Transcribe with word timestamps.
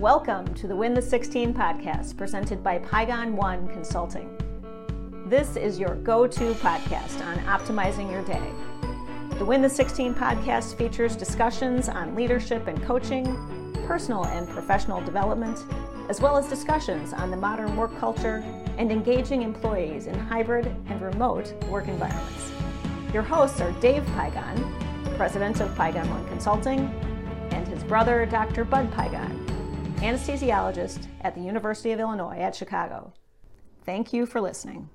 Welcome 0.00 0.52
to 0.56 0.66
the 0.66 0.76
Win 0.76 0.92
the 0.92 1.00
16 1.00 1.54
podcast 1.54 2.18
presented 2.18 2.62
by 2.62 2.80
Pygon 2.80 3.32
One 3.32 3.66
Consulting. 3.68 4.28
This 5.24 5.56
is 5.56 5.78
your 5.78 5.94
go 5.94 6.26
to 6.26 6.52
podcast 6.56 7.24
on 7.24 7.38
optimizing 7.46 8.10
your 8.10 8.22
day. 8.22 8.52
The 9.38 9.44
Win 9.46 9.62
the 9.62 9.70
16 9.70 10.14
podcast 10.14 10.76
features 10.76 11.16
discussions 11.16 11.88
on 11.88 12.14
leadership 12.14 12.66
and 12.66 12.80
coaching, 12.82 13.24
personal 13.86 14.26
and 14.26 14.46
professional 14.46 15.00
development, 15.00 15.64
as 16.10 16.20
well 16.20 16.36
as 16.36 16.46
discussions 16.46 17.14
on 17.14 17.30
the 17.30 17.36
modern 17.38 17.74
work 17.74 17.98
culture 17.98 18.44
and 18.76 18.92
engaging 18.92 19.40
employees 19.40 20.08
in 20.08 20.18
hybrid 20.18 20.66
and 20.88 21.00
remote 21.00 21.54
work 21.70 21.88
environments. 21.88 22.52
Your 23.14 23.22
hosts 23.22 23.62
are 23.62 23.72
Dave 23.80 24.02
Pygon, 24.08 25.16
president 25.16 25.62
of 25.62 25.70
Pygon 25.70 26.06
One 26.10 26.28
Consulting, 26.28 26.80
and 27.52 27.66
his 27.66 27.82
brother, 27.82 28.26
Dr. 28.26 28.66
Bud 28.66 28.92
Pygon, 28.92 29.45
anesthesiologist 29.96 31.06
at 31.22 31.34
the 31.34 31.40
University 31.40 31.90
of 31.92 32.00
Illinois 32.00 32.38
at 32.38 32.54
Chicago. 32.54 33.12
Thank 33.84 34.12
you 34.12 34.26
for 34.26 34.40
listening. 34.40 34.90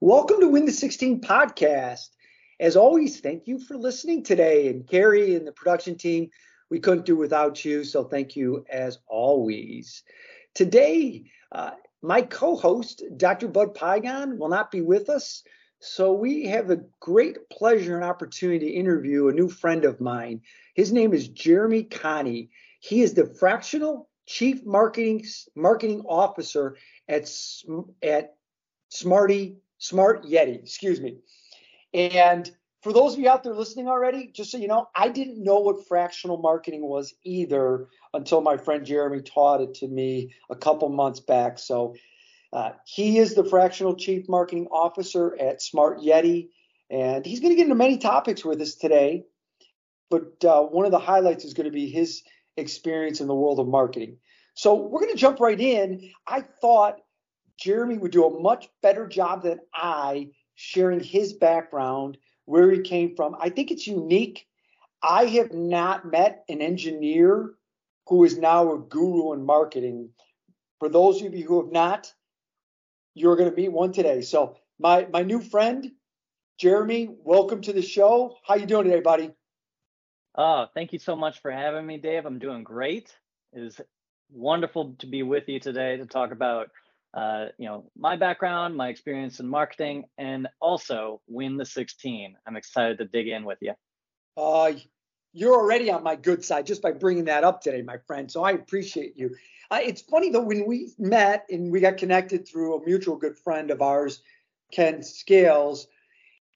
Welcome 0.00 0.40
to 0.40 0.48
Win 0.48 0.66
the 0.66 0.72
16 0.72 1.20
podcast. 1.20 2.08
As 2.60 2.76
always, 2.76 3.20
thank 3.20 3.46
you 3.46 3.58
for 3.58 3.76
listening 3.76 4.24
today. 4.24 4.68
And 4.68 4.86
Carrie 4.86 5.36
and 5.36 5.46
the 5.46 5.52
production 5.52 5.96
team, 5.96 6.28
we 6.70 6.80
couldn't 6.80 7.06
do 7.06 7.16
without 7.16 7.64
you. 7.64 7.84
So 7.84 8.04
thank 8.04 8.36
you 8.36 8.64
as 8.70 8.98
always. 9.06 10.02
Today, 10.54 11.24
uh, 11.50 11.70
my 12.02 12.22
co 12.22 12.56
host, 12.56 13.02
Dr. 13.16 13.48
Bud 13.48 13.74
Pygon, 13.74 14.38
will 14.38 14.48
not 14.48 14.70
be 14.70 14.80
with 14.80 15.08
us. 15.08 15.44
So 15.78 16.12
we 16.12 16.46
have 16.46 16.70
a 16.70 16.80
great 17.00 17.48
pleasure 17.48 17.96
and 17.96 18.04
opportunity 18.04 18.70
to 18.70 18.72
interview 18.72 19.28
a 19.28 19.32
new 19.32 19.48
friend 19.48 19.84
of 19.84 20.00
mine. 20.00 20.42
His 20.74 20.92
name 20.92 21.12
is 21.12 21.28
Jeremy 21.28 21.84
Kanne. 21.84 22.48
He 22.80 23.02
is 23.02 23.14
the 23.14 23.26
fractional 23.26 24.08
chief 24.26 24.64
marketing 24.64 25.24
marketing 25.54 26.02
officer 26.08 26.76
at 27.08 27.30
at 28.02 28.34
Smarty 28.88 29.56
Smart 29.78 30.24
Yeti, 30.24 30.62
excuse 30.62 31.00
me. 31.00 31.18
And 31.92 32.50
for 32.82 32.92
those 32.92 33.14
of 33.14 33.20
you 33.20 33.28
out 33.28 33.44
there 33.44 33.54
listening 33.54 33.88
already, 33.88 34.30
just 34.32 34.50
so 34.50 34.58
you 34.58 34.66
know, 34.66 34.88
I 34.94 35.08
didn't 35.08 35.42
know 35.42 35.60
what 35.60 35.86
fractional 35.86 36.38
marketing 36.38 36.82
was 36.82 37.14
either 37.24 37.88
until 38.12 38.40
my 38.40 38.56
friend 38.56 38.84
Jeremy 38.84 39.22
taught 39.22 39.60
it 39.60 39.74
to 39.74 39.88
me 39.88 40.34
a 40.50 40.56
couple 40.56 40.88
months 40.88 41.20
back. 41.20 41.58
So 41.58 41.94
uh, 42.52 42.72
he 42.84 43.18
is 43.18 43.34
the 43.34 43.44
fractional 43.44 43.94
chief 43.94 44.28
marketing 44.28 44.66
officer 44.72 45.36
at 45.38 45.62
Smart 45.62 46.00
Yeti, 46.00 46.48
and 46.90 47.24
he's 47.24 47.40
going 47.40 47.52
to 47.52 47.56
get 47.56 47.64
into 47.64 47.76
many 47.76 47.98
topics 47.98 48.44
with 48.44 48.60
us 48.60 48.74
today. 48.74 49.24
But 50.12 50.44
uh, 50.44 50.62
one 50.64 50.84
of 50.84 50.90
the 50.90 50.98
highlights 50.98 51.46
is 51.46 51.54
going 51.54 51.64
to 51.64 51.70
be 51.72 51.88
his 51.88 52.22
experience 52.58 53.22
in 53.22 53.28
the 53.28 53.34
world 53.34 53.58
of 53.58 53.66
marketing. 53.66 54.18
So 54.52 54.74
we're 54.74 55.00
going 55.00 55.14
to 55.14 55.18
jump 55.18 55.40
right 55.40 55.58
in. 55.58 56.10
I 56.26 56.42
thought 56.42 57.00
Jeremy 57.58 57.96
would 57.96 58.12
do 58.12 58.26
a 58.26 58.40
much 58.40 58.68
better 58.82 59.06
job 59.06 59.42
than 59.42 59.60
I 59.72 60.28
sharing 60.54 61.00
his 61.00 61.32
background, 61.32 62.18
where 62.44 62.70
he 62.70 62.82
came 62.82 63.16
from. 63.16 63.36
I 63.40 63.48
think 63.48 63.70
it's 63.70 63.86
unique. 63.86 64.46
I 65.02 65.24
have 65.24 65.54
not 65.54 66.04
met 66.04 66.44
an 66.50 66.60
engineer 66.60 67.54
who 68.06 68.24
is 68.24 68.36
now 68.36 68.70
a 68.74 68.78
guru 68.78 69.32
in 69.32 69.46
marketing. 69.46 70.10
For 70.78 70.90
those 70.90 71.22
of 71.22 71.34
you 71.34 71.46
who 71.46 71.62
have 71.62 71.72
not, 71.72 72.12
you're 73.14 73.36
going 73.36 73.48
to 73.48 73.56
meet 73.56 73.72
one 73.72 73.92
today. 73.92 74.20
So 74.20 74.58
my 74.78 75.06
my 75.10 75.22
new 75.22 75.40
friend, 75.40 75.90
Jeremy, 76.58 77.08
welcome 77.24 77.62
to 77.62 77.72
the 77.72 77.80
show. 77.80 78.36
How 78.46 78.56
you 78.56 78.66
doing 78.66 78.84
today, 78.84 79.00
buddy? 79.00 79.30
Oh, 80.34 80.66
thank 80.74 80.92
you 80.92 80.98
so 80.98 81.14
much 81.14 81.40
for 81.40 81.50
having 81.50 81.86
me, 81.86 81.98
Dave. 81.98 82.24
I'm 82.24 82.38
doing 82.38 82.64
great. 82.64 83.14
It 83.52 83.62
is 83.62 83.80
wonderful 84.30 84.94
to 84.98 85.06
be 85.06 85.22
with 85.22 85.46
you 85.46 85.60
today 85.60 85.98
to 85.98 86.06
talk 86.06 86.32
about 86.32 86.70
uh, 87.14 87.48
you 87.58 87.66
know 87.66 87.90
my 87.94 88.16
background, 88.16 88.74
my 88.74 88.88
experience 88.88 89.40
in 89.40 89.48
marketing, 89.48 90.04
and 90.16 90.48
also 90.60 91.20
win 91.26 91.58
the 91.58 91.66
16. 91.66 92.36
I'm 92.46 92.56
excited 92.56 92.96
to 92.98 93.04
dig 93.04 93.28
in 93.28 93.44
with 93.44 93.58
you. 93.60 93.74
Uh, 94.34 94.72
you're 95.34 95.54
already 95.54 95.90
on 95.90 96.02
my 96.02 96.16
good 96.16 96.42
side 96.42 96.66
just 96.66 96.80
by 96.80 96.92
bringing 96.92 97.26
that 97.26 97.44
up 97.44 97.60
today, 97.60 97.82
my 97.82 97.98
friend. 98.06 98.30
So 98.30 98.42
I 98.42 98.52
appreciate 98.52 99.16
you. 99.16 99.34
Uh, 99.70 99.80
it's 99.82 100.00
funny 100.00 100.30
though 100.30 100.42
when 100.42 100.66
we 100.66 100.92
met 100.98 101.44
and 101.50 101.70
we 101.70 101.80
got 101.80 101.98
connected 101.98 102.48
through 102.48 102.76
a 102.76 102.84
mutual 102.86 103.16
good 103.16 103.36
friend 103.36 103.70
of 103.70 103.82
ours, 103.82 104.22
Ken 104.72 105.02
Scales, 105.02 105.86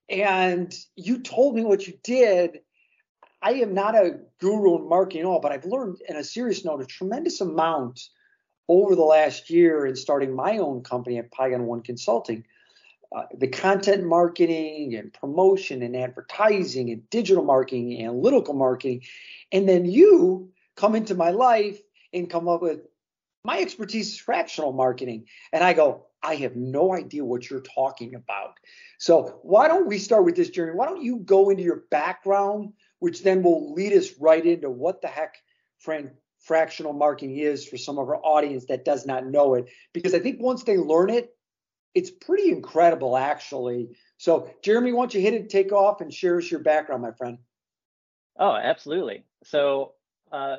and 0.09 0.75
you 0.95 1.19
told 1.19 1.55
me 1.55 1.65
what 1.65 1.87
you 1.87 1.95
did. 2.03 2.61
I 3.43 3.55
am 3.55 3.75
not 3.75 3.95
a 3.95 4.21
guru 4.41 4.79
in 4.79 4.89
marketing 4.89 5.23
at 5.23 5.27
all, 5.27 5.41
but 5.41 5.53
I've 5.53 5.65
learned, 5.65 5.99
in 6.09 6.17
a 6.17 6.25
serious 6.25 6.65
note, 6.65 6.83
a 6.83 6.87
tremendous 6.87 7.41
amount 7.41 8.01
over 8.69 8.97
the 8.97 9.03
last 9.03 9.51
year 9.51 9.87
in 9.87 9.95
starting 9.95 10.35
my 10.35 10.59
own 10.59 10.83
company 10.83 11.19
at 11.19 11.31
Pygon 11.31 11.63
One 11.63 11.83
Consulting. 11.83 12.45
Uh, 13.15 13.23
the 13.39 13.47
content 13.47 14.05
marketing 14.05 14.97
and 14.97 15.13
promotion 15.13 15.83
and 15.83 15.97
advertising 15.97 16.91
and 16.91 17.09
digital 17.09 17.45
marketing, 17.45 17.95
and 17.95 18.09
analytical 18.09 18.55
marketing, 18.55 19.03
and 19.53 19.69
then 19.69 19.85
you 19.85 20.51
come 20.75 20.97
into 20.97 21.15
my 21.15 21.31
life 21.31 21.81
and 22.13 22.29
come 22.29 22.49
up 22.49 22.63
with 22.63 22.81
my 23.45 23.61
expertise 23.61 24.09
is 24.09 24.19
fractional 24.19 24.73
marketing. 24.73 25.27
And 25.53 25.63
I 25.63 25.73
go, 25.73 26.07
I 26.21 26.35
have 26.37 26.57
no 26.57 26.93
idea 26.93 27.25
what 27.25 27.49
you're 27.49 27.61
talking 27.61 28.17
about. 28.17 28.59
So 28.99 29.39
why 29.43 29.69
don't 29.69 29.87
we 29.87 29.99
start 29.99 30.25
with 30.25 30.35
this 30.35 30.51
journey? 30.51 30.73
Why 30.73 30.87
don't 30.87 31.03
you 31.03 31.19
go 31.19 31.51
into 31.51 31.63
your 31.63 31.85
background, 31.91 32.73
which 32.99 33.23
then 33.23 33.43
will 33.43 33.73
lead 33.73 33.93
us 33.93 34.11
right 34.21 34.45
into 34.45 34.71
what 34.71 35.03
the 35.03 35.09
heck 35.09 35.37
friend 35.79 36.11
fractional 36.41 36.93
marketing 36.93 37.37
is 37.37 37.67
for 37.67 37.77
some 37.77 37.99
of 37.99 38.09
our 38.09 38.17
audience 38.25 38.67
that 38.67 38.84
does 38.84 39.07
not 39.07 39.27
know 39.27 39.55
it. 39.55 39.69
Because 39.93 40.15
I 40.15 40.21
think 40.21 40.41
once 40.41 40.62
they 40.62 40.77
learn 40.77 41.11
it, 41.11 41.35
it's 41.95 42.11
pretty 42.11 42.51
incredible 42.51 43.17
actually. 43.17 43.97
So 44.19 44.51
Jeremy, 44.62 44.93
why 44.93 45.03
don't 45.03 45.15
you 45.15 45.21
hit 45.21 45.35
it, 45.35 45.51
take 45.51 45.73
off 45.73 46.01
and 46.01 46.12
share 46.12 46.39
us 46.39 46.51
your 46.51 46.61
background, 46.61 47.03
my 47.03 47.12
friend? 47.12 47.39
Oh, 48.39 48.55
absolutely. 48.55 49.25
So 49.45 49.95
uh, 50.31 50.56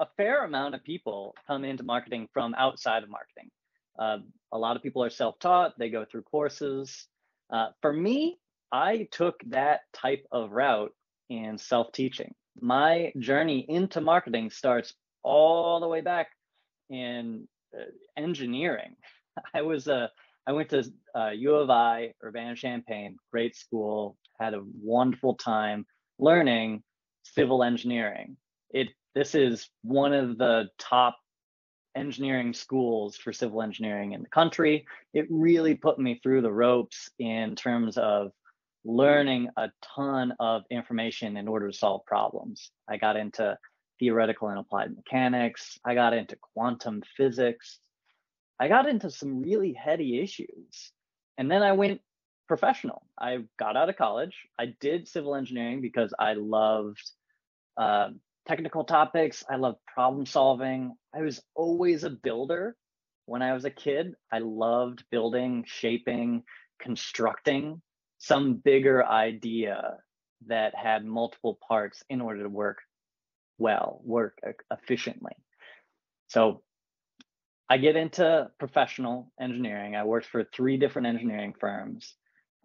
a 0.00 0.06
fair 0.16 0.44
amount 0.44 0.74
of 0.74 0.84
people 0.84 1.34
come 1.46 1.64
into 1.64 1.84
marketing 1.84 2.28
from 2.32 2.54
outside 2.54 3.02
of 3.02 3.08
marketing. 3.08 3.50
Uh, 3.98 4.18
a 4.52 4.58
lot 4.58 4.76
of 4.76 4.82
people 4.82 5.02
are 5.02 5.10
self-taught; 5.10 5.78
they 5.78 5.88
go 5.88 6.04
through 6.04 6.22
courses. 6.22 7.06
Uh, 7.48 7.68
for 7.80 7.92
me, 7.92 8.38
I 8.70 9.08
took 9.10 9.40
that 9.46 9.82
type 9.92 10.26
of 10.30 10.50
route 10.50 10.92
in 11.28 11.58
self-teaching. 11.58 12.34
My 12.60 13.12
journey 13.18 13.64
into 13.68 14.00
marketing 14.00 14.50
starts 14.50 14.94
all 15.22 15.80
the 15.80 15.88
way 15.88 16.00
back 16.00 16.28
in 16.88 17.48
uh, 17.76 17.84
engineering. 18.16 18.96
I 19.54 19.62
was 19.62 19.88
a 19.88 20.10
uh, 20.48 20.54
went 20.54 20.70
to 20.70 20.84
uh, 21.14 21.30
U 21.30 21.56
of 21.56 21.70
I, 21.70 22.12
Urbana 22.22 22.54
Champaign, 22.54 23.16
great 23.32 23.56
school, 23.56 24.16
had 24.38 24.54
a 24.54 24.62
wonderful 24.80 25.34
time 25.34 25.86
learning 26.18 26.82
civil 27.24 27.62
engineering. 27.62 28.36
It 28.70 28.88
this 29.14 29.34
is 29.34 29.68
one 29.82 30.12
of 30.12 30.38
the 30.38 30.68
top 30.78 31.16
engineering 31.96 32.52
schools 32.52 33.16
for 33.16 33.32
civil 33.32 33.62
engineering 33.62 34.12
in 34.12 34.22
the 34.22 34.28
country. 34.28 34.86
It 35.14 35.26
really 35.30 35.74
put 35.74 35.98
me 35.98 36.20
through 36.22 36.42
the 36.42 36.52
ropes 36.52 37.08
in 37.18 37.56
terms 37.56 37.96
of 37.96 38.32
learning 38.86 39.48
a 39.56 39.68
ton 39.96 40.32
of 40.38 40.62
information 40.70 41.36
in 41.36 41.48
order 41.48 41.70
to 41.70 41.76
solve 41.76 42.06
problems. 42.06 42.70
I 42.88 42.96
got 42.96 43.16
into 43.16 43.58
theoretical 43.98 44.48
and 44.48 44.58
applied 44.58 44.94
mechanics, 44.94 45.78
I 45.84 45.94
got 45.94 46.12
into 46.12 46.36
quantum 46.54 47.02
physics, 47.16 47.80
I 48.60 48.68
got 48.68 48.88
into 48.88 49.10
some 49.10 49.42
really 49.42 49.72
heady 49.72 50.20
issues. 50.20 50.92
And 51.36 51.50
then 51.50 51.62
I 51.62 51.72
went 51.72 52.00
professional. 52.46 53.06
I 53.18 53.38
got 53.58 53.76
out 53.76 53.88
of 53.88 53.96
college. 53.96 54.34
I 54.58 54.74
did 54.80 55.08
civil 55.08 55.34
engineering 55.34 55.80
because 55.80 56.14
I 56.18 56.34
loved 56.34 57.02
uh, 57.76 58.10
technical 58.46 58.84
topics. 58.84 59.44
I 59.50 59.56
loved 59.56 59.78
problem 59.92 60.24
solving. 60.24 60.94
I 61.14 61.22
was 61.22 61.42
always 61.54 62.04
a 62.04 62.10
builder 62.10 62.76
when 63.26 63.42
I 63.42 63.52
was 63.52 63.64
a 63.64 63.70
kid. 63.70 64.14
I 64.32 64.38
loved 64.38 65.04
building, 65.10 65.64
shaping, 65.66 66.44
constructing 66.80 67.82
some 68.18 68.54
bigger 68.54 69.04
idea 69.04 69.98
that 70.46 70.74
had 70.74 71.04
multiple 71.04 71.58
parts 71.66 72.02
in 72.08 72.20
order 72.20 72.42
to 72.42 72.48
work 72.48 72.78
well, 73.58 74.00
work 74.04 74.38
efficiently. 74.70 75.32
So 76.28 76.62
I 77.68 77.78
get 77.78 77.96
into 77.96 78.50
professional 78.58 79.32
engineering. 79.40 79.96
I 79.96 80.04
worked 80.04 80.26
for 80.26 80.44
three 80.44 80.76
different 80.76 81.08
engineering 81.08 81.54
firms, 81.58 82.14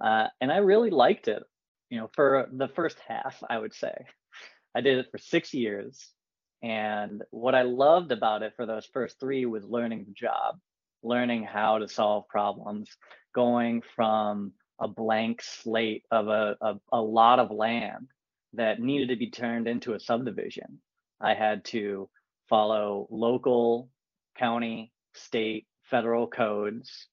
uh, 0.04 0.28
and 0.40 0.52
I 0.52 0.58
really 0.58 0.90
liked 0.90 1.28
it. 1.28 1.44
You 1.90 2.00
know, 2.00 2.10
for 2.14 2.48
the 2.52 2.70
first 2.70 2.98
half, 3.08 3.42
I 3.50 3.58
would 3.58 3.74
say. 3.74 3.94
I 4.76 4.82
did 4.82 4.98
it 4.98 5.08
for 5.12 5.18
six 5.18 5.54
years. 5.54 6.10
And 6.64 7.24
what 7.32 7.56
I 7.56 7.64
loved 7.64 8.12
about 8.12 8.44
it 8.44 8.54
for 8.56 8.66
those 8.66 8.86
first 8.86 9.20
three 9.20 9.46
was 9.46 9.66
learning 9.66 10.06
the 10.06 10.14
job, 10.14 10.60
learning 11.04 11.44
how 11.44 11.80
to 11.80 11.90
solve 11.90 12.28
problems, 12.28 12.96
going 13.34 13.82
from 13.96 14.54
a 14.82 14.88
blank 14.88 15.42
slate 15.42 16.04
of 16.12 16.28
a, 16.28 16.58
a, 16.62 16.76
a 16.92 17.02
lot 17.02 17.40
of 17.40 17.52
land 17.52 18.08
that 18.54 18.82
needed 18.82 19.10
to 19.10 19.16
be 19.16 19.30
turned 19.30 19.68
into 19.68 19.94
a 19.94 20.00
subdivision 20.00 20.82
I 21.22 21.36
had 21.36 21.64
to 21.66 22.10
follow 22.50 23.08
local, 23.12 23.90
county, 24.38 24.92
state, 25.14 25.68
federal 25.84 26.28
codes. 26.28 27.08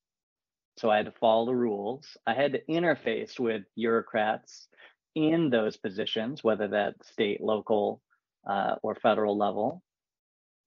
So 0.79 0.91
I 0.91 0.97
had 0.97 1.07
to 1.07 1.13
follow 1.13 1.47
the 1.47 1.57
rules. 1.57 2.17
I 2.27 2.35
had 2.35 2.53
to 2.53 2.65
interface 2.69 3.39
with 3.39 3.63
bureaucrats 3.77 4.69
in 5.15 5.51
those 5.51 5.77
positions, 5.77 6.43
whether 6.43 6.69
that 6.69 6.95
state, 7.05 7.41
local, 7.41 8.01
uh, 8.49 8.77
or 8.83 8.95
federal 8.95 9.37
level, 9.37 9.83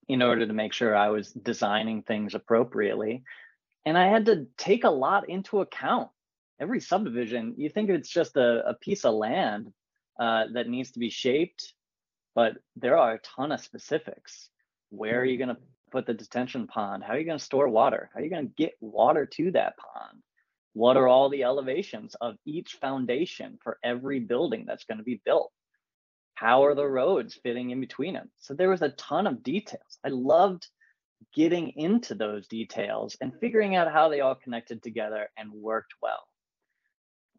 in 0.08 0.22
order 0.22 0.46
to 0.46 0.54
make 0.54 0.74
sure 0.74 0.96
I 0.96 1.10
was 1.10 1.32
designing 1.32 2.04
things 2.04 2.36
appropriately. 2.36 3.24
And 3.86 3.98
I 3.98 4.10
had 4.10 4.26
to 4.26 4.48
take 4.58 4.84
a 4.84 4.90
lot 4.90 5.30
into 5.30 5.62
account. 5.62 6.10
Every 6.62 6.80
subdivision, 6.80 7.56
you 7.58 7.70
think 7.70 7.90
it's 7.90 8.10
just 8.10 8.38
a, 8.38 8.70
a 8.70 8.76
piece 8.76 9.04
of 9.04 9.16
land 9.16 9.74
uh, 10.20 10.46
that 10.54 10.70
needs 10.70 10.92
to 10.92 11.00
be 11.00 11.10
shaped, 11.10 11.74
but 12.36 12.54
there 12.76 12.98
are 12.98 13.16
a 13.16 13.20
ton 13.20 13.52
of 13.52 13.62
specifics. 13.62 14.50
Where 14.90 15.20
are 15.20 15.26
you 15.26 15.40
going 15.40 15.50
to 15.50 15.58
put 15.92 16.06
the 16.06 16.14
detention 16.14 16.68
pond? 16.68 17.04
How 17.04 17.14
are 17.14 17.20
you 17.20 17.26
going 17.26 17.40
to 17.40 17.44
store 17.44 17.68
water? 17.68 18.12
How 18.14 18.20
are 18.20 18.24
you 18.24 18.30
going 18.30 18.48
to 18.48 18.54
get 18.56 18.74
water 18.80 19.26
to 19.26 19.52
that 19.54 19.74
pond? 19.78 20.22
What 20.74 20.98
are 20.98 21.08
all 21.08 21.30
the 21.30 21.44
elevations 21.44 22.16
of 22.22 22.36
each 22.46 22.78
foundation 22.80 23.58
for 23.64 23.80
every 23.84 24.20
building 24.20 24.66
that's 24.68 24.86
going 24.86 25.00
to 25.00 25.04
be 25.04 25.20
built? 25.26 25.52
How 26.36 26.64
are 26.64 26.76
the 26.76 26.88
roads 26.88 27.40
fitting 27.42 27.72
in 27.72 27.80
between 27.80 28.14
them? 28.14 28.30
So 28.40 28.54
there 28.54 28.70
was 28.70 28.84
a 28.84 28.90
ton 28.90 29.26
of 29.26 29.42
details. 29.42 30.00
I 30.06 30.10
loved 30.10 30.68
getting 31.34 31.70
into 31.76 32.16
those 32.16 32.48
details 32.48 33.18
and 33.20 33.34
figuring 33.40 33.76
out 33.76 33.92
how 33.92 34.10
they 34.10 34.22
all 34.22 34.36
connected 34.36 34.84
together 34.84 35.28
and 35.38 35.52
worked 35.52 35.94
well. 36.02 36.28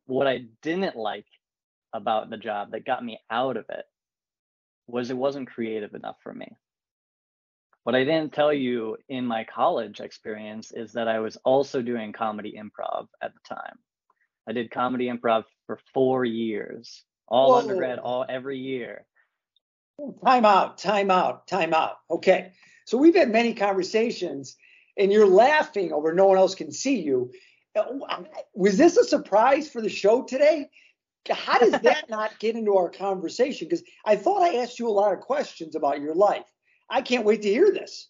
What 0.07 0.27
I 0.27 0.45
didn't 0.63 0.97
like 0.97 1.27
about 1.93 2.31
the 2.31 2.37
job 2.37 2.73
that 2.73 2.87
got 2.87 3.05
me 3.05 3.21
out 3.31 3.57
of 3.57 3.67
it 3.69 3.85
was 4.87 5.11
it 5.11 5.17
wasn't 5.17 5.51
creative 5.51 5.95
enough 5.95 6.17
for 6.23 6.33
me. 6.33 6.57
What 7.85 7.95
I 7.95 8.05
didn't 8.05 8.33
tell 8.33 8.53
you 8.53 8.97
in 9.09 9.27
my 9.27 9.45
college 9.45 10.01
experience 10.01 10.73
is 10.73 10.93
that 10.93 11.09
I 11.09 11.19
was 11.19 11.37
also 11.45 11.83
doing 11.83 12.13
comedy 12.13 12.55
improv 12.57 13.09
at 13.21 13.33
the 13.35 13.55
time. 13.55 13.79
I 14.49 14.53
did 14.53 14.71
comedy 14.71 15.09
improv 15.09 15.45
for 15.67 15.79
four 15.93 16.25
years, 16.25 17.05
all 17.27 17.53
Whoa. 17.53 17.59
undergrad, 17.59 17.99
all 17.99 18.25
every 18.29 18.59
year. 18.59 19.07
Time 20.25 20.45
out, 20.45 20.79
time 20.79 21.11
out, 21.11 21.47
time 21.47 21.75
out. 21.75 21.97
Okay. 22.11 22.53
So 22.87 22.99
we've 22.99 23.15
had 23.15 23.31
many 23.31 23.55
conversations 23.55 24.57
and 24.97 25.13
you're 25.13 25.27
laughing 25.27 25.93
over 25.93 26.13
no 26.13 26.27
one 26.27 26.39
else 26.39 26.55
can 26.55 26.73
see 26.73 27.01
you. 27.01 27.33
Was 28.55 28.77
this 28.77 28.97
a 28.97 29.05
surprise 29.05 29.71
for 29.71 29.81
the 29.81 29.89
show 29.89 30.23
today? 30.23 30.69
How 31.31 31.59
does 31.59 31.73
that 31.73 32.05
not 32.11 32.39
get 32.39 32.57
into 32.57 32.77
our 32.77 32.91
conversation? 32.91 33.69
Because 33.69 33.85
I 34.05 34.17
thought 34.17 34.43
I 34.43 34.57
asked 34.57 34.79
you 34.79 34.89
a 34.89 34.91
lot 34.91 35.13
of 35.13 35.21
questions 35.21 35.75
about 35.77 36.01
your 36.01 36.15
life. 36.15 36.47
I 36.91 37.03
can't 37.03 37.25
wait 37.25 37.43
to 37.43 37.49
hear 37.49 37.73
this. 37.73 38.09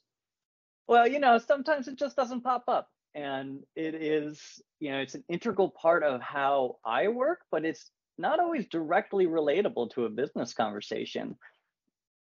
Well, 0.88 1.06
you 1.06 1.20
know, 1.20 1.38
sometimes 1.38 1.88
it 1.88 1.96
just 1.96 2.16
doesn't 2.16 2.42
pop 2.42 2.64
up. 2.68 2.88
And 3.14 3.60
it 3.76 3.94
is, 3.94 4.40
you 4.80 4.90
know, 4.90 4.98
it's 4.98 5.14
an 5.14 5.24
integral 5.28 5.70
part 5.70 6.02
of 6.02 6.20
how 6.20 6.76
I 6.84 7.08
work, 7.08 7.40
but 7.50 7.64
it's 7.64 7.90
not 8.18 8.40
always 8.40 8.66
directly 8.66 9.26
relatable 9.26 9.90
to 9.94 10.06
a 10.06 10.10
business 10.10 10.54
conversation. 10.54 11.36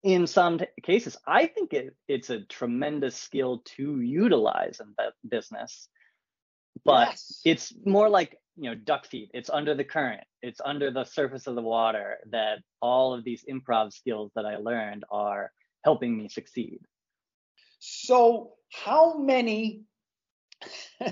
In 0.03 0.27
some 0.27 0.59
t- 0.59 0.65
cases, 0.83 1.17
I 1.27 1.47
think 1.47 1.73
it, 1.73 1.95
it's 2.07 2.29
a 2.29 2.41
tremendous 2.45 3.15
skill 3.15 3.61
to 3.77 4.01
utilize 4.01 4.79
in 4.79 4.93
that 4.97 5.13
business, 5.27 5.87
but 6.85 7.09
yes. 7.09 7.41
it's 7.45 7.73
more 7.85 8.09
like 8.09 8.37
you 8.57 8.69
know 8.69 8.75
duck 8.75 9.05
feet. 9.05 9.31
It's 9.33 9.49
under 9.49 9.75
the 9.75 9.83
current. 9.83 10.23
It's 10.41 10.61
under 10.63 10.91
the 10.91 11.05
surface 11.05 11.47
of 11.47 11.55
the 11.55 11.61
water 11.61 12.17
that 12.31 12.59
all 12.81 13.13
of 13.13 13.23
these 13.23 13.45
improv 13.49 13.93
skills 13.93 14.31
that 14.35 14.45
I 14.45 14.57
learned 14.57 15.05
are 15.11 15.51
helping 15.83 16.17
me 16.17 16.29
succeed. 16.29 16.79
So, 17.79 18.51
how 18.71 19.17
many? 19.17 19.83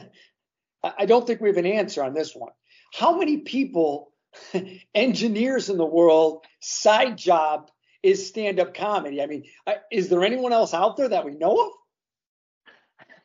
I 0.83 1.05
don't 1.05 1.25
think 1.25 1.41
we 1.41 1.49
have 1.49 1.57
an 1.57 1.65
answer 1.65 2.03
on 2.03 2.13
this 2.13 2.35
one. 2.35 2.51
How 2.93 3.17
many 3.17 3.39
people, 3.39 4.11
engineers 4.95 5.69
in 5.69 5.77
the 5.77 5.85
world, 5.85 6.45
side 6.59 7.17
job 7.17 7.69
is 8.03 8.27
stand 8.27 8.59
up 8.59 8.73
comedy? 8.73 9.21
I 9.21 9.25
mean, 9.25 9.43
is 9.91 10.09
there 10.09 10.23
anyone 10.23 10.53
else 10.53 10.73
out 10.73 10.97
there 10.97 11.09
that 11.09 11.25
we 11.25 11.31
know 11.31 11.73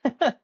of? 0.04 0.34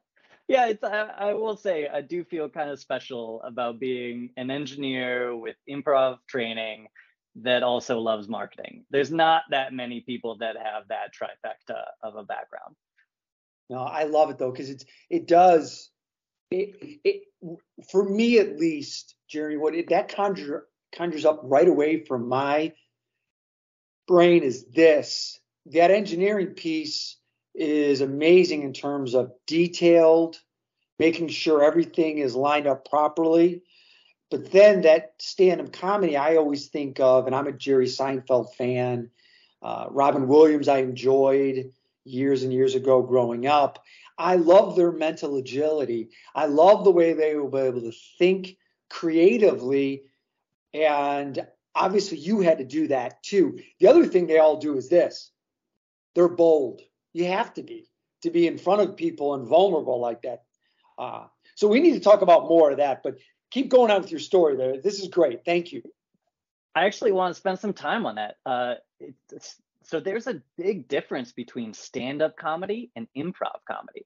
yeah, 0.49 0.65
it's, 0.65 0.83
I, 0.83 1.11
I, 1.15 1.33
will 1.35 1.55
say 1.55 1.87
I 1.87 2.01
do 2.01 2.23
feel 2.23 2.49
kind 2.49 2.71
of 2.71 2.79
special 2.79 3.39
about 3.43 3.79
being 3.79 4.31
an 4.35 4.49
engineer 4.49 5.35
with 5.35 5.55
improv 5.69 6.17
training 6.27 6.87
that 7.35 7.61
also 7.61 7.99
loves 7.99 8.27
marketing. 8.27 8.83
There's 8.89 9.11
not 9.11 9.43
that 9.51 9.73
many 9.73 10.01
people 10.01 10.37
that 10.39 10.57
have 10.57 10.87
that 10.89 11.13
trifecta 11.13 11.83
of 12.01 12.15
a 12.15 12.23
background. 12.23 12.75
No, 13.69 13.77
I 13.77 14.05
love 14.05 14.31
it 14.31 14.39
though 14.39 14.49
because 14.51 14.71
it's 14.71 14.85
it 15.11 15.27
does 15.27 15.91
it 16.49 16.99
it 17.03 17.21
for 17.91 18.03
me 18.03 18.39
at 18.39 18.57
least, 18.57 19.13
Jerry. 19.29 19.55
What 19.55 19.75
it, 19.75 19.89
that 19.89 20.13
conjure 20.15 20.65
conjures 20.95 21.25
up 21.25 21.41
right 21.43 21.67
away 21.67 22.03
from 22.05 22.27
my 22.27 22.73
brain 24.07 24.41
is 24.41 24.65
this: 24.65 25.39
that 25.67 25.91
engineering 25.91 26.55
piece 26.55 27.18
is 27.55 28.01
amazing 28.01 28.63
in 28.63 28.73
terms 28.73 29.13
of 29.13 29.31
detailed, 29.47 30.39
making 30.97 31.27
sure 31.29 31.63
everything 31.63 32.19
is 32.19 32.35
lined 32.35 32.67
up 32.67 32.87
properly. 32.89 33.63
But 34.31 34.51
then 34.51 34.81
that 34.81 35.13
stand-up 35.17 35.73
comedy, 35.73 36.15
I 36.15 36.35
always 36.35 36.67
think 36.67 36.99
of, 36.99 37.25
and 37.25 37.35
I'm 37.35 37.47
a 37.47 37.51
Jerry 37.51 37.87
Seinfeld 37.87 38.53
fan. 38.53 39.09
Uh, 39.61 39.87
Robin 39.89 40.27
Williams, 40.27 40.67
I 40.67 40.79
enjoyed 40.79 41.71
years 42.05 42.43
and 42.43 42.53
years 42.53 42.75
ago 42.75 43.01
growing 43.01 43.47
up. 43.47 43.83
I 44.17 44.35
love 44.35 44.75
their 44.75 44.91
mental 44.91 45.37
agility. 45.37 46.09
I 46.35 46.45
love 46.45 46.83
the 46.83 46.91
way 46.91 47.13
they 47.13 47.35
will 47.35 47.49
be 47.49 47.59
able 47.59 47.81
to 47.81 47.93
think 48.17 48.57
creatively. 48.89 50.03
And 50.73 51.47
obviously, 51.73 52.17
you 52.19 52.41
had 52.41 52.59
to 52.59 52.65
do 52.65 52.87
that 52.89 53.23
too. 53.23 53.59
The 53.79 53.87
other 53.87 54.05
thing 54.05 54.27
they 54.27 54.39
all 54.39 54.57
do 54.57 54.77
is 54.77 54.89
this 54.89 55.31
they're 56.15 56.27
bold. 56.27 56.81
You 57.13 57.25
have 57.25 57.53
to 57.55 57.63
be 57.63 57.85
to 58.21 58.29
be 58.29 58.47
in 58.47 58.57
front 58.57 58.81
of 58.81 58.97
people 58.97 59.33
and 59.33 59.47
vulnerable 59.47 59.99
like 59.99 60.21
that. 60.23 60.43
Uh, 60.97 61.25
so 61.55 61.67
we 61.67 61.79
need 61.79 61.93
to 61.93 61.99
talk 61.99 62.21
about 62.21 62.49
more 62.49 62.71
of 62.71 62.77
that. 62.77 63.01
But 63.03 63.17
keep 63.49 63.69
going 63.69 63.91
on 63.91 64.01
with 64.01 64.11
your 64.11 64.19
story 64.19 64.57
there. 64.57 64.81
This 64.81 64.99
is 64.99 65.07
great. 65.07 65.45
Thank 65.45 65.71
you. 65.71 65.81
I 66.75 66.85
actually 66.85 67.13
want 67.13 67.33
to 67.33 67.39
spend 67.39 67.59
some 67.59 67.73
time 67.73 68.05
on 68.05 68.15
that. 68.15 68.35
Uh, 68.45 68.75
so 69.83 69.99
there's 69.99 70.27
a 70.27 70.41
big 70.57 70.87
difference 70.87 71.31
between 71.31 71.73
stand-up 71.73 72.37
comedy 72.37 72.91
and 72.95 73.07
improv 73.17 73.59
comedy. 73.67 74.05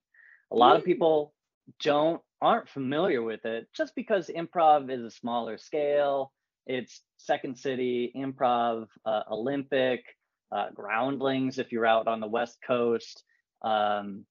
A 0.51 0.55
lot 0.55 0.75
of 0.75 0.85
people 0.85 1.33
don't 1.81 2.21
aren't 2.41 2.69
familiar 2.69 3.21
with 3.21 3.45
it 3.45 3.67
just 3.73 3.95
because 3.95 4.29
improv 4.29 4.91
is 4.91 5.03
a 5.03 5.09
smaller 5.09 5.57
scale. 5.57 6.31
It's 6.65 7.01
Second 7.17 7.57
City, 7.57 8.11
Improv, 8.15 8.87
uh, 9.05 9.23
Olympic, 9.29 10.03
uh, 10.53 10.69
Groundlings 10.73 11.59
if 11.59 11.71
you're 11.71 11.85
out 11.85 12.07
on 12.07 12.19
the 12.19 12.27
West 12.27 12.59
Coast, 12.65 13.23
um, 13.61 14.25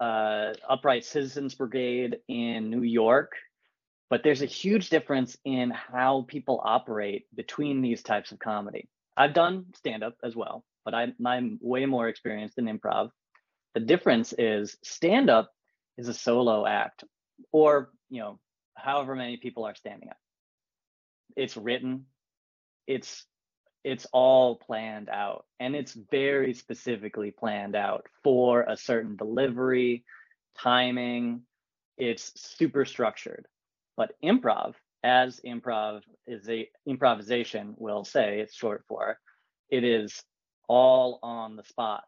uh, 0.00 0.52
Upright 0.68 1.04
Citizens 1.04 1.54
Brigade 1.54 2.18
in 2.28 2.70
New 2.70 2.82
York 2.82 3.32
but 4.10 4.22
there's 4.22 4.42
a 4.42 4.46
huge 4.46 4.88
difference 4.88 5.36
in 5.44 5.70
how 5.70 6.24
people 6.28 6.60
operate 6.64 7.26
between 7.34 7.82
these 7.82 8.02
types 8.02 8.32
of 8.32 8.38
comedy. 8.38 8.88
I've 9.16 9.34
done 9.34 9.66
stand 9.74 10.02
up 10.02 10.14
as 10.22 10.34
well, 10.34 10.64
but 10.84 10.94
I, 10.94 11.08
I'm 11.24 11.58
way 11.60 11.84
more 11.86 12.08
experienced 12.08 12.58
in 12.58 12.66
improv. 12.66 13.10
The 13.74 13.80
difference 13.80 14.32
is 14.36 14.76
stand 14.82 15.28
up 15.28 15.50
is 15.98 16.08
a 16.08 16.14
solo 16.14 16.66
act, 16.66 17.04
or 17.52 17.90
you 18.08 18.20
know, 18.20 18.38
however 18.76 19.14
many 19.14 19.36
people 19.36 19.64
are 19.64 19.74
standing 19.74 20.08
up. 20.08 20.16
It's 21.36 21.56
written, 21.56 22.06
it's 22.86 23.26
it's 23.88 24.06
all 24.12 24.56
planned 24.56 25.08
out, 25.08 25.46
and 25.60 25.74
it's 25.74 25.94
very 25.94 26.52
specifically 26.52 27.30
planned 27.30 27.74
out 27.74 28.04
for 28.22 28.60
a 28.64 28.76
certain 28.76 29.16
delivery, 29.16 30.04
timing. 30.58 31.40
It's 31.96 32.38
super 32.38 32.84
structured. 32.84 33.46
But 33.96 34.10
improv, 34.22 34.74
as 35.02 35.40
improv 35.40 36.02
is 36.26 36.46
a 36.50 36.68
improvisation 36.84 37.76
will 37.78 38.04
say, 38.04 38.40
it's 38.40 38.54
short 38.54 38.84
for, 38.86 39.18
it 39.70 39.84
is 39.84 40.22
all 40.68 41.18
on 41.22 41.56
the 41.56 41.64
spot. 41.64 42.04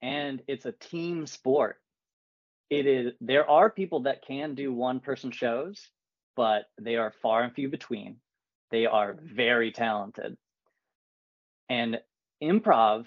And 0.00 0.40
it's 0.48 0.64
a 0.64 0.72
team 0.72 1.26
sport. 1.26 1.76
It 2.70 2.86
is 2.86 3.12
there 3.20 3.48
are 3.48 3.68
people 3.68 4.04
that 4.04 4.24
can 4.26 4.54
do 4.54 4.72
one 4.72 5.00
person 5.00 5.32
shows, 5.32 5.90
but 6.34 6.64
they 6.80 6.96
are 6.96 7.12
far 7.20 7.42
and 7.42 7.52
few 7.52 7.68
between. 7.68 8.16
They 8.70 8.86
are 8.86 9.18
very 9.22 9.70
talented. 9.70 10.38
And 11.68 11.98
improv 12.42 13.06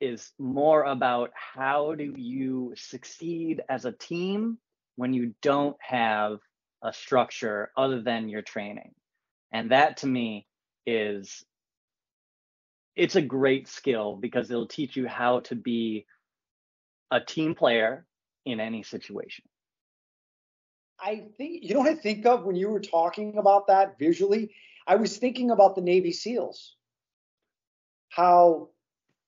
is 0.00 0.32
more 0.38 0.84
about 0.84 1.30
how 1.34 1.94
do 1.94 2.14
you 2.16 2.72
succeed 2.76 3.62
as 3.68 3.84
a 3.84 3.92
team 3.92 4.58
when 4.96 5.12
you 5.12 5.34
don't 5.42 5.76
have 5.80 6.38
a 6.82 6.92
structure 6.92 7.70
other 7.76 8.00
than 8.00 8.28
your 8.28 8.42
training. 8.42 8.94
And 9.52 9.72
that 9.72 9.98
to 9.98 10.06
me 10.06 10.46
is 10.86 11.44
it's 12.94 13.16
a 13.16 13.22
great 13.22 13.68
skill 13.68 14.16
because 14.16 14.50
it'll 14.50 14.66
teach 14.66 14.96
you 14.96 15.06
how 15.06 15.40
to 15.40 15.54
be 15.54 16.06
a 17.10 17.20
team 17.20 17.54
player 17.54 18.06
in 18.44 18.60
any 18.60 18.82
situation. 18.82 19.44
I 21.00 21.26
think 21.36 21.62
you 21.62 21.74
know 21.74 21.80
what 21.80 21.90
I 21.90 21.94
think 21.94 22.26
of 22.26 22.44
when 22.44 22.56
you 22.56 22.68
were 22.70 22.80
talking 22.80 23.38
about 23.38 23.68
that 23.68 23.98
visually. 23.98 24.50
I 24.86 24.96
was 24.96 25.16
thinking 25.16 25.50
about 25.50 25.76
the 25.76 25.80
Navy 25.80 26.12
SEALs, 26.12 26.74
how 28.08 28.68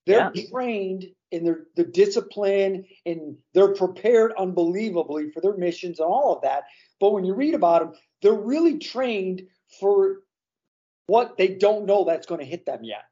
they're 0.07 0.31
yeah. 0.35 0.45
trained 0.51 1.07
in 1.31 1.45
their 1.45 1.67
the 1.77 1.85
discipline 1.85 2.85
and 3.07 3.37
they're 3.55 3.75
prepared 3.75 4.33
unbelievably 4.39 5.31
for 5.31 5.41
their 5.41 5.57
missions 5.57 6.01
and 6.01 6.09
all 6.09 6.35
of 6.35 6.43
that. 6.43 6.65
But 6.99 7.13
when 7.13 7.25
you 7.25 7.35
read 7.35 7.55
about 7.55 7.81
them, 7.81 7.93
they're 8.23 8.33
really 8.33 8.79
trained 8.79 9.43
for 9.79 10.23
what 11.07 11.37
they 11.37 11.49
don't 11.49 11.87
know 11.87 12.05
that's 12.05 12.27
going 12.27 12.41
to 12.41 12.47
hit 12.47 12.67
them 12.67 12.85
yet. 12.85 13.05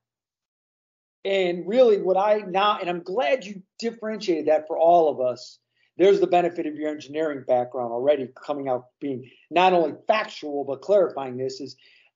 And 1.25 1.67
really, 1.67 2.01
what 2.01 2.17
I 2.17 2.39
now, 2.47 2.79
and 2.81 2.89
I'm 2.89 3.03
glad 3.03 3.45
you 3.45 3.63
differentiated 3.79 4.47
that 4.47 4.67
for 4.67 4.79
all 4.79 5.11
of 5.11 5.21
us. 5.21 5.59
There's 5.97 6.21
the 6.21 6.29
benefit 6.29 6.67
of 6.67 6.77
your 6.77 6.91
engineering 6.91 7.43
background 7.47 7.93
already 7.93 8.29
coming 8.41 8.69
out 8.69 8.87
being 9.01 9.29
not 9.51 9.73
only 9.73 9.95
factual, 10.07 10.65
but 10.65 10.81
clarifying 10.81 11.37
this 11.37 11.61
is, 11.61 11.75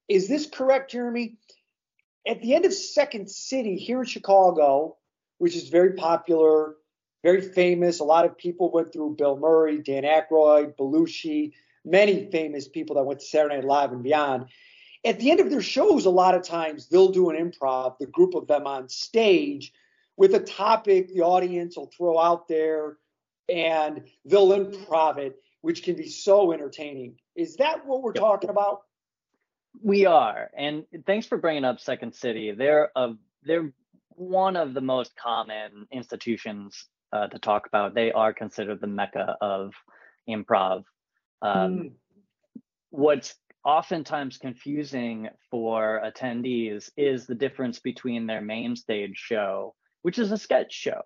is 0.09 0.29
this 0.29 0.47
correct, 0.47 0.93
Jeremy? 0.93 1.35
At 2.27 2.41
the 2.41 2.55
end 2.55 2.65
of 2.65 2.73
Second 2.73 3.31
City 3.31 3.77
here 3.77 4.01
in 4.01 4.07
Chicago, 4.07 4.97
which 5.39 5.57
is 5.57 5.69
very 5.69 5.95
popular, 5.95 6.77
very 7.23 7.41
famous, 7.41 8.01
a 8.01 8.05
lot 8.05 8.25
of 8.25 8.39
people 8.39 8.71
went 8.71 8.93
through 8.93 9.17
Bill 9.17 9.37
Murray, 9.37 9.79
Dan 9.79 10.05
Aykroyd, 10.05 10.77
Belushi, 10.77 11.53
many 11.85 12.31
famous 12.31 12.69
people 12.69 12.97
that 12.97 13.05
went 13.05 13.21
to 13.21 13.27
Saturday 13.27 13.57
Night 13.57 13.65
Live 13.65 13.93
and 13.93 14.03
beyond 14.03 14.47
at 15.05 15.19
the 15.19 15.31
end 15.31 15.41
of 15.41 15.51
their 15.51 15.63
shows, 15.63 16.07
a 16.07 16.11
lot 16.11 16.35
of 16.35 16.43
times 16.43 16.89
they'll 16.89 17.11
do 17.11 17.31
an 17.31 17.37
improv, 17.37 17.99
the 17.99 18.07
group 18.07 18.35
of 18.35 18.47
them 18.47 18.67
on 18.67 18.89
stage 18.89 19.73
with 20.17 20.35
a 20.35 20.41
topic 20.41 21.09
the 21.09 21.23
audience 21.23 21.77
will 21.77 21.91
throw 21.97 22.19
out 22.19 22.47
there 22.47 22.99
and 23.49 24.03
they'll 24.25 24.51
improv 24.51 25.19
it, 25.19 25.37
which 25.63 25.83
can 25.83 25.97
be 25.97 26.09
so 26.09 26.53
entertaining. 26.53 27.17
Is 27.35 27.57
that 27.57 27.85
what 27.87 28.03
we're 28.03 28.13
yep. 28.15 28.23
talking 28.23 28.51
about? 28.51 28.83
We 29.81 30.07
are. 30.07 30.51
And 30.57 30.85
thanks 31.07 31.27
for 31.27 31.39
bringing 31.39 31.65
up 31.65 31.81
Second 31.81 32.15
City. 32.15 32.53
They're 32.53 32.91
a, 32.95 33.13
they're 33.43 33.73
one 34.11 34.57
of 34.57 34.75
the 34.75 34.81
most 34.81 35.17
common 35.17 35.87
institutions 35.91 36.87
uh, 37.13 37.29
to 37.29 37.39
talk 37.39 37.67
about. 37.67 37.95
They 37.95 38.13
are 38.13 38.33
considered 38.33 38.81
the 38.81 38.87
mecca 38.87 39.37
of 39.41 39.73
improv. 40.29 40.85
Um, 41.41 41.73
mm. 41.75 41.93
What's 42.91 43.35
oftentimes 43.65 44.39
confusing 44.39 45.29
for 45.51 46.03
attendees 46.05 46.91
is 46.97 47.27
the 47.27 47.35
difference 47.35 47.79
between 47.79 48.27
their 48.27 48.41
main 48.41 48.77
stage 48.77 49.17
show, 49.17 49.75
which 50.03 50.19
is 50.19 50.33
a 50.33 50.39
sketch 50.39 50.73
show. 50.73 51.03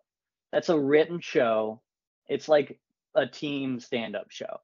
That's 0.52 0.68
a 0.68 0.78
written 0.78 1.20
show. 1.20 1.82
It's 2.28 2.48
like 2.48 2.78
a 3.14 3.26
team 3.26 3.78
stand 3.78 4.16
up 4.16 4.30
show. 4.30 4.60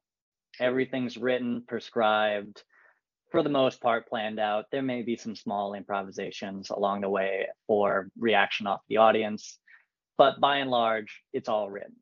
Everything's 0.60 1.16
written, 1.16 1.64
prescribed, 1.66 2.62
for 3.32 3.42
the 3.42 3.48
most 3.48 3.80
part, 3.80 4.08
planned 4.08 4.38
out. 4.38 4.66
There 4.70 4.82
may 4.82 5.02
be 5.02 5.16
some 5.16 5.34
small 5.34 5.74
improvisations 5.74 6.70
along 6.70 7.00
the 7.00 7.08
way 7.08 7.48
or 7.66 8.10
reaction 8.18 8.66
off 8.66 8.82
the 8.88 8.98
audience, 8.98 9.58
but 10.18 10.38
by 10.38 10.58
and 10.58 10.70
large, 10.70 11.22
it's 11.32 11.48
all 11.48 11.70
written. 11.70 11.96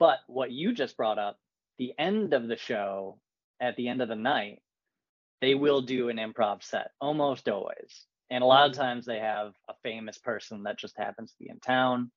But 0.00 0.18
what 0.26 0.50
you 0.50 0.74
just 0.74 0.96
brought 0.96 1.18
up, 1.18 1.38
the 1.78 1.94
end 1.98 2.34
of 2.34 2.48
the 2.48 2.56
show, 2.56 3.20
at 3.60 3.76
the 3.76 3.88
end 3.88 4.02
of 4.02 4.08
the 4.08 4.16
night, 4.16 4.60
they 5.40 5.54
will 5.54 5.82
do 5.82 6.08
an 6.08 6.16
improv 6.16 6.62
set 6.62 6.90
almost 7.00 7.48
always. 7.48 8.04
And 8.28 8.42
a 8.42 8.46
lot 8.46 8.68
of 8.68 8.76
times 8.76 9.06
they 9.06 9.20
have 9.20 9.52
a 9.68 9.74
famous 9.82 10.18
person 10.18 10.64
that 10.64 10.78
just 10.78 10.98
happens 10.98 11.30
to 11.30 11.38
be 11.38 11.48
in 11.48 11.60
town. 11.60 12.10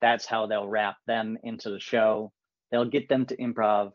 That's 0.00 0.26
how 0.26 0.46
they'll 0.46 0.68
wrap 0.68 0.96
them 1.06 1.38
into 1.42 1.70
the 1.70 1.80
show. 1.80 2.32
They'll 2.70 2.84
get 2.84 3.08
them 3.08 3.26
to 3.26 3.36
improv, 3.36 3.92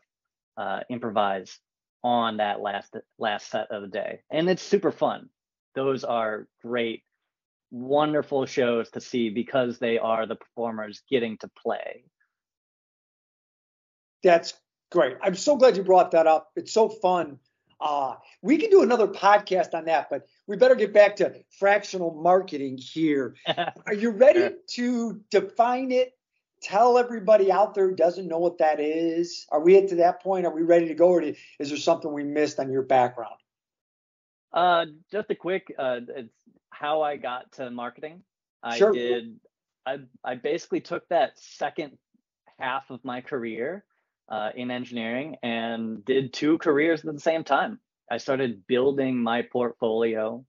uh, 0.56 0.80
improvise 0.88 1.58
on 2.04 2.38
that 2.38 2.60
last 2.60 2.94
last 3.18 3.50
set 3.50 3.70
of 3.70 3.82
the 3.82 3.88
day, 3.88 4.20
and 4.30 4.48
it's 4.48 4.62
super 4.62 4.92
fun. 4.92 5.28
Those 5.74 6.04
are 6.04 6.46
great, 6.62 7.02
wonderful 7.70 8.46
shows 8.46 8.90
to 8.90 9.00
see 9.00 9.30
because 9.30 9.78
they 9.78 9.98
are 9.98 10.26
the 10.26 10.36
performers 10.36 11.02
getting 11.08 11.38
to 11.38 11.50
play. 11.62 12.04
That's 14.22 14.54
great. 14.90 15.16
I'm 15.22 15.34
so 15.34 15.56
glad 15.56 15.76
you 15.76 15.82
brought 15.82 16.12
that 16.12 16.26
up. 16.26 16.50
It's 16.56 16.72
so 16.72 16.88
fun 16.88 17.38
uh, 17.82 18.14
we 18.42 18.56
can 18.56 18.70
do 18.70 18.82
another 18.82 19.08
podcast 19.08 19.74
on 19.74 19.84
that, 19.86 20.08
but 20.08 20.26
we 20.46 20.56
better 20.56 20.76
get 20.76 20.92
back 20.92 21.16
to 21.16 21.34
fractional 21.58 22.14
marketing 22.14 22.78
here. 22.78 23.34
Are 23.86 23.94
you 23.94 24.10
ready 24.10 24.54
to 24.74 25.20
define 25.30 25.90
it? 25.90 26.12
Tell 26.62 26.96
everybody 26.96 27.50
out 27.50 27.74
there 27.74 27.88
who 27.88 27.96
doesn't 27.96 28.28
know 28.28 28.38
what 28.38 28.58
that 28.58 28.78
is. 28.78 29.46
Are 29.50 29.60
we 29.60 29.76
at 29.76 29.88
to 29.88 29.96
that 29.96 30.22
point? 30.22 30.46
Are 30.46 30.54
we 30.54 30.62
ready 30.62 30.86
to 30.88 30.94
go, 30.94 31.08
or 31.08 31.22
is 31.22 31.36
there 31.58 31.76
something 31.76 32.12
we 32.12 32.22
missed 32.22 32.60
on 32.60 32.70
your 32.70 32.82
background? 32.82 33.34
Uh, 34.52 34.86
just 35.10 35.30
a 35.30 35.34
quick, 35.34 35.74
uh, 35.76 36.00
it's 36.08 36.34
how 36.70 37.02
I 37.02 37.16
got 37.16 37.50
to 37.52 37.70
marketing. 37.70 38.22
I 38.62 38.76
sure. 38.76 38.92
did. 38.92 39.40
I 39.84 39.98
I 40.22 40.36
basically 40.36 40.80
took 40.80 41.08
that 41.08 41.32
second 41.36 41.98
half 42.58 42.90
of 42.90 43.04
my 43.04 43.20
career 43.20 43.84
uh, 44.28 44.50
in 44.54 44.70
engineering 44.70 45.36
and 45.42 46.04
did 46.04 46.32
two 46.32 46.58
careers 46.58 47.04
at 47.04 47.12
the 47.12 47.20
same 47.20 47.42
time. 47.42 47.80
I 48.10 48.18
started 48.18 48.66
building 48.66 49.20
my 49.20 49.42
portfolio 49.42 50.44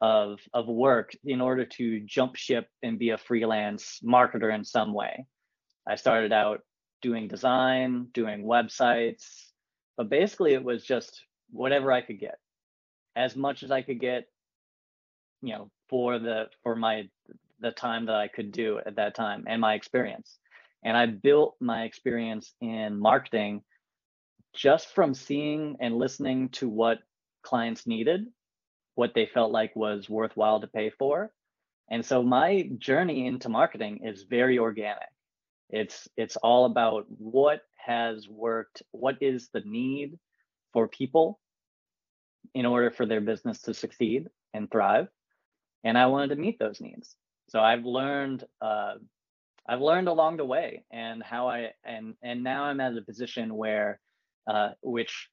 of 0.00 0.40
of 0.52 0.66
work 0.66 1.12
in 1.24 1.40
order 1.40 1.64
to 1.64 2.00
jump 2.00 2.36
ship 2.36 2.68
and 2.82 2.98
be 2.98 3.10
a 3.10 3.18
freelance 3.18 4.00
marketer 4.04 4.54
in 4.54 4.64
some 4.64 4.92
way. 4.92 5.26
I 5.86 5.96
started 5.96 6.32
out 6.32 6.62
doing 7.02 7.28
design, 7.28 8.08
doing 8.12 8.44
websites, 8.44 9.24
but 9.96 10.08
basically 10.08 10.54
it 10.54 10.64
was 10.64 10.84
just 10.84 11.22
whatever 11.50 11.92
I 11.92 12.00
could 12.00 12.18
get, 12.18 12.38
as 13.14 13.36
much 13.36 13.62
as 13.62 13.70
I 13.70 13.82
could 13.82 14.00
get, 14.00 14.24
you 15.42 15.54
know, 15.54 15.70
for 15.88 16.18
the 16.18 16.46
for 16.62 16.74
my 16.74 17.08
the 17.60 17.70
time 17.70 18.06
that 18.06 18.16
I 18.16 18.28
could 18.28 18.52
do 18.52 18.80
at 18.84 18.96
that 18.96 19.14
time 19.14 19.44
and 19.46 19.60
my 19.60 19.74
experience. 19.74 20.38
And 20.82 20.96
I 20.96 21.06
built 21.06 21.56
my 21.60 21.84
experience 21.84 22.52
in 22.60 22.98
marketing 22.98 23.62
just 24.54 24.94
from 24.94 25.14
seeing 25.14 25.76
and 25.80 25.96
listening 25.96 26.50
to 26.50 26.68
what 26.68 26.98
clients 27.42 27.86
needed, 27.86 28.26
what 28.94 29.12
they 29.14 29.26
felt 29.26 29.50
like 29.50 29.74
was 29.74 30.08
worthwhile 30.08 30.60
to 30.60 30.66
pay 30.66 30.90
for. 30.90 31.32
And 31.90 32.04
so 32.04 32.22
my 32.22 32.68
journey 32.78 33.26
into 33.26 33.48
marketing 33.48 34.00
is 34.04 34.24
very 34.28 34.58
organic. 34.58 35.13
It's 35.70 36.08
it's 36.16 36.36
all 36.36 36.66
about 36.66 37.06
what 37.08 37.60
has 37.76 38.28
worked, 38.28 38.82
what 38.92 39.16
is 39.20 39.48
the 39.52 39.62
need 39.64 40.18
for 40.72 40.88
people 40.88 41.40
in 42.54 42.66
order 42.66 42.90
for 42.90 43.06
their 43.06 43.20
business 43.20 43.60
to 43.62 43.74
succeed 43.74 44.28
and 44.52 44.70
thrive. 44.70 45.08
And 45.82 45.98
I 45.98 46.06
wanted 46.06 46.30
to 46.30 46.40
meet 46.40 46.58
those 46.58 46.80
needs. 46.80 47.16
So 47.48 47.60
I've 47.60 47.84
learned 47.84 48.44
uh, 48.60 48.94
I've 49.66 49.80
learned 49.80 50.08
along 50.08 50.36
the 50.36 50.44
way 50.44 50.84
and 50.90 51.22
how 51.22 51.48
I 51.48 51.72
and 51.84 52.14
and 52.22 52.44
now 52.44 52.64
I'm 52.64 52.80
at 52.80 52.96
a 52.96 53.02
position 53.02 53.54
where 53.54 54.00
uh, 54.46 54.70
which 54.82 55.28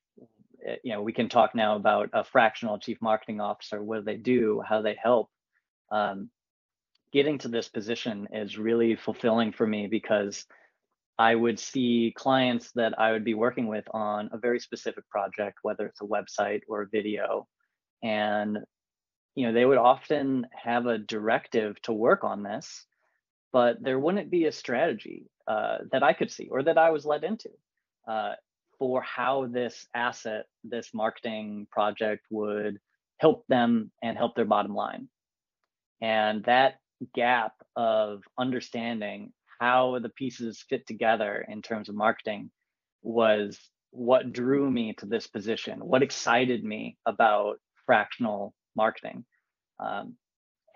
eh, 0.66 0.78
you 0.84 0.94
know 0.94 1.02
we 1.02 1.14
can 1.14 1.30
talk 1.30 1.54
now 1.56 1.76
about 1.76 2.10
a 2.14 2.24
fractional 2.24 2.80
chief 2.80 2.98
marketing 3.02 3.42
officer 3.42 3.84
what 3.84 4.00
do 4.00 4.04
they 4.04 4.18
do 4.18 4.62
how 4.68 4.82
they 4.82 4.98
help 5.02 5.30
um, 5.92 6.30
getting 7.12 7.38
to 7.40 7.48
this 7.48 7.68
position 7.68 8.28
is 8.34 8.58
really 8.58 8.96
fulfilling 8.96 9.52
for 9.52 9.68
me 9.68 9.88
because 9.88 10.46
I 11.18 11.36
would 11.36 11.60
see 11.60 12.14
clients 12.18 12.72
that 12.74 12.98
I 13.00 13.12
would 13.12 13.24
be 13.24 13.34
working 13.34 13.68
with 13.68 13.86
on 13.92 14.30
a 14.34 14.38
very 14.38 14.60
specific 14.60 15.08
project 15.10 15.60
whether 15.62 15.86
it's 15.86 16.02
a 16.02 16.06
website 16.06 16.62
or 16.68 16.84
a 16.84 16.88
video 16.88 17.48
and 18.02 18.58
you 19.36 19.46
know 19.46 19.54
they 19.54 19.66
would 19.66 19.78
often 19.78 20.48
have 20.52 20.86
a 20.88 20.98
directive 20.98 21.82
to 21.84 21.94
work 21.94 22.24
on 22.24 22.44
this 22.44 22.86
but 23.54 23.82
there 23.82 24.00
wouldn't 24.00 24.32
be 24.32 24.46
a 24.46 24.52
strategy 24.52 25.30
uh, 25.48 25.80
that 25.92 26.04
I 26.04 26.14
could 26.14 26.32
see 26.32 26.48
or 26.50 26.64
that 26.64 26.78
I 26.78 26.92
was 26.92 27.06
led 27.06 27.24
into 27.24 27.50
uh, 28.08 28.34
for 28.80 29.02
how 29.02 29.48
this 29.48 29.86
asset, 29.94 30.46
this 30.64 30.90
marketing 30.94 31.68
project 31.72 32.26
would 32.32 32.80
help 33.20 33.46
them 33.48 33.92
and 34.02 34.18
help 34.18 34.36
their 34.36 34.46
bottom 34.46 34.74
line. 34.74 35.08
And 36.02 36.44
that 36.46 36.76
gap 37.16 37.54
of 37.76 38.24
understanding 38.38 39.34
how 39.60 40.00
the 40.00 40.10
pieces 40.10 40.64
fit 40.70 40.88
together 40.88 41.46
in 41.48 41.62
terms 41.62 41.90
of 41.90 41.96
marketing 41.96 42.50
was 43.04 43.60
what 43.92 44.34
drew 44.34 44.70
me 44.70 44.94
to 44.94 45.06
this 45.06 45.28
position, 45.28 45.80
what 45.80 46.04
excited 46.04 46.64
me 46.64 46.98
about 47.06 47.58
fractional 47.86 48.54
marketing. 48.76 49.26
Um, 49.80 50.16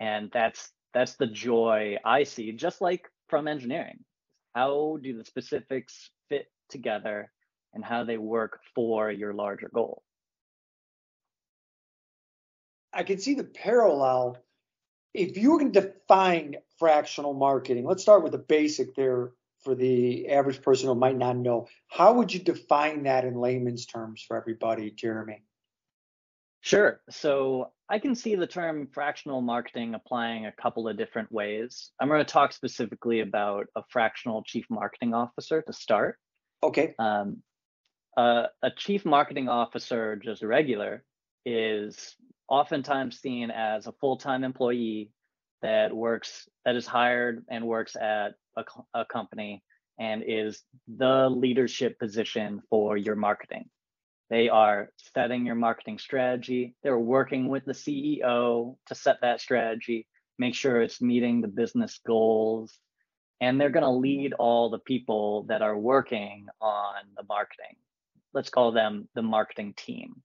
and 0.00 0.30
that's 0.32 0.70
that's 0.92 1.16
the 1.16 1.26
joy 1.26 1.96
I 2.04 2.24
see, 2.24 2.52
just 2.52 2.80
like 2.80 3.06
from 3.28 3.48
engineering. 3.48 3.98
How 4.54 4.98
do 5.02 5.16
the 5.16 5.24
specifics 5.24 6.10
fit 6.28 6.46
together 6.70 7.30
and 7.74 7.84
how 7.84 8.04
they 8.04 8.16
work 8.16 8.60
for 8.74 9.10
your 9.10 9.34
larger 9.34 9.70
goal? 9.74 10.02
I 12.92 13.02
can 13.02 13.18
see 13.18 13.34
the 13.34 13.44
parallel 13.44 14.38
if 15.16 15.36
you 15.36 15.52
were 15.52 15.64
to 15.64 15.68
define 15.70 16.56
fractional 16.78 17.32
marketing, 17.32 17.86
let's 17.86 18.02
start 18.02 18.22
with 18.22 18.32
the 18.32 18.38
basic 18.38 18.94
there 18.94 19.32
for 19.64 19.74
the 19.74 20.28
average 20.28 20.62
person 20.62 20.88
who 20.88 20.94
might 20.94 21.16
not 21.16 21.36
know. 21.36 21.66
How 21.88 22.12
would 22.14 22.32
you 22.32 22.40
define 22.40 23.04
that 23.04 23.24
in 23.24 23.34
layman's 23.34 23.86
terms 23.86 24.22
for 24.26 24.36
everybody, 24.36 24.90
Jeremy? 24.90 25.42
Sure. 26.60 27.00
So 27.10 27.72
I 27.88 27.98
can 27.98 28.14
see 28.14 28.34
the 28.34 28.46
term 28.46 28.88
fractional 28.92 29.40
marketing 29.40 29.94
applying 29.94 30.46
a 30.46 30.52
couple 30.52 30.88
of 30.88 30.96
different 30.96 31.32
ways. 31.32 31.90
I'm 32.00 32.08
going 32.08 32.24
to 32.24 32.24
talk 32.24 32.52
specifically 32.52 33.20
about 33.20 33.66
a 33.74 33.82
fractional 33.88 34.42
chief 34.42 34.66
marketing 34.68 35.14
officer 35.14 35.62
to 35.62 35.72
start. 35.72 36.18
Okay. 36.62 36.94
Um, 36.98 37.42
uh, 38.16 38.46
a 38.62 38.70
chief 38.70 39.04
marketing 39.04 39.48
officer, 39.48 40.16
just 40.16 40.42
regular, 40.42 41.04
is 41.44 42.16
oftentimes 42.48 43.20
seen 43.20 43.50
as 43.50 43.86
a 43.86 43.92
full-time 43.92 44.44
employee 44.44 45.10
that 45.62 45.94
works 45.94 46.48
that 46.64 46.76
is 46.76 46.86
hired 46.86 47.44
and 47.48 47.66
works 47.66 47.96
at 47.96 48.34
a, 48.56 48.64
a 48.94 49.04
company 49.04 49.62
and 49.98 50.22
is 50.26 50.62
the 50.86 51.28
leadership 51.28 51.98
position 51.98 52.62
for 52.68 52.96
your 52.96 53.16
marketing. 53.16 53.68
They 54.28 54.48
are 54.48 54.90
setting 55.14 55.46
your 55.46 55.54
marketing 55.54 55.98
strategy. 55.98 56.74
They're 56.82 56.98
working 56.98 57.48
with 57.48 57.64
the 57.64 57.72
CEO 57.72 58.76
to 58.86 58.94
set 58.94 59.18
that 59.22 59.40
strategy, 59.40 60.06
make 60.38 60.54
sure 60.54 60.82
it's 60.82 61.00
meeting 61.00 61.40
the 61.40 61.48
business 61.48 62.00
goals, 62.04 62.78
and 63.40 63.60
they're 63.60 63.70
going 63.70 63.84
to 63.84 63.90
lead 63.90 64.32
all 64.34 64.70
the 64.70 64.78
people 64.80 65.44
that 65.44 65.62
are 65.62 65.78
working 65.78 66.46
on 66.60 66.94
the 67.16 67.24
marketing. 67.28 67.76
Let's 68.34 68.50
call 68.50 68.72
them 68.72 69.08
the 69.14 69.22
marketing 69.22 69.74
team. 69.76 70.22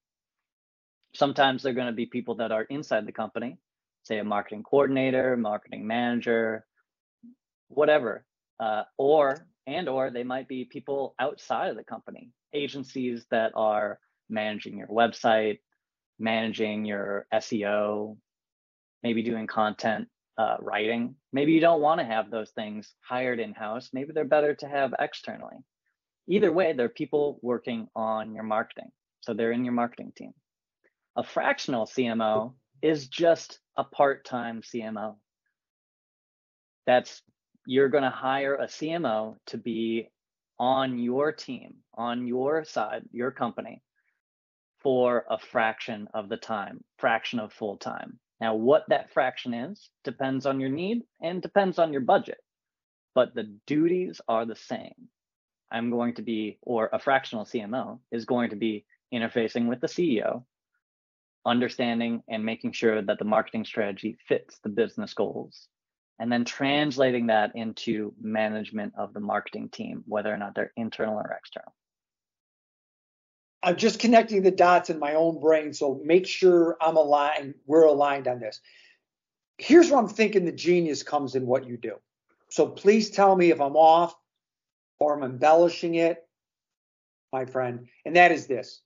Sometimes 1.13 1.63
they're 1.63 1.73
going 1.73 1.87
to 1.87 1.93
be 1.93 2.05
people 2.05 2.35
that 2.35 2.51
are 2.51 2.63
inside 2.63 3.05
the 3.05 3.11
company, 3.11 3.57
say 4.03 4.19
a 4.19 4.23
marketing 4.23 4.63
coordinator, 4.63 5.35
marketing 5.37 5.85
manager, 5.85 6.65
whatever. 7.67 8.25
Uh, 8.59 8.83
or 8.97 9.47
and 9.67 9.89
or 9.89 10.09
they 10.09 10.23
might 10.23 10.47
be 10.47 10.65
people 10.65 11.15
outside 11.19 11.69
of 11.69 11.77
the 11.77 11.83
company, 11.83 12.29
agencies 12.53 13.25
that 13.31 13.51
are 13.55 13.99
managing 14.29 14.77
your 14.77 14.87
website, 14.87 15.59
managing 16.19 16.85
your 16.85 17.25
SEO, 17.33 18.17
maybe 19.03 19.23
doing 19.23 19.47
content 19.47 20.07
uh, 20.37 20.57
writing. 20.59 21.15
Maybe 21.33 21.51
you 21.51 21.59
don't 21.59 21.81
want 21.81 21.99
to 21.99 22.05
have 22.05 22.31
those 22.31 22.51
things 22.51 22.93
hired 23.01 23.39
in 23.39 23.53
house. 23.53 23.89
Maybe 23.93 24.13
they're 24.13 24.25
better 24.25 24.55
to 24.55 24.67
have 24.67 24.93
externally. 24.99 25.57
Either 26.27 26.51
way, 26.51 26.73
they're 26.73 26.89
people 26.89 27.39
working 27.41 27.87
on 27.95 28.33
your 28.33 28.43
marketing. 28.43 28.91
So 29.21 29.33
they're 29.33 29.51
in 29.51 29.65
your 29.65 29.73
marketing 29.73 30.13
team. 30.15 30.33
A 31.15 31.23
fractional 31.23 31.85
CMO 31.85 32.53
is 32.81 33.07
just 33.07 33.59
a 33.77 33.83
part 33.83 34.25
time 34.25 34.61
CMO. 34.61 35.15
That's 36.87 37.21
you're 37.65 37.89
going 37.89 38.03
to 38.03 38.09
hire 38.09 38.55
a 38.55 38.65
CMO 38.65 39.35
to 39.47 39.57
be 39.57 40.09
on 40.57 40.99
your 40.99 41.31
team, 41.31 41.75
on 41.95 42.27
your 42.27 42.63
side, 42.63 43.03
your 43.11 43.31
company 43.31 43.81
for 44.81 45.25
a 45.29 45.37
fraction 45.37 46.07
of 46.13 46.29
the 46.29 46.37
time, 46.37 46.83
fraction 46.97 47.39
of 47.39 47.53
full 47.53 47.77
time. 47.77 48.19
Now, 48.39 48.55
what 48.55 48.85
that 48.89 49.13
fraction 49.13 49.53
is 49.53 49.89
depends 50.03 50.45
on 50.45 50.59
your 50.59 50.69
need 50.69 51.03
and 51.21 51.41
depends 51.41 51.77
on 51.77 51.91
your 51.91 52.01
budget, 52.01 52.39
but 53.13 53.35
the 53.35 53.55
duties 53.67 54.21
are 54.27 54.45
the 54.45 54.55
same. 54.55 55.09
I'm 55.71 55.91
going 55.91 56.15
to 56.15 56.23
be, 56.23 56.57
or 56.61 56.89
a 56.91 56.99
fractional 56.99 57.45
CMO 57.45 57.99
is 58.11 58.25
going 58.25 58.49
to 58.49 58.55
be 58.55 58.85
interfacing 59.13 59.67
with 59.67 59.81
the 59.81 59.87
CEO, 59.87 60.43
understanding 61.45 62.23
and 62.27 62.45
making 62.45 62.71
sure 62.71 63.01
that 63.01 63.19
the 63.19 63.25
marketing 63.25 63.65
strategy 63.65 64.17
fits 64.27 64.59
the 64.63 64.69
business 64.69 65.13
goals 65.13 65.67
and 66.19 66.31
then 66.31 66.45
translating 66.45 67.27
that 67.27 67.51
into 67.55 68.13
management 68.21 68.93
of 68.95 69.13
the 69.13 69.19
marketing 69.19 69.69
team, 69.69 70.03
whether 70.05 70.31
or 70.31 70.37
not 70.37 70.53
they're 70.53 70.71
internal 70.77 71.15
or 71.15 71.35
external. 71.35 71.73
I'm 73.63 73.75
just 73.75 73.99
connecting 73.99 74.41
the 74.41 74.51
dots 74.51 74.89
in 74.89 74.99
my 74.99 75.15
own 75.15 75.39
brain, 75.39 75.73
so 75.73 75.99
make 76.03 76.27
sure 76.27 76.77
I'm 76.81 76.97
aligned. 76.97 77.55
We're 77.65 77.85
aligned 77.85 78.27
on 78.27 78.39
this. 78.39 78.59
Here's 79.57 79.89
where 79.89 79.99
I'm 79.99 80.07
thinking 80.07 80.45
the 80.45 80.51
genius 80.51 81.03
comes 81.03 81.35
in 81.35 81.45
what 81.45 81.67
you 81.67 81.77
do. 81.77 81.95
So 82.49 82.67
please 82.67 83.11
tell 83.11 83.35
me 83.35 83.51
if 83.51 83.61
I'm 83.61 83.75
off 83.75 84.15
or 84.99 85.15
I'm 85.15 85.23
embellishing 85.23 85.95
it, 85.95 86.27
my 87.31 87.45
friend. 87.45 87.87
And 88.05 88.15
that 88.15 88.31
is 88.31 88.47
this. 88.47 88.81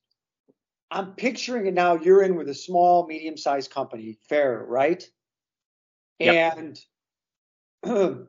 I'm 0.91 1.13
picturing 1.13 1.65
it 1.65 1.74
now. 1.74 1.95
You're 1.95 2.24
in 2.24 2.36
with 2.36 2.50
a 2.50 2.54
small, 2.54 3.08
medium 3.08 3.38
sized 3.38 3.71
company, 3.71 4.17
fair, 4.30 4.63
right? 4.67 5.08
Yep. 6.19 6.58
And 6.58 6.80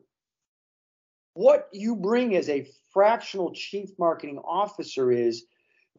what 1.34 1.68
you 1.72 1.96
bring 1.96 2.34
as 2.34 2.48
a 2.48 2.66
fractional 2.92 3.52
chief 3.52 3.90
marketing 3.98 4.38
officer 4.38 5.12
is 5.12 5.44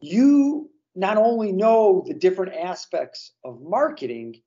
you 0.00 0.70
not 0.94 1.16
only 1.16 1.52
know 1.52 2.04
the 2.06 2.14
different 2.14 2.54
aspects 2.54 3.32
of 3.44 3.60
marketing, 3.62 4.40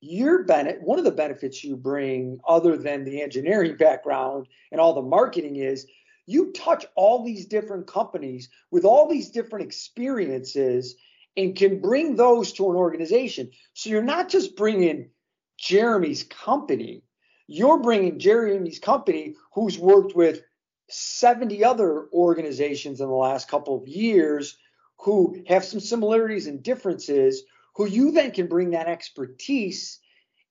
your 0.00 0.44
benefit, 0.44 0.82
one 0.82 0.98
of 0.98 1.04
the 1.04 1.10
benefits 1.10 1.64
you 1.64 1.76
bring, 1.76 2.38
other 2.46 2.76
than 2.76 3.04
the 3.04 3.20
engineering 3.20 3.76
background 3.78 4.46
and 4.70 4.80
all 4.80 4.94
the 4.94 5.02
marketing, 5.02 5.56
is 5.56 5.86
you 6.26 6.52
touch 6.52 6.86
all 6.94 7.24
these 7.24 7.46
different 7.46 7.86
companies 7.86 8.48
with 8.70 8.84
all 8.84 9.08
these 9.08 9.30
different 9.30 9.64
experiences 9.64 10.94
and 11.36 11.56
can 11.56 11.80
bring 11.80 12.16
those 12.16 12.52
to 12.54 12.70
an 12.70 12.76
organization. 12.76 13.50
So 13.74 13.90
you're 13.90 14.02
not 14.02 14.28
just 14.28 14.56
bringing 14.56 15.10
Jeremy's 15.58 16.24
company, 16.24 17.02
you're 17.46 17.80
bringing 17.80 18.18
Jeremy's 18.18 18.78
company, 18.78 19.34
who's 19.54 19.78
worked 19.78 20.14
with 20.14 20.42
70 20.88 21.64
other 21.64 22.08
organizations 22.12 23.00
in 23.00 23.08
the 23.08 23.14
last 23.14 23.48
couple 23.48 23.76
of 23.76 23.88
years 23.88 24.56
who 24.98 25.42
have 25.48 25.64
some 25.64 25.80
similarities 25.80 26.46
and 26.46 26.62
differences, 26.62 27.42
who 27.74 27.86
you 27.86 28.12
then 28.12 28.30
can 28.30 28.46
bring 28.46 28.70
that 28.70 28.86
expertise 28.86 29.98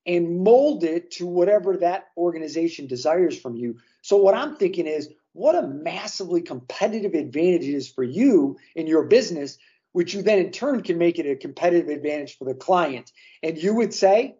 and 0.05 0.43
mold 0.43 0.83
it 0.83 1.11
to 1.11 1.25
whatever 1.25 1.77
that 1.77 2.07
organization 2.17 2.87
desires 2.87 3.37
from 3.37 3.55
you. 3.55 3.77
So, 4.01 4.17
what 4.17 4.33
I'm 4.33 4.55
thinking 4.55 4.87
is, 4.87 5.09
what 5.33 5.55
a 5.55 5.67
massively 5.67 6.41
competitive 6.41 7.13
advantage 7.13 7.63
it 7.63 7.75
is 7.75 7.87
for 7.87 8.03
you 8.03 8.57
in 8.75 8.87
your 8.87 9.03
business, 9.03 9.57
which 9.93 10.13
you 10.13 10.21
then 10.21 10.39
in 10.39 10.51
turn 10.51 10.81
can 10.81 10.97
make 10.97 11.19
it 11.19 11.29
a 11.29 11.35
competitive 11.35 11.89
advantage 11.89 12.37
for 12.37 12.45
the 12.45 12.53
client. 12.53 13.11
And 13.43 13.57
you 13.57 13.73
would 13.75 13.93
say, 13.93 14.35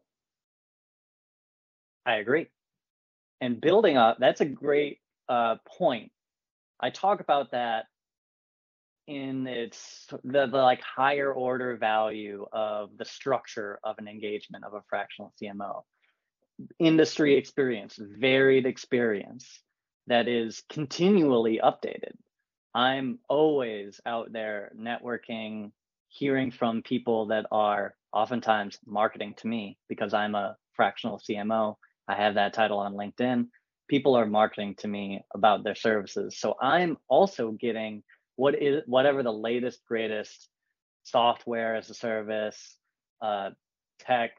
I 2.06 2.16
agree. 2.16 2.48
And 3.42 3.60
building 3.60 3.98
up, 3.98 4.18
that's 4.20 4.42
a 4.42 4.46
great 4.46 5.00
uh, 5.28 5.56
point. 5.78 6.12
I 6.80 6.90
talk 6.90 7.20
about 7.20 7.52
that 7.52 7.86
in 9.08 9.48
its 9.48 10.08
the, 10.24 10.48
the 10.48 10.58
like 10.58 10.82
higher 10.82 11.34
order 11.34 11.76
value 11.76 12.46
of 12.54 12.92
the 12.98 13.06
structure 13.06 13.80
of 13.84 13.96
an 13.98 14.08
engagement 14.08 14.64
of 14.64 14.74
a 14.74 14.82
fractional 14.90 15.34
CMO. 15.42 15.82
Industry 16.80 17.36
experience, 17.36 17.98
varied 18.00 18.66
experience 18.66 19.48
that 20.08 20.28
is 20.28 20.64
continually 20.70 21.60
updated. 21.64 22.14
I'm 22.74 23.20
always 23.28 24.00
out 24.06 24.32
there 24.32 24.72
networking, 24.78 25.72
hearing 26.08 26.52
from 26.52 26.82
people 26.82 27.28
that 27.28 27.46
are 27.52 27.96
oftentimes 28.14 28.78
marketing 28.86 29.34
to 29.38 29.48
me 29.48 29.78
because 29.88 30.14
I'm 30.14 30.36
a 30.36 30.58
fractional 30.74 31.20
CMO 31.20 31.76
I 32.12 32.16
have 32.16 32.36
that 32.36 32.54
title 32.54 32.80
on 32.80 32.94
LinkedIn. 32.94 33.48
People 33.88 34.16
are 34.16 34.26
marketing 34.26 34.76
to 34.80 34.88
me 34.88 35.24
about 35.34 35.64
their 35.64 35.76
services. 35.76 36.38
So 36.38 36.56
I'm 36.62 36.98
also 37.08 37.52
getting 37.52 38.04
what 38.36 38.62
is 38.62 38.84
whatever 38.86 39.24
the 39.24 39.34
latest, 39.34 39.82
greatest 39.88 40.50
software 41.04 41.76
as 41.76 41.90
a 41.90 41.94
service, 41.94 42.78
uh, 43.22 43.52
tech 44.00 44.32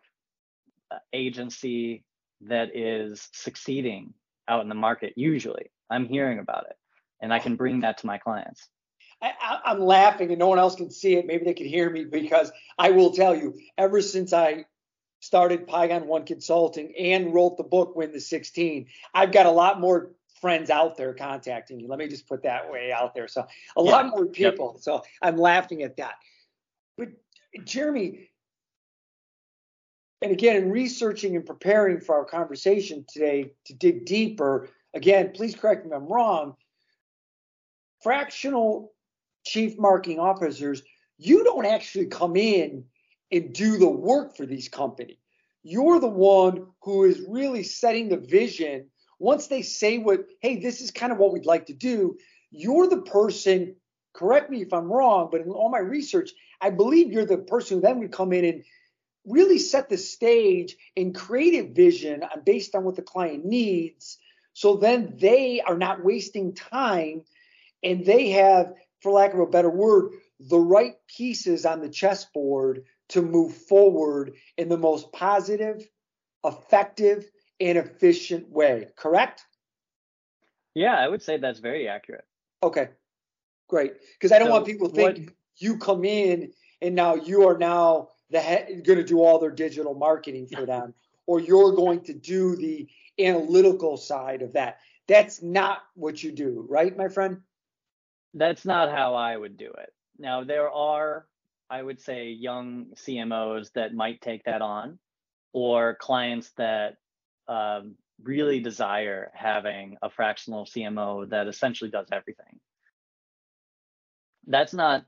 uh, 0.91 0.99
agency 1.15 2.05
that 2.43 2.77
is 2.77 3.29
succeeding 3.33 4.13
out 4.49 4.63
in 4.63 4.69
the 4.69 4.75
market. 4.75 5.15
Usually, 5.17 5.71
I'm 5.91 6.07
hearing 6.07 6.41
about 6.41 6.67
it, 6.69 6.77
and 7.23 7.33
I 7.33 7.39
can 7.39 7.57
bring 7.57 7.81
that 7.81 7.99
to 7.99 8.07
my 8.07 8.19
clients. 8.19 8.69
I, 9.23 9.61
am 9.67 9.81
laughing 9.81 10.31
and 10.31 10.39
no 10.39 10.49
one 10.49 10.59
else 10.59 10.75
can 10.75 10.91
see 10.91 11.15
it. 11.15 11.27
Maybe 11.27 11.45
they 11.45 11.55
can 11.55 11.67
hear 11.67 11.89
me 11.89 12.05
because 12.05 12.51
I 12.77 12.91
will 12.91 13.13
tell 13.13 13.35
you, 13.35 13.57
ever 13.79 14.03
since 14.03 14.33
I 14.33 14.67
started 15.21 15.69
Pygon 15.69 16.07
One 16.07 16.25
Consulting 16.25 16.93
and 16.99 17.33
wrote 17.33 17.57
the 17.57 17.63
book 17.63 17.95
Win 17.95 18.11
the 18.11 18.21
16. 18.21 18.87
I've 19.15 19.31
got 19.31 19.47
a 19.47 19.51
lot 19.51 19.81
more 19.81 20.11
friends 20.41 20.69
out 20.69 20.97
there 20.97 21.15
contacting 21.15 21.77
me. 21.77 21.87
Let 21.87 22.01
me 22.01 22.09
just 22.09 22.29
put 22.29 22.43
that 22.43 22.71
way 22.71 22.91
out 22.91 23.15
there. 23.15 23.29
So 23.29 23.47
a 23.77 23.83
lot 23.83 24.09
more 24.09 24.27
people. 24.27 24.73
Yep. 24.75 24.83
So 24.83 25.03
I'm 25.23 25.37
laughing 25.37 25.85
at 25.85 25.97
that. 25.99 26.15
But 26.99 27.11
Jeremy, 27.65 28.29
and 30.21 30.33
again, 30.33 30.57
in 30.57 30.71
researching 30.71 31.37
and 31.37 31.47
preparing 31.47 32.01
for 32.01 32.17
our 32.17 32.25
conversation 32.25 33.05
today 33.09 33.53
to 33.67 33.75
dig 33.75 34.05
deeper, 34.05 34.69
again, 34.95 35.31
please 35.33 35.55
correct 35.55 35.85
me 35.85 35.93
if 35.93 35.97
I'm 35.97 36.09
wrong. 36.09 36.57
Fractional 38.03 38.93
chief 39.45 39.79
marketing 39.79 40.19
officers, 40.19 40.83
you 41.19 41.45
don't 41.45 41.67
actually 41.67 42.07
come 42.07 42.37
in 42.37 42.85
and 43.31 43.53
do 43.53 43.79
the 43.79 43.89
work 43.89 44.37
for 44.37 44.47
these 44.47 44.69
companies. 44.69 45.19
you're 45.63 46.01
the 46.01 46.09
one 46.09 46.67
who 46.83 47.05
is 47.05 47.23
really 47.29 47.63
setting 47.63 48.09
the 48.09 48.17
vision. 48.17 48.87
Once 49.19 49.47
they 49.47 49.63
say 49.63 49.99
what, 49.99 50.27
hey, 50.41 50.59
this 50.59 50.81
is 50.81 50.91
kind 50.91 51.13
of 51.13 51.19
what 51.19 51.33
we'd 51.33 51.47
like 51.47 51.67
to 51.67 51.73
do, 51.73 52.17
you're 52.51 52.89
the 52.89 53.03
person, 53.03 53.77
correct 54.13 54.51
me 54.51 54.63
if 54.63 54.73
I'm 54.73 54.91
wrong, 54.93 55.29
but 55.31 55.41
in 55.41 55.51
all 55.51 55.71
my 55.71 55.79
research, 55.79 56.31
I 56.61 56.71
believe 56.71 57.13
you're 57.13 57.25
the 57.25 57.39
person 57.39 57.77
who 57.77 57.83
then 57.83 58.01
would 58.01 58.13
come 58.13 58.33
in 58.33 58.45
and 58.45 58.65
really 59.25 59.59
set 59.59 59.89
the 59.89 59.97
stage 59.97 60.77
and 60.97 61.15
create 61.15 61.55
a 61.55 61.73
vision 61.73 62.25
based 62.45 62.75
on 62.75 62.83
what 62.83 62.97
the 62.97 63.03
client 63.03 63.45
needs. 63.45 64.19
So 64.53 64.77
then 64.77 65.15
they 65.19 65.61
are 65.61 65.79
not 65.79 66.05
wasting 66.05 66.55
time 66.55 67.23
and 67.83 68.05
they 68.05 68.31
have, 68.31 68.75
for 69.01 69.13
lack 69.13 69.35
of 69.35 69.41
a 69.41 69.47
better 69.47 69.71
word, 69.71 70.13
the 70.39 70.59
right 70.59 70.95
pieces 71.09 71.67
on 71.67 71.81
the 71.81 71.89
chessboard 71.89 72.85
to 73.11 73.23
move 73.23 73.55
forward 73.55 74.35
in 74.57 74.69
the 74.69 74.79
most 74.79 75.13
positive, 75.13 75.87
effective, 76.45 77.31
and 77.61 77.79
efficient 77.79 78.49
way. 78.51 78.89
Correct? 78.97 79.45
Yeah, 80.75 80.95
I 80.95 81.09
would 81.09 81.23
say 81.23 81.37
that's 81.37 81.61
very 81.61 81.89
accurate. 81.89 82.25
Okay, 82.63 82.89
great. 83.69 83.95
Because 84.15 84.33
I 84.33 84.39
don't 84.39 84.49
so 84.49 84.53
want 84.53 84.67
people 84.67 84.89
to 84.89 84.95
think 84.95 85.19
what, 85.19 85.35
you 85.59 85.79
come 85.79 86.05
in 86.05 86.53
and 86.81 86.95
now 86.95 87.15
you 87.15 87.49
are 87.49 87.59
now 87.59 88.09
the 88.31 88.83
going 88.85 88.99
to 88.99 89.05
do 89.05 89.21
all 89.21 89.39
their 89.39 89.51
digital 89.51 89.95
marketing 89.95 90.49
for 90.49 90.65
them, 90.65 90.95
or 91.27 91.41
you're 91.41 91.73
going 91.73 92.01
to 92.05 92.15
do 92.15 92.57
the 92.57 92.89
analytical 93.19 93.97
side 93.97 94.43
of 94.43 94.55
that. 94.55 94.79
That's 95.07 95.43
not 95.43 95.83
what 95.95 96.23
you 96.23 96.33
do, 96.33 96.67
right, 96.69 96.97
my 96.97 97.09
friend? 97.09 97.43
That's 98.35 98.65
not 98.65 98.91
how 98.91 99.15
I 99.15 99.37
would 99.37 99.57
do 99.57 99.73
it. 99.73 99.93
Now, 100.19 100.45
there 100.45 100.71
are, 100.71 101.27
I 101.69 101.83
would 101.83 102.01
say, 102.01 102.31
young 102.31 102.87
CMOs 102.95 103.73
that 103.75 103.95
might 103.95 104.21
take 104.21 104.45
that 104.45 104.63
on, 104.63 104.99
or 105.53 105.97
clients 106.01 106.51
that 106.57 106.97
um, 107.49 107.97
really 108.23 108.61
desire 108.61 109.31
having 109.35 109.97
a 110.03 110.11
fractional 110.11 110.65
CMO 110.65 111.29
that 111.31 111.49
essentially 111.49 111.91
does 111.91 112.09
everything. 112.13 112.61
That's 114.47 114.73
not 114.73 115.05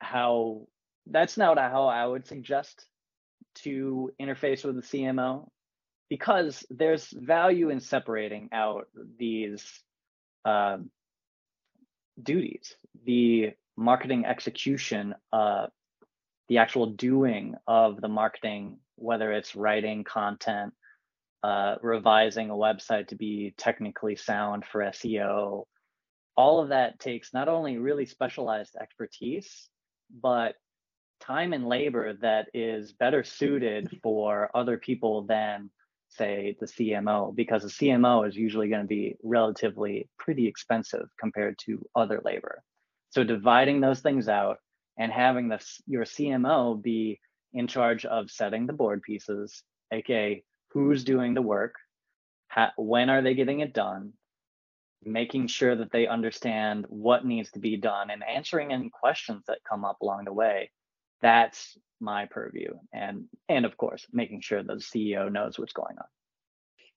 how 0.00 0.66
that's 1.06 1.36
not 1.36 1.58
how 1.58 1.86
I 1.86 2.06
would 2.06 2.26
suggest 2.26 2.86
to 3.56 4.10
interface 4.20 4.64
with 4.64 4.76
the 4.76 4.82
CMO 4.82 5.48
because 6.08 6.64
there's 6.70 7.08
value 7.10 7.70
in 7.70 7.80
separating 7.80 8.48
out 8.52 8.88
these 9.18 9.64
uh, 10.44 10.78
duties, 12.24 12.76
the 13.04 13.52
marketing 13.76 14.26
execution, 14.26 15.14
uh, 15.32 15.66
the 16.48 16.58
actual 16.58 16.86
doing 16.86 17.54
of 17.66 18.00
the 18.00 18.08
marketing, 18.08 18.78
whether 18.96 19.32
it's 19.32 19.56
writing 19.56 20.04
content, 20.04 20.74
uh, 21.42 21.76
revising 21.82 22.50
a 22.50 22.54
website 22.54 23.08
to 23.08 23.16
be 23.16 23.54
technically 23.56 24.16
sound 24.16 24.64
for 24.64 24.82
SEO. 24.82 25.64
All 26.36 26.60
of 26.60 26.68
that 26.68 26.98
takes 26.98 27.32
not 27.32 27.48
only 27.48 27.78
really 27.78 28.06
specialized 28.06 28.76
expertise, 28.80 29.68
but 30.10 30.54
time 31.20 31.52
and 31.52 31.68
labor 31.68 32.14
that 32.14 32.48
is 32.54 32.92
better 32.92 33.22
suited 33.22 33.98
for 34.02 34.50
other 34.54 34.76
people 34.78 35.22
than 35.22 35.70
say 36.10 36.56
the 36.60 36.66
CMO 36.66 37.34
because 37.34 37.62
the 37.62 37.68
CMO 37.68 38.26
is 38.28 38.36
usually 38.36 38.68
going 38.68 38.82
to 38.82 38.86
be 38.86 39.16
relatively 39.22 40.08
pretty 40.18 40.46
expensive 40.46 41.08
compared 41.18 41.58
to 41.66 41.84
other 41.94 42.20
labor. 42.24 42.62
So 43.10 43.24
dividing 43.24 43.80
those 43.80 44.00
things 44.00 44.28
out 44.28 44.58
and 44.98 45.10
having 45.10 45.48
the, 45.48 45.64
your 45.86 46.04
CMO 46.04 46.80
be 46.80 47.20
in 47.52 47.66
charge 47.66 48.04
of 48.04 48.30
setting 48.30 48.66
the 48.66 48.72
board 48.72 49.02
pieces, 49.02 49.62
aka 49.92 50.44
who's 50.72 51.04
doing 51.04 51.34
the 51.34 51.42
work, 51.42 51.74
when 52.76 53.10
are 53.10 53.22
they 53.22 53.34
getting 53.34 53.60
it 53.60 53.72
done, 53.72 54.12
making 55.04 55.46
sure 55.46 55.74
that 55.74 55.90
they 55.90 56.06
understand 56.06 56.84
what 56.88 57.24
needs 57.24 57.50
to 57.52 57.58
be 57.58 57.76
done 57.76 58.10
and 58.10 58.22
answering 58.22 58.72
any 58.72 58.90
questions 58.90 59.44
that 59.48 59.58
come 59.68 59.84
up 59.84 60.00
along 60.02 60.24
the 60.24 60.32
way 60.32 60.70
that's 61.22 61.78
my 62.00 62.26
purview 62.26 62.72
and 62.92 63.26
and 63.48 63.66
of 63.66 63.76
course 63.76 64.06
making 64.12 64.40
sure 64.40 64.62
that 64.62 64.66
the 64.66 64.82
ceo 65.14 65.30
knows 65.30 65.58
what's 65.58 65.72
going 65.72 65.96
on. 65.98 66.06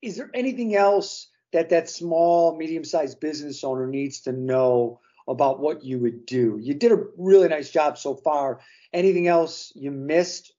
Is 0.01 0.17
there 0.17 0.29
anything 0.33 0.75
else 0.75 1.27
that 1.51 1.69
that 1.69 1.89
small 1.89 2.57
medium 2.57 2.83
sized 2.83 3.19
business 3.19 3.63
owner 3.63 3.87
needs 3.87 4.21
to 4.21 4.31
know 4.31 4.99
about 5.27 5.59
what 5.59 5.83
you 5.83 5.99
would 5.99 6.25
do? 6.25 6.57
You 6.61 6.73
did 6.73 6.91
a 6.91 7.03
really 7.17 7.47
nice 7.47 7.69
job 7.69 7.97
so 7.97 8.15
far. 8.15 8.59
Anything 8.91 9.27
else 9.27 9.71
you 9.75 9.91
missed 9.91 10.53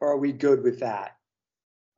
or 0.00 0.12
are 0.12 0.18
we 0.18 0.32
good 0.32 0.62
with 0.62 0.80
that? 0.80 1.16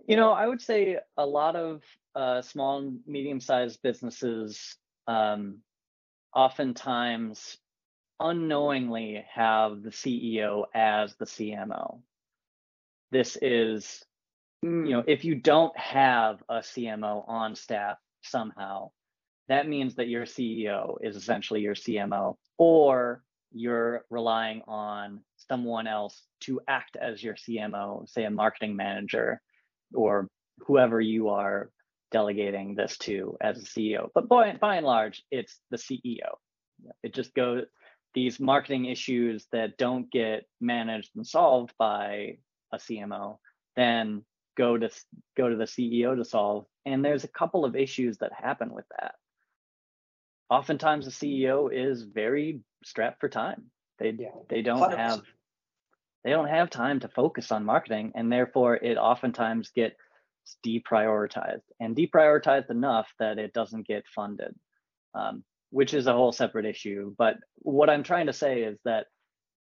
You 0.07 0.17
know 0.17 0.33
i 0.33 0.47
would 0.47 0.63
say 0.63 0.99
a 1.17 1.27
lot 1.27 1.55
of 1.55 1.83
uh, 2.15 2.43
small 2.43 2.93
medium 3.07 3.41
sized 3.41 3.81
businesses 3.83 4.77
um, 5.07 5.59
oftentimes 6.35 7.59
unknowingly 8.21 9.25
have 9.33 9.83
the 9.83 9.91
CEO 9.91 10.65
as 10.75 11.15
the 11.17 11.25
CMO. 11.25 12.01
This 13.11 13.37
is, 13.41 14.05
you 14.63 14.71
know, 14.71 15.03
hmm. 15.03 15.09
if 15.09 15.25
you 15.25 15.35
don't 15.35 15.77
have 15.79 16.43
a 16.49 16.59
CMO 16.59 17.29
on 17.29 17.55
staff 17.55 17.97
somehow, 18.23 18.91
that 19.49 19.69
means 19.69 19.95
that 19.95 20.09
your 20.09 20.25
CEO 20.25 20.97
is 21.01 21.17
essentially 21.17 21.61
your 21.61 21.75
CMO, 21.75 22.37
or 22.59 23.23
you're 23.51 24.05
relying 24.11 24.63
on 24.69 25.21
someone 25.37 25.87
else 25.87 26.23
to 26.41 26.61
act 26.69 26.97
as 26.97 27.23
your 27.23 27.35
CMO, 27.35 28.09
say 28.09 28.25
a 28.25 28.31
marketing 28.31 28.77
manager 28.77 29.41
or 29.95 30.29
whoever 30.67 31.01
you 31.01 31.29
are 31.29 31.71
delegating 32.11 32.75
this 32.75 32.99
to 32.99 33.37
as 33.41 33.59
a 33.59 33.65
CEO. 33.65 34.09
But 34.15 34.29
by, 34.29 34.53
by 34.61 34.77
and 34.77 34.87
large, 34.87 35.23
it's 35.31 35.59
the 35.71 35.79
CEO. 35.79 36.37
It 37.03 37.15
just 37.15 37.35
goes 37.35 37.65
these 38.15 38.41
marketing 38.41 38.87
issues 38.87 39.47
that 39.53 39.77
don't 39.79 40.11
get 40.11 40.45
managed 40.61 41.11
and 41.15 41.27
solved 41.27 41.73
by 41.79 42.39
a 42.73 42.77
CMO 42.79 43.39
then 43.79 44.25
go 44.57 44.77
to 44.77 44.91
go 45.37 45.49
to 45.49 45.57
the 45.57 45.65
CEO 45.65 46.17
to 46.17 46.25
solve. 46.25 46.67
And 46.85 47.05
there's 47.05 47.25
a 47.25 47.29
couple 47.29 47.65
of 47.65 47.77
issues 47.77 48.19
that 48.19 48.33
happen 48.33 48.75
with 48.75 48.85
that. 49.01 49.15
Oftentimes 50.51 51.05
the 51.05 51.13
CEO 51.13 51.71
is 51.73 52.03
very 52.03 52.61
strapped 52.85 53.21
for 53.21 53.29
time. 53.29 53.71
They 54.01 54.15
yeah, 54.19 54.31
they 54.49 54.63
don't 54.63 54.81
100%. 54.81 54.97
have 54.97 55.23
they 56.25 56.31
don't 56.31 56.49
have 56.49 56.71
time 56.71 57.01
to 57.01 57.09
focus 57.09 57.53
on 57.53 57.65
marketing 57.65 58.13
and 58.17 58.31
therefore 58.31 58.75
it 58.75 58.97
oftentimes 58.97 59.71
gets 59.71 59.97
deprioritized 60.67 61.63
and 61.79 61.97
deprioritized 61.97 62.71
enough 62.71 63.09
that 63.21 63.39
it 63.39 63.53
doesn't 63.53 63.87
get 63.87 64.05
funded. 64.13 64.55
Um, 65.15 65.45
which 65.71 65.95
is 65.95 66.07
a 66.07 66.13
whole 66.13 66.33
separate 66.33 66.67
issue. 66.67 67.15
But 67.17 67.37
what 67.57 67.91
I'm 67.91 68.03
trying 68.03 68.27
to 68.27 68.33
say 68.33 68.63
is 68.63 68.79
that 68.85 69.07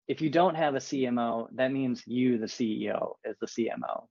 if 0.09 0.21
you 0.21 0.31
don't 0.31 0.57
have 0.57 0.75
a 0.75 0.79
CMO, 0.79 1.49
that 1.55 1.73
means 1.73 2.03
you, 2.07 2.39
the 2.39 2.47
CEO, 2.47 3.15
is 3.25 3.37
the 3.41 3.47
CMO, 3.47 4.07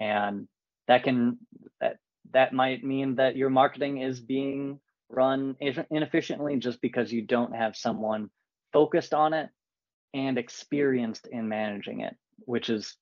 and 0.00 0.48
that 0.86 1.02
can 1.02 1.38
that 1.80 1.96
that 2.32 2.52
might 2.52 2.84
mean 2.84 3.16
that 3.16 3.36
your 3.36 3.50
marketing 3.50 4.00
is 4.00 4.20
being 4.20 4.80
run 5.08 5.56
inefficiently 5.90 6.56
just 6.58 6.80
because 6.80 7.12
you 7.12 7.22
don't 7.22 7.54
have 7.54 7.76
someone 7.76 8.30
focused 8.72 9.14
on 9.14 9.32
it 9.32 9.48
and 10.14 10.38
experienced 10.38 11.26
in 11.26 11.48
managing 11.48 12.00
it, 12.00 12.14
which 12.40 12.70
is 12.70 12.96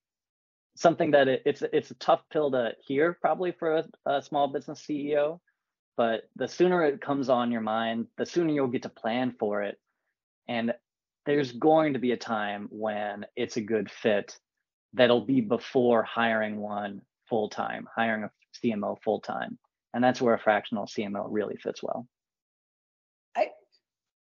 something 0.77 1.11
that 1.11 1.29
it, 1.29 1.43
it's 1.45 1.63
it's 1.73 1.91
a 1.91 1.97
tough 1.97 2.23
pill 2.33 2.51
to 2.53 2.73
hear 2.87 3.17
probably 3.21 3.53
for 3.53 3.79
a, 3.79 4.11
a 4.11 4.23
small 4.23 4.49
business 4.49 4.85
CEO 4.89 5.39
but 5.97 6.29
the 6.37 6.49
sooner 6.49 6.85
it 6.85 7.01
comes 7.01 7.29
on 7.29 7.51
your 7.51 7.63
mind, 7.63 8.07
the 8.19 8.27
sooner 8.27 8.53
you'll 8.53 8.69
get 8.69 8.83
to 8.83 8.89
plan 8.89 9.35
for 9.39 9.63
it. 9.63 9.79
And 10.49 10.75
there's 11.25 11.53
going 11.53 11.95
to 11.95 11.99
be 11.99 12.13
a 12.13 12.17
time 12.17 12.69
when 12.71 13.27
it's 13.35 13.57
a 13.57 13.63
good 13.63 13.91
fit 13.91 14.39
that'll 14.93 15.25
be 15.25 15.41
before 15.41 16.03
hiring 16.03 16.59
one 16.59 17.03
full 17.29 17.49
time, 17.49 17.89
hiring 17.95 18.25
a 18.25 18.31
CMO 18.63 18.97
full 19.03 19.21
time. 19.21 19.59
And 19.95 20.05
that's 20.05 20.21
where 20.21 20.35
a 20.35 20.39
fractional 20.39 20.87
CMO 20.87 21.27
really 21.29 21.57
fits 21.57 21.83
well. 21.83 22.07
I, 23.35 23.49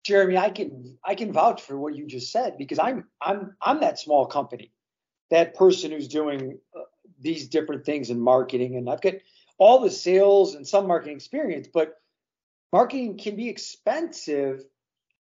Jeremy, 0.05 0.38
I 0.38 0.51
can 0.51 0.97
I 1.05 1.14
can 1.16 1.33
vouch 1.33 1.62
for 1.62 1.77
what 1.79 1.97
you 1.97 2.07
just 2.07 2.31
said 2.31 2.57
because 2.57 2.79
I'm 2.79 3.05
I'm 3.21 3.57
I'm 3.61 3.81
that 3.81 3.99
small 3.99 4.27
company, 4.27 4.73
that 5.31 5.55
person 5.55 5.90
who's 5.90 6.09
doing 6.09 6.59
uh, 6.77 6.83
these 7.21 7.49
different 7.49 7.85
things 7.85 8.11
in 8.11 8.21
marketing, 8.21 8.77
and 8.77 8.88
I've 8.88 9.03
got 9.03 9.14
all 9.59 9.81
the 9.81 9.90
sales 9.90 10.55
and 10.55 10.66
some 10.66 10.87
marketing 10.87 11.16
experience, 11.16 11.68
but 11.73 11.97
marketing 12.73 13.18
can 13.18 13.37
be 13.37 13.49
expensive. 13.49 14.64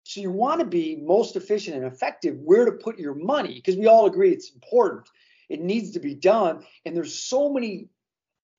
So 0.04 0.22
you 0.22 0.32
want 0.32 0.62
to 0.62 0.66
be 0.66 0.96
most 0.96 1.36
efficient 1.36 1.78
and 1.78 1.86
effective 1.86 2.38
where 2.40 2.66
to 2.66 2.72
put 2.72 2.98
your 2.98 3.14
money 3.14 3.56
because 3.56 3.78
we 3.78 3.88
all 3.88 4.08
agree 4.08 4.32
it's 4.32 4.52
important. 4.52 5.08
It 5.50 5.62
needs 5.62 5.92
to 5.92 6.00
be 6.00 6.16
done. 6.16 6.64
And 6.86 6.96
there's 6.96 7.14
so 7.14 7.52
many 7.52 7.90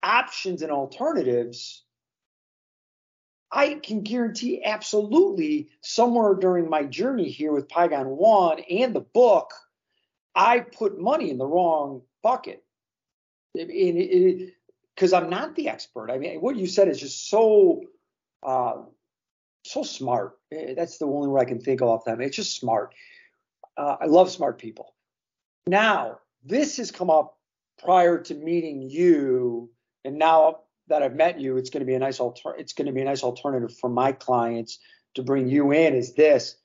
options 0.02 0.62
and 0.62 0.70
alternatives. 0.70 1.84
I 3.50 3.74
can 3.74 4.02
guarantee 4.02 4.62
absolutely 4.64 5.68
somewhere 5.80 6.34
during 6.34 6.70
my 6.70 6.84
journey 6.84 7.28
here 7.28 7.52
with 7.52 7.68
Pygon 7.68 8.06
One 8.06 8.60
and 8.60 8.94
the 8.94 9.00
book, 9.00 9.52
I 10.34 10.60
put 10.60 10.98
money 10.98 11.30
in 11.30 11.38
the 11.38 11.46
wrong 11.46 12.02
bucket. 12.22 12.64
Because 14.94 15.12
I'm 15.12 15.30
not 15.30 15.54
the 15.54 15.68
expert. 15.68 16.10
I 16.10 16.18
mean, 16.18 16.40
what 16.40 16.56
you 16.56 16.66
said 16.66 16.88
is 16.88 17.00
just 17.00 17.28
so 17.28 17.82
uh, 18.42 18.82
so 19.64 19.82
smart. 19.82 20.38
Eh, 20.50 20.74
that's 20.74 20.98
the 20.98 21.06
only 21.06 21.28
word 21.28 21.40
I 21.40 21.44
can 21.44 21.60
think 21.60 21.82
of 21.82 22.04
that. 22.04 22.20
It's 22.20 22.36
just 22.36 22.58
smart. 22.58 22.94
Uh, 23.76 23.96
I 24.00 24.06
love 24.06 24.30
smart 24.30 24.58
people. 24.58 24.94
Now, 25.66 26.18
this 26.44 26.76
has 26.78 26.90
come 26.90 27.10
up 27.10 27.38
prior 27.82 28.18
to 28.18 28.34
meeting 28.34 28.82
you, 28.82 29.70
and 30.04 30.18
now 30.18 30.60
that 30.88 31.02
I've 31.02 31.14
met 31.14 31.40
you, 31.40 31.56
it's 31.56 31.70
going 31.70 31.80
to 31.80 31.86
be 31.86 31.94
a 31.94 31.98
nice 31.98 32.20
alter- 32.20 32.56
It's 32.56 32.72
going 32.72 32.86
to 32.86 32.92
be 32.92 33.00
a 33.00 33.04
nice 33.04 33.22
alternative 33.22 33.76
for 33.78 33.88
my 33.88 34.12
clients 34.12 34.78
to 35.14 35.22
bring 35.22 35.48
you 35.48 35.72
in. 35.72 35.94
Is 35.94 36.14
this? 36.14 36.56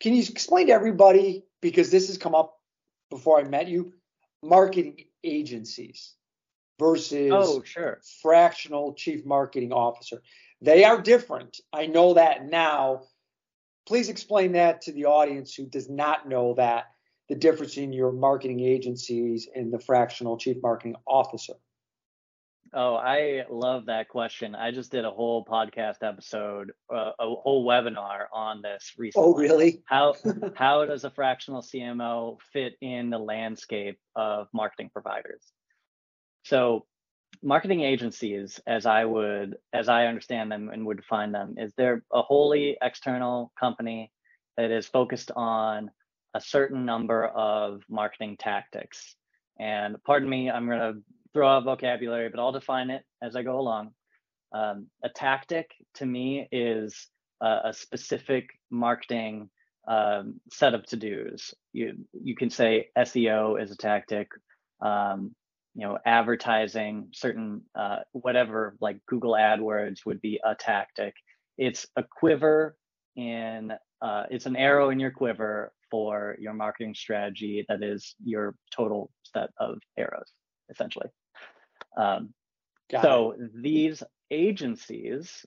Can 0.00 0.14
you 0.14 0.22
explain 0.22 0.66
to 0.66 0.72
everybody 0.72 1.44
because 1.60 1.90
this 1.90 2.08
has 2.08 2.18
come 2.18 2.34
up 2.34 2.58
before 3.10 3.38
I 3.38 3.44
met 3.44 3.68
you? 3.68 3.92
Marketing 4.42 5.04
agencies 5.22 6.14
versus 6.82 7.30
oh 7.32 7.62
sure 7.62 8.00
fractional 8.20 8.94
chief 8.94 9.24
marketing 9.24 9.72
officer. 9.72 10.22
They 10.60 10.84
are 10.84 11.00
different. 11.00 11.58
I 11.72 11.86
know 11.86 12.14
that 12.14 12.46
now. 12.46 13.02
Please 13.86 14.08
explain 14.08 14.52
that 14.52 14.82
to 14.82 14.92
the 14.92 15.06
audience 15.06 15.54
who 15.54 15.66
does 15.66 15.90
not 15.90 16.28
know 16.28 16.54
that 16.54 16.84
the 17.28 17.34
difference 17.34 17.76
in 17.76 17.92
your 17.92 18.12
marketing 18.12 18.60
agencies 18.60 19.48
and 19.54 19.72
the 19.72 19.80
fractional 19.80 20.36
chief 20.36 20.58
marketing 20.62 20.94
officer. 21.06 21.54
Oh, 22.74 22.94
I 22.94 23.44
love 23.50 23.86
that 23.86 24.08
question. 24.08 24.54
I 24.54 24.70
just 24.70 24.90
did 24.90 25.04
a 25.04 25.10
whole 25.10 25.44
podcast 25.44 26.02
episode, 26.02 26.72
uh, 26.92 27.10
a 27.18 27.34
whole 27.34 27.66
webinar 27.66 28.26
on 28.32 28.62
this 28.62 28.92
recently. 28.96 29.28
Oh, 29.28 29.34
really? 29.34 29.82
How 29.84 30.14
how 30.54 30.86
does 30.86 31.04
a 31.04 31.10
fractional 31.10 31.60
CMO 31.60 32.38
fit 32.52 32.74
in 32.80 33.10
the 33.10 33.18
landscape 33.18 33.98
of 34.16 34.48
marketing 34.54 34.90
providers? 34.92 35.52
So, 36.44 36.86
marketing 37.42 37.82
agencies, 37.82 38.60
as 38.66 38.86
I 38.86 39.04
would 39.04 39.56
as 39.72 39.88
I 39.88 40.06
understand 40.06 40.50
them 40.50 40.70
and 40.72 40.86
would 40.86 40.98
define 40.98 41.32
them, 41.32 41.54
is 41.58 41.72
they're 41.76 42.02
a 42.12 42.22
wholly 42.22 42.76
external 42.82 43.52
company 43.58 44.12
that 44.56 44.70
is 44.70 44.86
focused 44.86 45.30
on 45.34 45.90
a 46.34 46.40
certain 46.40 46.84
number 46.84 47.26
of 47.26 47.82
marketing 47.88 48.36
tactics. 48.38 49.14
And 49.58 49.96
pardon 50.04 50.28
me, 50.28 50.50
I'm 50.50 50.66
going 50.66 50.78
to 50.78 51.00
throw 51.32 51.48
out 51.48 51.64
vocabulary, 51.64 52.28
but 52.28 52.40
I'll 52.40 52.52
define 52.52 52.90
it 52.90 53.04
as 53.22 53.36
I 53.36 53.42
go 53.42 53.58
along. 53.58 53.92
Um, 54.52 54.86
a 55.02 55.08
tactic 55.08 55.70
to 55.94 56.06
me 56.06 56.48
is 56.52 57.06
a, 57.40 57.60
a 57.66 57.72
specific 57.72 58.50
marketing 58.70 59.48
um, 59.88 60.40
set 60.50 60.74
of 60.74 60.84
to 60.86 60.96
dos. 60.96 61.54
You 61.72 61.94
you 62.12 62.36
can 62.36 62.50
say 62.50 62.88
SEO 62.96 63.60
is 63.62 63.70
a 63.70 63.76
tactic. 63.76 64.28
Um, 64.80 65.34
you 65.74 65.86
know, 65.86 65.98
advertising 66.04 67.08
certain 67.12 67.62
uh, 67.74 67.98
whatever 68.12 68.76
like 68.80 68.98
Google 69.06 69.32
AdWords 69.32 70.04
would 70.04 70.20
be 70.20 70.40
a 70.44 70.54
tactic. 70.54 71.14
It's 71.56 71.86
a 71.96 72.02
quiver 72.02 72.76
in 73.16 73.72
uh, 74.00 74.24
it's 74.30 74.46
an 74.46 74.56
arrow 74.56 74.90
in 74.90 75.00
your 75.00 75.10
quiver 75.10 75.72
for 75.90 76.36
your 76.38 76.54
marketing 76.54 76.94
strategy 76.94 77.64
that 77.68 77.82
is 77.82 78.14
your 78.24 78.54
total 78.74 79.10
set 79.22 79.50
of 79.58 79.78
arrows 79.96 80.32
essentially. 80.70 81.08
Um, 81.96 82.32
so 83.00 83.32
it. 83.32 83.62
these 83.62 84.02
agencies, 84.30 85.46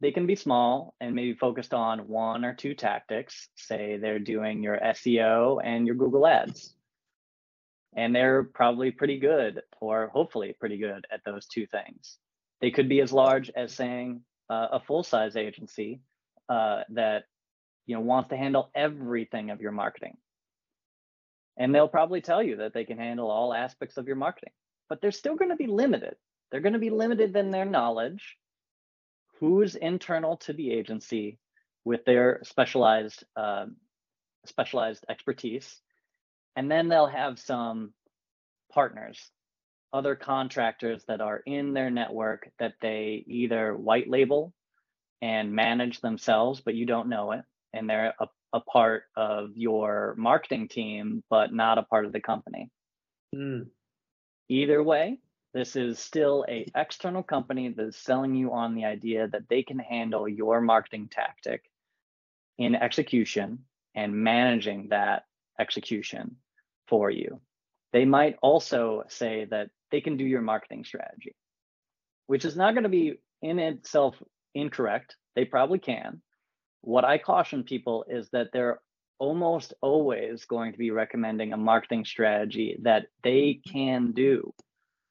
they 0.00 0.12
can 0.12 0.26
be 0.26 0.36
small 0.36 0.94
and 1.00 1.14
maybe 1.14 1.34
focused 1.34 1.72
on 1.72 2.08
one 2.08 2.44
or 2.44 2.54
two 2.54 2.74
tactics. 2.74 3.48
Say 3.54 3.96
they're 3.96 4.18
doing 4.18 4.62
your 4.62 4.78
SEO 4.78 5.60
and 5.64 5.86
your 5.86 5.96
Google 5.96 6.26
Ads. 6.26 6.74
And 7.96 8.14
they're 8.14 8.42
probably 8.42 8.90
pretty 8.90 9.18
good, 9.18 9.62
or 9.80 10.08
hopefully 10.08 10.54
pretty 10.58 10.78
good 10.78 11.06
at 11.12 11.20
those 11.24 11.46
two 11.46 11.66
things. 11.66 12.18
They 12.60 12.70
could 12.70 12.88
be 12.88 13.00
as 13.00 13.12
large 13.12 13.50
as 13.54 13.72
saying 13.72 14.22
uh, 14.50 14.68
a 14.72 14.80
full 14.80 15.02
size 15.02 15.36
agency 15.36 16.00
uh, 16.48 16.82
that 16.90 17.24
you 17.86 17.94
know 17.94 18.00
wants 18.00 18.30
to 18.30 18.36
handle 18.36 18.70
everything 18.74 19.50
of 19.50 19.60
your 19.60 19.72
marketing. 19.72 20.16
And 21.56 21.72
they'll 21.72 21.88
probably 21.88 22.20
tell 22.20 22.42
you 22.42 22.56
that 22.56 22.74
they 22.74 22.84
can 22.84 22.98
handle 22.98 23.30
all 23.30 23.54
aspects 23.54 23.96
of 23.96 24.08
your 24.08 24.16
marketing 24.16 24.52
but 24.88 25.00
they're 25.00 25.10
still 25.10 25.36
going 25.36 25.50
to 25.50 25.56
be 25.56 25.66
limited. 25.66 26.16
They're 26.50 26.60
going 26.60 26.74
to 26.74 26.78
be 26.78 26.90
limited 26.90 27.36
in 27.36 27.50
their 27.50 27.64
knowledge, 27.64 28.36
who's 29.40 29.74
internal 29.74 30.36
to 30.38 30.52
the 30.52 30.72
agency 30.72 31.38
with 31.84 32.04
their 32.04 32.40
specialized 32.44 33.24
uh, 33.36 33.66
specialized 34.46 35.04
expertise, 35.08 35.80
and 36.56 36.70
then 36.70 36.88
they'll 36.88 37.06
have 37.06 37.38
some 37.38 37.92
partners, 38.72 39.30
other 39.92 40.14
contractors 40.14 41.04
that 41.08 41.20
are 41.20 41.42
in 41.46 41.72
their 41.72 41.90
network 41.90 42.50
that 42.58 42.74
they 42.80 43.24
either 43.26 43.76
white 43.76 44.08
label 44.08 44.52
and 45.22 45.52
manage 45.52 46.00
themselves, 46.00 46.60
but 46.60 46.74
you 46.74 46.86
don't 46.86 47.08
know 47.08 47.32
it, 47.32 47.42
and 47.72 47.88
they're 47.88 48.14
a, 48.20 48.26
a 48.52 48.60
part 48.60 49.04
of 49.16 49.50
your 49.56 50.14
marketing 50.18 50.68
team, 50.68 51.22
but 51.30 51.52
not 51.52 51.78
a 51.78 51.82
part 51.82 52.04
of 52.04 52.12
the 52.12 52.20
company. 52.20 52.70
Mm. 53.34 53.68
Either 54.48 54.82
way, 54.82 55.18
this 55.54 55.76
is 55.76 55.98
still 55.98 56.44
a 56.48 56.66
external 56.76 57.22
company 57.22 57.72
that's 57.76 57.96
selling 57.96 58.34
you 58.34 58.52
on 58.52 58.74
the 58.74 58.84
idea 58.84 59.28
that 59.28 59.48
they 59.48 59.62
can 59.62 59.78
handle 59.78 60.28
your 60.28 60.60
marketing 60.60 61.08
tactic 61.10 61.62
in 62.58 62.74
execution 62.74 63.60
and 63.94 64.12
managing 64.12 64.88
that 64.88 65.24
execution 65.58 66.36
for 66.88 67.10
you. 67.10 67.40
They 67.92 68.04
might 68.04 68.36
also 68.42 69.04
say 69.08 69.46
that 69.50 69.70
they 69.90 70.00
can 70.00 70.16
do 70.16 70.24
your 70.24 70.42
marketing 70.42 70.84
strategy, 70.84 71.34
which 72.26 72.44
is 72.44 72.56
not 72.56 72.74
going 72.74 72.82
to 72.84 72.88
be 72.88 73.20
in 73.42 73.58
itself 73.58 74.16
incorrect. 74.54 75.16
They 75.36 75.44
probably 75.44 75.78
can. 75.78 76.20
What 76.80 77.04
I 77.04 77.18
caution 77.18 77.62
people 77.62 78.04
is 78.08 78.28
that 78.30 78.48
they're 78.52 78.80
almost 79.18 79.74
always 79.80 80.44
going 80.44 80.72
to 80.72 80.78
be 80.78 80.90
recommending 80.90 81.52
a 81.52 81.56
marketing 81.56 82.04
strategy 82.04 82.78
that 82.82 83.06
they 83.22 83.60
can 83.66 84.12
do. 84.12 84.52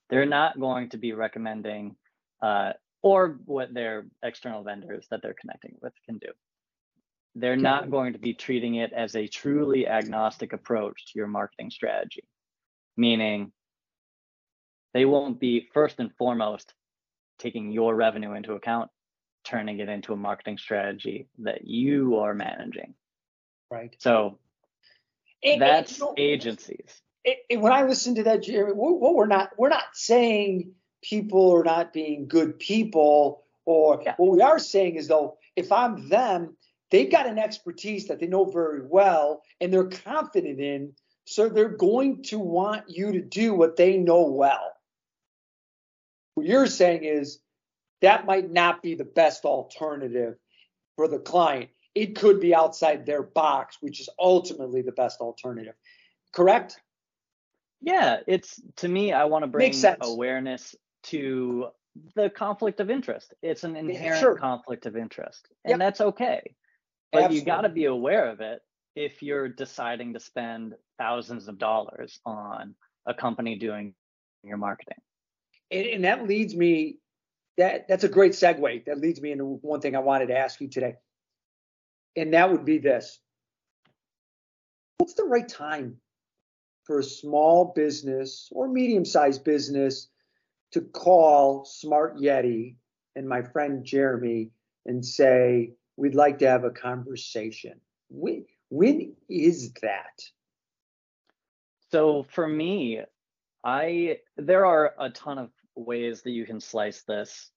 They're 0.10 0.26
not 0.26 0.60
going 0.60 0.90
to 0.90 0.98
be 0.98 1.14
recommending 1.14 1.96
uh, 2.42 2.74
or 3.02 3.40
what 3.46 3.74
their 3.74 4.06
external 4.22 4.64
vendors 4.64 5.08
that 5.10 5.22
they're 5.22 5.36
connecting 5.40 5.76
with 5.82 5.94
can 6.06 6.18
do. 6.18 6.28
They're 7.36 7.56
not 7.56 7.90
going 7.90 8.14
to 8.14 8.20
be 8.20 8.34
treating 8.34 8.76
it 8.76 8.94
as 8.94 9.16
a 9.16 9.28
truly 9.28 9.88
agnostic 9.88 10.54
approach 10.54 11.08
to 11.08 11.20
your 11.20 11.28
marketing 11.28 11.72
strategy, 11.72 12.24
meaning 12.96 13.52
they 14.94 15.06
won't 15.06 15.40
be 15.40 15.68
first 15.74 16.00
and 16.00 16.14
foremost 16.16 16.74
taking 17.40 17.72
your 17.72 17.96
revenue 17.96 18.34
into 18.34 18.54
account, 18.54 18.92
turning 19.44 19.80
it 19.80 19.90
into 19.90 20.14
a 20.14 20.16
marketing 20.16 20.60
strategy 20.60 21.28
that 21.40 21.66
you 21.66 22.18
are 22.18 22.36
managing 22.36 22.94
right? 23.74 23.96
So 24.00 24.40
and, 25.44 25.62
that's 25.62 25.92
and, 25.92 26.00
you 26.00 26.06
know, 26.06 26.14
agencies. 26.18 27.02
And 27.50 27.62
when 27.62 27.72
I 27.72 27.84
listen 27.84 28.16
to 28.16 28.24
that, 28.24 28.44
Jeremy, 28.44 28.74
what 28.74 29.16
we're 29.16 29.28
not 29.28 29.52
we're 29.58 29.70
not 29.70 29.86
saying 29.94 30.74
people 31.02 31.52
are 31.56 31.64
not 31.64 31.94
being 31.94 32.28
good 32.28 32.60
people, 32.60 33.44
or 33.66 34.02
yeah. 34.04 34.16
what 34.18 34.32
we 34.32 34.42
are 34.42 34.60
saying 34.60 34.96
is 34.96 35.08
though, 35.08 35.38
if 35.56 35.72
I'm 35.72 36.10
them, 36.10 36.58
they've 36.94 37.12
got 37.12 37.28
an 37.28 37.40
expertise 37.40 38.08
that 38.08 38.20
they 38.20 38.28
know 38.28 38.46
very 38.46 38.82
well 38.86 39.42
and 39.60 39.74
they're 39.74 39.86
confident 39.86 40.60
in, 40.60 40.94
so 41.26 41.50
they're 41.50 41.68
going 41.68 42.22
to 42.22 42.38
want 42.38 42.84
you 42.88 43.14
to 43.14 43.22
do 43.22 43.54
what 43.54 43.76
they 43.76 43.98
know 43.98 44.28
well. 44.28 44.72
What 46.36 46.46
you're 46.46 46.68
saying 46.68 47.04
is 47.04 47.40
that 48.02 48.26
might 48.26 48.52
not 48.52 48.84
be 48.84 48.94
the 48.94 49.06
best 49.06 49.44
alternative 49.44 50.36
for 50.96 51.08
the 51.08 51.20
client 51.20 51.72
it 51.96 52.16
could 52.16 52.40
be 52.40 52.56
outside 52.56 53.06
their 53.06 53.22
box, 53.22 53.78
which 53.82 54.00
is 54.00 54.10
ultimately 54.20 54.82
the 54.82 54.92
best 54.92 55.20
alternative. 55.20 55.76
Correct? 56.32 56.80
Yeah, 57.82 58.18
it's 58.28 58.62
to 58.78 58.88
me, 58.88 59.14
I 59.14 59.26
want 59.26 59.44
to 59.44 59.48
bring 59.48 59.74
awareness 60.02 60.76
to 61.04 61.68
the 62.16 62.30
conflict 62.30 62.80
of 62.80 62.90
interest. 62.90 63.34
It's 63.42 63.64
an 63.64 63.76
inherent 63.76 64.22
sure. 64.22 64.36
conflict 64.36 64.86
of 64.86 64.96
interest, 64.96 65.48
and 65.64 65.72
yep. 65.72 65.80
that's 65.80 66.02
okay. 66.02 66.56
But 67.14 67.26
Absolutely. 67.26 67.40
you 67.40 67.46
got 67.46 67.62
to 67.62 67.70
be 67.70 67.86
aware 67.86 68.30
of 68.30 68.42
it 68.42 68.60
if 68.96 69.24
you're 69.24 69.48
deciding 69.48 70.14
to 70.14 70.20
spend 70.20 70.74
thousands 70.98 71.48
of 71.48 71.58
dollars 71.58 72.20
on 72.26 72.76
a 73.06 73.14
company 73.14 73.56
doing 73.58 73.94
your 74.44 74.58
marketing. 74.58 74.98
And, 75.72 75.86
and 75.86 76.04
that 76.04 76.28
leads 76.28 76.54
me 76.54 76.98
that 77.58 77.88
that's 77.88 78.04
a 78.04 78.10
great 78.10 78.34
segue. 78.34 78.86
That 78.86 78.98
leads 78.98 79.22
me 79.22 79.32
into 79.32 79.46
one 79.46 79.80
thing 79.80 79.96
I 79.96 80.00
wanted 80.00 80.28
to 80.28 80.38
ask 80.38 80.60
you 80.60 80.68
today 80.68 80.96
and 82.16 82.34
that 82.34 82.52
would 82.52 82.66
be 82.66 82.78
this. 82.78 83.20
What's 84.98 85.16
the 85.16 85.24
right 85.24 85.48
time 85.48 85.98
for 86.86 87.00
a 87.00 87.04
small 87.04 87.74
business 87.76 88.50
or 88.52 88.68
medium 88.68 89.06
sized 89.06 89.44
business 89.44 90.10
to 90.72 90.82
call 90.82 91.66
Smart 91.66 92.18
Yeti 92.18 92.76
and 93.16 93.28
my 93.28 93.42
friend 93.42 93.86
Jeremy 93.86 94.52
and 94.86 95.06
say, 95.06 95.74
we'd 95.98 96.16
like 96.16 96.40
to 96.40 96.50
have 96.50 96.64
a 96.64 96.72
conversation? 96.72 97.80
When, 98.10 98.46
when 98.70 99.16
is 99.30 99.74
that? 99.82 100.22
So 101.92 102.24
for 102.24 102.48
me, 102.48 103.02
I 103.64 104.18
there 104.36 104.66
are 104.66 104.94
a 105.00 105.10
ton 105.10 105.38
of 105.38 105.50
ways 105.76 106.24
that 106.24 106.32
you 106.32 106.46
can 106.46 106.60
slice 106.60 107.04
this. 107.04 107.52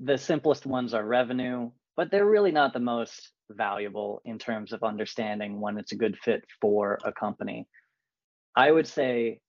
The 0.00 0.16
simplest 0.16 0.66
ones 0.66 0.94
are 0.94 1.04
revenue, 1.04 1.70
but 1.96 2.10
they're 2.10 2.26
really 2.26 2.52
not 2.52 2.72
the 2.72 2.80
most 2.80 3.32
valuable 3.50 4.20
in 4.24 4.38
terms 4.38 4.72
of 4.72 4.82
understanding 4.82 5.60
when 5.60 5.78
it's 5.78 5.92
a 5.92 5.96
good 5.96 6.16
fit 6.18 6.44
for 6.60 6.98
a 7.04 7.12
company. 7.12 7.66
I 8.54 8.70
would 8.70 8.86
say 8.86 9.40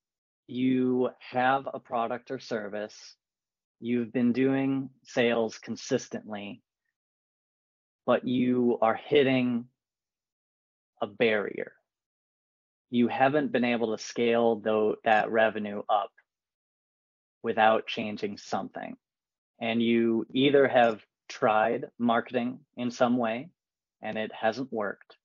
you 0.47 1.09
have 1.19 1.67
a 1.73 1.79
product 1.79 2.31
or 2.31 2.39
service, 2.39 3.15
you've 3.79 4.11
been 4.11 4.33
doing 4.33 4.89
sales 5.03 5.57
consistently, 5.59 6.61
but 8.09 8.27
you 8.27 8.79
are 8.81 8.95
hitting 8.95 9.65
a 10.99 11.05
barrier. 11.05 11.73
You 12.89 13.07
haven't 13.07 13.51
been 13.51 13.63
able 13.63 13.95
to 13.95 14.03
scale 14.03 14.55
though 14.55 14.95
that 15.03 15.29
revenue 15.29 15.83
up 15.87 16.09
without 17.43 17.85
changing 17.85 18.39
something. 18.39 18.97
And 19.61 19.79
you 19.79 20.25
either 20.33 20.67
have 20.67 21.05
tried 21.27 21.85
marketing 21.99 22.61
in 22.75 22.89
some 22.89 23.15
way 23.15 23.49
and 24.01 24.17
it 24.17 24.31
hasn't 24.33 24.73
worked. 24.73 25.15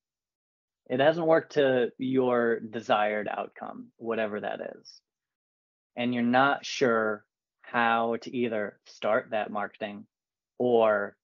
It 0.90 1.00
hasn't 1.00 1.26
worked 1.26 1.54
to 1.54 1.90
your 1.96 2.60
desired 2.60 3.28
outcome, 3.30 3.92
whatever 3.96 4.40
that 4.40 4.60
is. 4.60 5.00
And 5.96 6.12
you're 6.12 6.22
not 6.22 6.66
sure 6.66 7.24
how 7.62 8.16
to 8.20 8.36
either 8.36 8.78
start 8.84 9.28
that 9.30 9.50
marketing 9.50 10.04
or 10.58 11.16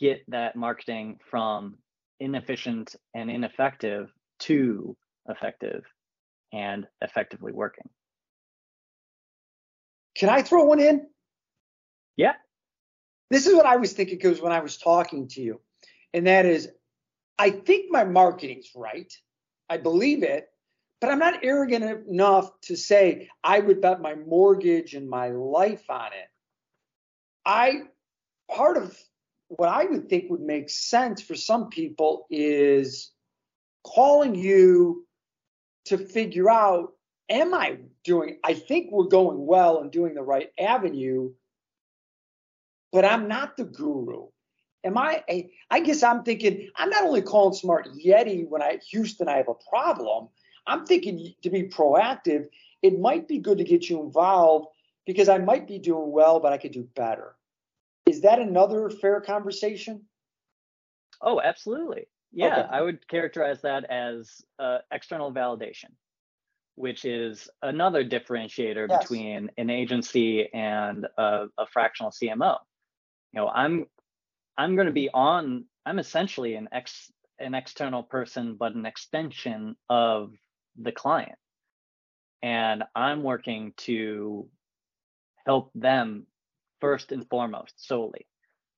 get 0.00 0.22
that 0.28 0.56
marketing 0.56 1.18
from 1.30 1.76
inefficient 2.18 2.96
and 3.14 3.30
ineffective 3.30 4.10
to 4.40 4.96
effective 5.28 5.84
and 6.52 6.86
effectively 7.02 7.52
working. 7.52 7.88
Can 10.16 10.28
I 10.28 10.42
throw 10.42 10.64
one 10.64 10.80
in? 10.80 11.06
Yeah. 12.16 12.32
This 13.30 13.46
is 13.46 13.54
what 13.54 13.66
I 13.66 13.76
was 13.76 13.92
thinking 13.92 14.16
because 14.16 14.40
when 14.40 14.52
I 14.52 14.60
was 14.60 14.76
talking 14.76 15.28
to 15.28 15.40
you, 15.40 15.60
and 16.12 16.26
that 16.26 16.46
is, 16.46 16.68
I 17.38 17.50
think 17.50 17.90
my 17.90 18.04
marketing's 18.04 18.70
right. 18.74 19.12
I 19.68 19.76
believe 19.76 20.24
it, 20.24 20.48
but 21.00 21.10
I'm 21.10 21.20
not 21.20 21.44
arrogant 21.44 22.08
enough 22.08 22.50
to 22.62 22.76
say 22.76 23.28
I 23.44 23.60
would 23.60 23.80
bet 23.80 24.02
my 24.02 24.14
mortgage 24.14 24.94
and 24.94 25.08
my 25.08 25.28
life 25.28 25.88
on 25.88 26.08
it. 26.08 26.28
I, 27.46 27.82
part 28.50 28.76
of 28.76 28.98
what 29.50 29.68
I 29.68 29.84
would 29.84 30.08
think 30.08 30.30
would 30.30 30.40
make 30.40 30.70
sense 30.70 31.20
for 31.20 31.34
some 31.34 31.68
people 31.70 32.26
is 32.30 33.10
calling 33.84 34.36
you 34.36 35.06
to 35.86 35.98
figure 35.98 36.48
out 36.48 36.92
am 37.28 37.52
I 37.54 37.78
doing, 38.04 38.38
I 38.44 38.54
think 38.54 38.90
we're 38.90 39.04
going 39.04 39.44
well 39.44 39.80
and 39.80 39.90
doing 39.90 40.14
the 40.14 40.22
right 40.22 40.50
avenue, 40.58 41.32
but 42.92 43.04
I'm 43.04 43.28
not 43.28 43.56
the 43.56 43.64
guru. 43.64 44.26
Am 44.84 44.96
I, 44.96 45.22
a, 45.28 45.50
I 45.70 45.80
guess 45.80 46.02
I'm 46.02 46.22
thinking, 46.22 46.70
I'm 46.76 46.90
not 46.90 47.04
only 47.04 47.22
calling 47.22 47.54
Smart 47.54 47.88
Yeti 47.94 48.48
when 48.48 48.62
I, 48.62 48.78
Houston, 48.90 49.28
I 49.28 49.36
have 49.36 49.48
a 49.48 49.68
problem. 49.68 50.28
I'm 50.66 50.86
thinking 50.86 51.34
to 51.42 51.50
be 51.50 51.64
proactive, 51.64 52.46
it 52.82 52.98
might 52.98 53.28
be 53.28 53.38
good 53.38 53.58
to 53.58 53.64
get 53.64 53.88
you 53.90 54.00
involved 54.02 54.68
because 55.06 55.28
I 55.28 55.38
might 55.38 55.66
be 55.66 55.78
doing 55.78 56.10
well, 56.12 56.40
but 56.40 56.52
I 56.52 56.58
could 56.58 56.72
do 56.72 56.88
better. 56.94 57.34
Is 58.10 58.22
that 58.22 58.38
another 58.38 58.90
fair 58.90 59.20
conversation? 59.20 60.02
Oh, 61.22 61.40
absolutely. 61.40 62.08
Yeah, 62.32 62.60
okay. 62.60 62.68
I 62.70 62.82
would 62.82 63.06
characterize 63.08 63.62
that 63.62 63.84
as 63.90 64.42
uh, 64.58 64.78
external 64.92 65.32
validation 65.32 65.90
which 66.80 67.04
is 67.04 67.48
another 67.62 68.02
differentiator 68.02 68.86
yes. 68.88 69.02
between 69.02 69.50
an 69.58 69.68
agency 69.68 70.52
and 70.54 71.06
a, 71.18 71.46
a, 71.58 71.66
fractional 71.66 72.10
CMO. 72.10 72.56
You 73.32 73.40
know, 73.40 73.48
I'm 73.48 73.86
I'm 74.56 74.76
going 74.76 74.86
to 74.86 74.92
be 74.92 75.10
on. 75.12 75.66
I'm 75.84 75.98
essentially 75.98 76.54
an 76.54 76.68
ex 76.72 77.12
an 77.38 77.54
external 77.54 78.02
person, 78.02 78.56
but 78.58 78.74
an 78.74 78.86
extension 78.86 79.76
of 79.90 80.32
the 80.80 80.92
client, 80.92 81.38
and 82.42 82.84
I'm 82.94 83.22
working 83.22 83.74
to 83.78 84.48
help 85.46 85.70
them 85.74 86.26
first 86.80 87.12
and 87.12 87.28
foremost 87.28 87.74
solely. 87.76 88.26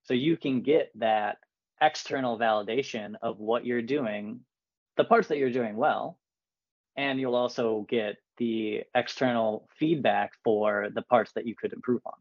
So 0.04 0.14
you 0.14 0.36
can 0.36 0.62
get 0.62 0.90
that 0.96 1.38
external 1.80 2.38
validation 2.38 3.14
of 3.22 3.38
what 3.38 3.64
you're 3.64 3.82
doing, 3.82 4.40
the 4.96 5.04
parts 5.04 5.28
that 5.28 5.38
you're 5.38 5.50
doing 5.50 5.76
well, 5.76 6.18
and 6.96 7.20
you'll 7.20 7.36
also 7.36 7.86
get 7.88 8.16
the 8.38 8.82
external 8.94 9.68
feedback 9.78 10.32
for 10.44 10.88
the 10.94 11.02
parts 11.02 11.32
that 11.32 11.46
you 11.46 11.54
could 11.54 11.72
improve 11.72 12.02
on. 12.04 12.12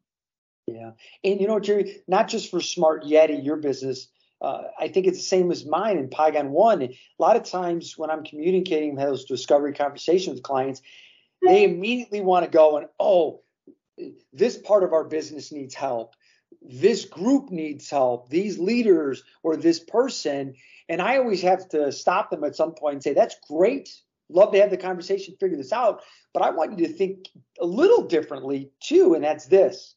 Yeah. 0.67 0.91
And 1.23 1.41
you 1.41 1.47
know, 1.47 1.59
Jerry, 1.59 2.01
not 2.07 2.27
just 2.27 2.49
for 2.49 2.61
Smart 2.61 3.03
Yeti, 3.03 3.43
your 3.43 3.57
business, 3.57 4.07
uh, 4.41 4.63
I 4.79 4.87
think 4.87 5.05
it's 5.05 5.19
the 5.19 5.23
same 5.23 5.51
as 5.51 5.65
mine 5.65 5.97
in 5.97 6.09
Pygon 6.09 6.49
One. 6.49 6.81
A 6.81 6.97
lot 7.19 7.35
of 7.35 7.43
times 7.43 7.97
when 7.97 8.09
I'm 8.09 8.23
communicating 8.23 8.95
those 8.95 9.25
discovery 9.25 9.73
conversations 9.73 10.35
with 10.35 10.43
clients, 10.43 10.81
they 11.43 11.63
immediately 11.63 12.21
want 12.21 12.45
to 12.45 12.51
go 12.51 12.77
and, 12.77 12.87
oh, 12.99 13.41
this 14.33 14.57
part 14.57 14.83
of 14.83 14.93
our 14.93 15.03
business 15.03 15.51
needs 15.51 15.75
help. 15.75 16.15
This 16.61 17.05
group 17.05 17.49
needs 17.49 17.89
help. 17.89 18.29
These 18.29 18.59
leaders 18.59 19.23
or 19.43 19.55
this 19.55 19.79
person. 19.79 20.55
And 20.89 21.01
I 21.01 21.17
always 21.17 21.41
have 21.41 21.69
to 21.69 21.91
stop 21.91 22.29
them 22.29 22.43
at 22.43 22.55
some 22.55 22.73
point 22.73 22.95
and 22.95 23.03
say, 23.03 23.13
that's 23.13 23.35
great 23.47 23.89
love 24.33 24.51
to 24.51 24.59
have 24.59 24.69
the 24.69 24.77
conversation, 24.77 25.35
figure 25.39 25.57
this 25.57 25.73
out. 25.73 26.01
But 26.33 26.43
I 26.43 26.51
want 26.51 26.77
you 26.77 26.87
to 26.87 26.93
think 26.93 27.27
a 27.59 27.65
little 27.65 28.07
differently 28.07 28.71
too, 28.79 29.13
and 29.13 29.23
that's 29.23 29.45
this. 29.45 29.95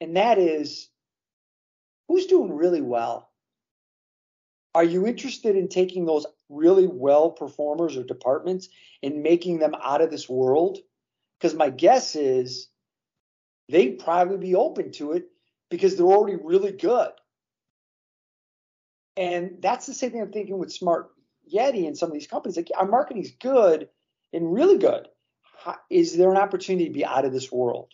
And 0.00 0.16
that 0.16 0.38
is 0.38 0.88
who's 2.08 2.26
doing 2.26 2.52
really 2.52 2.82
well? 2.82 3.30
Are 4.74 4.84
you 4.84 5.06
interested 5.06 5.56
in 5.56 5.68
taking 5.68 6.04
those 6.04 6.26
really 6.48 6.86
well 6.86 7.30
performers 7.30 7.96
or 7.96 8.02
departments 8.02 8.68
and 9.02 9.22
making 9.22 9.60
them 9.60 9.74
out 9.80 10.00
of 10.00 10.10
this 10.10 10.28
world? 10.28 10.78
Because 11.38 11.54
my 11.54 11.70
guess 11.70 12.16
is 12.16 12.68
they'd 13.68 13.98
probably 13.98 14.38
be 14.38 14.54
open 14.54 14.92
to 14.92 15.12
it 15.12 15.24
because 15.70 15.96
they're 15.96 16.06
already 16.06 16.36
really 16.36 16.72
good. 16.72 17.10
And 19.16 19.58
that's 19.60 19.86
the 19.86 19.94
same 19.94 20.10
thing 20.10 20.20
I'm 20.20 20.32
thinking 20.32 20.58
with 20.58 20.72
smart 20.72 21.10
Yeti 21.52 21.86
and 21.86 21.96
some 21.96 22.08
of 22.08 22.14
these 22.14 22.26
companies, 22.26 22.56
like 22.56 22.70
our 22.76 22.86
marketing's 22.86 23.32
good 23.32 23.88
and 24.32 24.52
really 24.52 24.78
good. 24.78 25.08
How, 25.62 25.76
is 25.90 26.16
there 26.16 26.30
an 26.30 26.36
opportunity 26.36 26.86
to 26.86 26.92
be 26.92 27.04
out 27.04 27.24
of 27.24 27.32
this 27.32 27.50
world? 27.52 27.92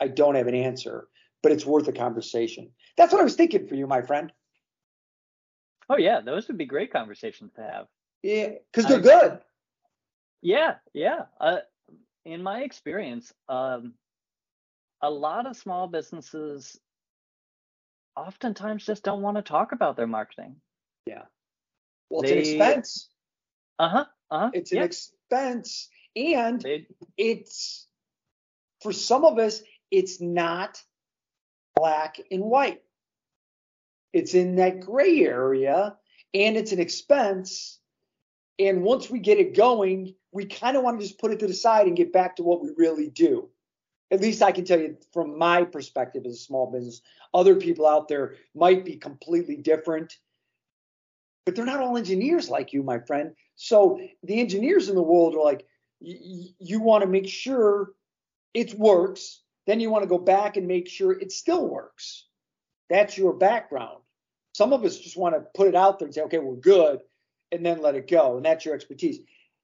I 0.00 0.08
don't 0.08 0.36
have 0.36 0.46
an 0.46 0.54
answer, 0.54 1.08
but 1.42 1.52
it's 1.52 1.66
worth 1.66 1.88
a 1.88 1.92
conversation. 1.92 2.70
That's 2.96 3.12
what 3.12 3.20
I 3.20 3.24
was 3.24 3.34
thinking 3.34 3.66
for 3.66 3.74
you, 3.74 3.86
my 3.86 4.02
friend. 4.02 4.32
Oh 5.88 5.96
yeah, 5.96 6.20
those 6.20 6.46
would 6.48 6.58
be 6.58 6.66
great 6.66 6.92
conversations 6.92 7.52
to 7.56 7.62
have. 7.62 7.86
Yeah, 8.22 8.50
because 8.70 8.88
they're 8.88 9.00
good. 9.00 9.38
Yeah, 10.42 10.74
yeah. 10.92 11.22
Uh, 11.40 11.58
in 12.24 12.42
my 12.42 12.60
experience, 12.60 13.32
um, 13.48 13.94
a 15.00 15.10
lot 15.10 15.46
of 15.46 15.56
small 15.56 15.86
businesses 15.86 16.78
oftentimes 18.16 18.84
just 18.84 19.04
don't 19.04 19.22
want 19.22 19.36
to 19.36 19.42
talk 19.42 19.72
about 19.72 19.96
their 19.96 20.06
marketing. 20.06 20.56
Yeah. 21.06 21.22
Well, 22.10 22.22
it's 22.22 22.32
an 22.32 22.38
expense. 22.38 23.08
Uh 23.78 23.88
huh. 23.88 24.04
Uh 24.30 24.38
huh. 24.38 24.50
It's 24.54 24.72
an 24.72 24.82
expense, 24.82 25.88
and 26.16 26.60
they, 26.60 26.86
it's 27.16 27.86
for 28.82 28.92
some 28.92 29.24
of 29.24 29.38
us, 29.38 29.62
it's 29.90 30.20
not 30.20 30.82
black 31.76 32.20
and 32.30 32.42
white. 32.42 32.82
It's 34.12 34.34
in 34.34 34.56
that 34.56 34.80
gray 34.80 35.24
area, 35.24 35.96
and 36.34 36.56
it's 36.56 36.72
an 36.72 36.80
expense. 36.80 37.78
And 38.58 38.82
once 38.82 39.08
we 39.08 39.20
get 39.20 39.38
it 39.38 39.56
going, 39.56 40.14
we 40.32 40.46
kind 40.46 40.76
of 40.76 40.82
want 40.82 40.98
to 40.98 41.06
just 41.06 41.20
put 41.20 41.30
it 41.30 41.38
to 41.40 41.46
the 41.46 41.54
side 41.54 41.86
and 41.86 41.96
get 41.96 42.12
back 42.12 42.36
to 42.36 42.42
what 42.42 42.62
we 42.62 42.70
really 42.76 43.08
do. 43.08 43.48
At 44.10 44.20
least 44.20 44.42
I 44.42 44.52
can 44.52 44.64
tell 44.64 44.80
you 44.80 44.96
from 45.12 45.38
my 45.38 45.64
perspective 45.64 46.24
as 46.26 46.34
a 46.34 46.36
small 46.36 46.70
business. 46.70 47.02
Other 47.34 47.56
people 47.56 47.86
out 47.86 48.08
there 48.08 48.36
might 48.54 48.84
be 48.84 48.96
completely 48.96 49.56
different 49.56 50.16
but 51.48 51.56
they're 51.56 51.64
not 51.64 51.80
all 51.80 51.96
engineers 51.96 52.50
like 52.50 52.74
you, 52.74 52.82
my 52.82 52.98
friend. 52.98 53.34
So 53.56 53.98
the 54.22 54.38
engineers 54.38 54.90
in 54.90 54.94
the 54.94 55.02
world 55.02 55.34
are 55.34 55.42
like, 55.42 55.66
you 55.98 56.78
want 56.78 57.00
to 57.00 57.08
make 57.08 57.26
sure 57.26 57.92
it 58.52 58.78
works. 58.78 59.40
Then 59.66 59.80
you 59.80 59.88
want 59.88 60.02
to 60.02 60.10
go 60.10 60.18
back 60.18 60.58
and 60.58 60.68
make 60.68 60.88
sure 60.88 61.12
it 61.12 61.32
still 61.32 61.66
works. 61.66 62.26
That's 62.90 63.16
your 63.16 63.32
background. 63.32 64.02
Some 64.52 64.74
of 64.74 64.84
us 64.84 64.98
just 64.98 65.16
want 65.16 65.36
to 65.36 65.40
put 65.54 65.68
it 65.68 65.74
out 65.74 65.98
there 65.98 66.04
and 66.04 66.14
say, 66.14 66.20
okay, 66.20 66.38
we're 66.38 66.54
good, 66.54 66.98
and 67.50 67.64
then 67.64 67.80
let 67.80 67.94
it 67.94 68.10
go. 68.10 68.36
And 68.36 68.44
that's 68.44 68.66
your 68.66 68.74
expertise. 68.74 69.20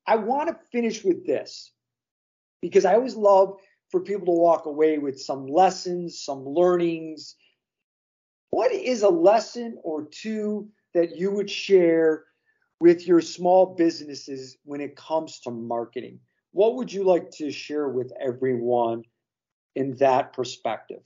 I 0.07 0.17
want 0.17 0.49
to 0.49 0.57
finish 0.73 1.05
with 1.05 1.27
this 1.27 1.71
because 2.63 2.87
I 2.87 2.95
always 2.95 3.15
love 3.15 3.59
for 3.95 4.01
people 4.01 4.27
to 4.27 4.41
walk 4.41 4.67
away 4.67 4.99
with 4.99 5.21
some 5.21 5.47
lessons, 5.47 6.21
some 6.21 6.45
learnings. 6.45 7.37
What 8.51 8.73
is 8.73 9.03
a 9.03 9.09
lesson 9.09 9.79
or 9.85 10.09
two 10.11 10.69
that 10.95 11.17
you 11.17 11.31
would 11.31 11.49
share 11.49 12.25
with 12.81 13.07
your 13.07 13.21
small 13.21 13.75
businesses 13.77 14.57
when 14.65 14.81
it 14.81 14.97
comes 14.97 15.39
to 15.41 15.53
marketing? 15.53 16.19
what 16.55 16.77
would 16.77 16.93
you 16.93 17.03
like 17.03 17.31
to 17.33 17.51
share 17.51 17.89
with 17.89 18.13
everyone 18.21 19.03
in 19.75 19.97
that 19.97 20.33
perspective? 20.33 21.03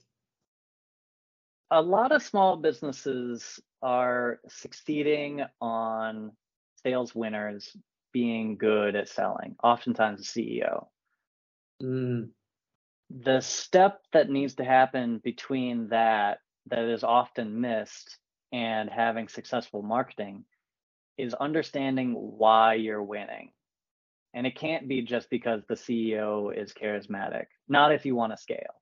A 1.71 1.81
lot 1.81 2.11
of 2.11 2.21
small 2.21 2.55
businesses 2.55 3.59
are 3.81 4.39
succeeding 4.47 5.41
on 5.59 6.33
sales 6.83 7.15
winners 7.15 7.75
being 8.13 8.57
good 8.57 8.95
at 8.95 9.09
selling, 9.09 9.55
oftentimes 9.63 10.31
the 10.33 10.59
CEO. 10.61 10.85
Mm. 11.81 12.29
The 13.09 13.41
step 13.41 14.01
that 14.13 14.29
needs 14.29 14.55
to 14.55 14.63
happen 14.63 15.19
between 15.23 15.89
that, 15.89 16.39
that 16.67 16.85
is 16.85 17.03
often 17.03 17.59
missed, 17.59 18.17
and 18.51 18.89
having 18.89 19.27
successful 19.27 19.81
marketing 19.81 20.45
is 21.17 21.33
understanding 21.33 22.13
why 22.13 22.75
you're 22.75 23.03
winning. 23.03 23.51
And 24.33 24.45
it 24.45 24.55
can't 24.55 24.87
be 24.87 25.01
just 25.01 25.29
because 25.29 25.63
the 25.67 25.75
CEO 25.75 26.55
is 26.55 26.71
charismatic, 26.73 27.45
not 27.67 27.93
if 27.93 28.05
you 28.05 28.15
want 28.15 28.31
to 28.33 28.37
scale. 28.37 28.79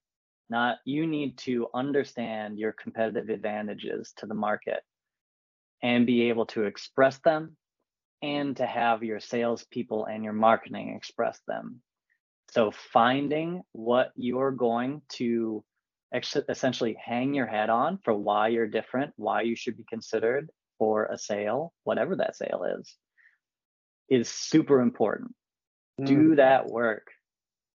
Not 0.49 0.78
you 0.86 1.07
need 1.07 1.38
to 1.39 1.67
understand 1.73 2.57
your 2.57 2.73
competitive 2.73 3.30
advantages 3.30 4.13
to 4.17 4.25
the 4.25 4.34
market 4.34 4.82
and 5.84 6.05
be 6.05 6.30
able 6.30 6.45
to 6.47 6.63
express 6.63 7.17
them 7.19 7.55
and 8.21 8.55
to 8.57 8.65
have 8.65 9.03
your 9.03 9.19
salespeople 9.19 10.05
and 10.05 10.23
your 10.23 10.34
marketing 10.34 10.95
express 10.95 11.39
them. 11.47 11.82
So 12.51 12.71
finding 12.71 13.63
what 13.73 14.11
you're 14.15 14.51
going 14.51 15.01
to 15.13 15.63
ex- 16.13 16.37
essentially 16.49 16.97
hang 17.03 17.33
your 17.33 17.45
head 17.45 17.69
on 17.69 17.99
for 18.03 18.13
why 18.13 18.49
you're 18.49 18.67
different, 18.67 19.13
why 19.17 19.41
you 19.41 19.55
should 19.55 19.77
be 19.77 19.85
considered 19.89 20.49
for 20.77 21.05
a 21.05 21.17
sale, 21.17 21.73
whatever 21.83 22.15
that 22.15 22.35
sale 22.35 22.63
is, 22.79 22.95
is 24.09 24.29
super 24.29 24.79
important. 24.79 25.33
Mm. 25.99 26.05
Do 26.05 26.35
that 26.35 26.67
work, 26.67 27.07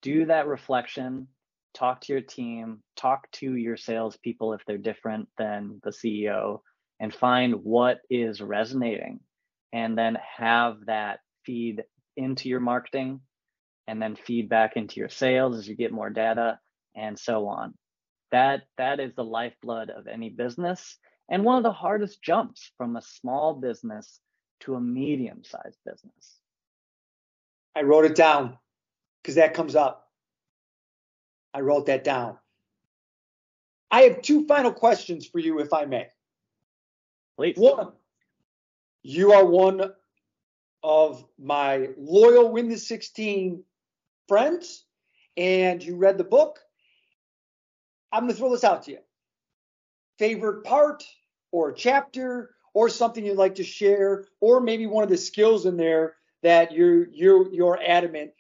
do 0.01 0.25
that 0.25 0.47
reflection, 0.47 1.27
talk 1.73 2.01
to 2.01 2.13
your 2.13 2.21
team, 2.21 2.81
talk 2.95 3.29
to 3.31 3.55
your 3.55 3.77
salespeople 3.77 4.53
if 4.53 4.61
they're 4.65 4.77
different 4.77 5.27
than 5.37 5.81
the 5.83 5.91
CEO, 5.91 6.59
and 6.99 7.13
find 7.13 7.55
what 7.63 7.99
is 8.09 8.41
resonating, 8.41 9.19
and 9.73 9.97
then 9.97 10.17
have 10.37 10.85
that 10.85 11.19
feed 11.45 11.83
into 12.15 12.47
your 12.47 12.59
marketing 12.59 13.21
and 13.91 14.01
then 14.01 14.15
feed 14.15 14.47
back 14.47 14.77
into 14.77 15.01
your 15.01 15.09
sales 15.09 15.57
as 15.57 15.67
you 15.67 15.75
get 15.75 15.91
more 15.91 16.09
data 16.09 16.57
and 16.95 17.19
so 17.19 17.45
on. 17.47 17.73
That 18.31 18.61
that 18.77 19.01
is 19.01 19.13
the 19.15 19.23
lifeblood 19.25 19.89
of 19.89 20.07
any 20.07 20.29
business 20.29 20.97
and 21.29 21.43
one 21.43 21.57
of 21.57 21.63
the 21.63 21.73
hardest 21.73 22.21
jumps 22.21 22.71
from 22.77 22.95
a 22.95 23.01
small 23.01 23.53
business 23.53 24.21
to 24.61 24.75
a 24.75 24.79
medium 24.79 25.43
sized 25.43 25.77
business. 25.85 26.39
I 27.75 27.81
wrote 27.81 28.05
it 28.05 28.15
down 28.15 28.57
because 29.21 29.35
that 29.35 29.53
comes 29.53 29.75
up. 29.75 30.09
I 31.53 31.59
wrote 31.59 31.87
that 31.87 32.05
down. 32.05 32.37
I 33.91 34.03
have 34.03 34.21
two 34.21 34.47
final 34.47 34.71
questions 34.71 35.27
for 35.27 35.39
you, 35.39 35.59
if 35.59 35.73
I 35.73 35.83
may. 35.83 36.07
Please. 37.35 37.57
One, 37.57 37.91
you 39.03 39.33
are 39.33 39.45
one 39.45 39.91
of 40.81 41.25
my 41.37 41.89
loyal 41.97 42.53
Win 42.53 42.69
the 42.69 42.77
16 42.77 43.65
friends, 44.31 44.85
and 45.35 45.83
you 45.83 45.97
read 45.97 46.17
the 46.17 46.23
book. 46.23 46.57
I'm 48.13 48.21
going 48.21 48.31
to 48.31 48.37
throw 48.37 48.49
this 48.49 48.63
out 48.63 48.83
to 48.83 48.91
you. 48.91 48.99
Favorite 50.19 50.63
part 50.63 51.03
or 51.51 51.73
chapter 51.73 52.51
or 52.73 52.87
something 52.87 53.25
you'd 53.25 53.35
like 53.35 53.55
to 53.55 53.65
share, 53.65 54.23
or 54.39 54.61
maybe 54.61 54.85
one 54.85 55.03
of 55.03 55.09
the 55.09 55.17
skills 55.17 55.65
in 55.65 55.75
there 55.75 56.15
that 56.43 56.71
you're 56.71 57.09
you're 57.09 57.51
you're 57.51 57.77
adamant, 57.85 58.31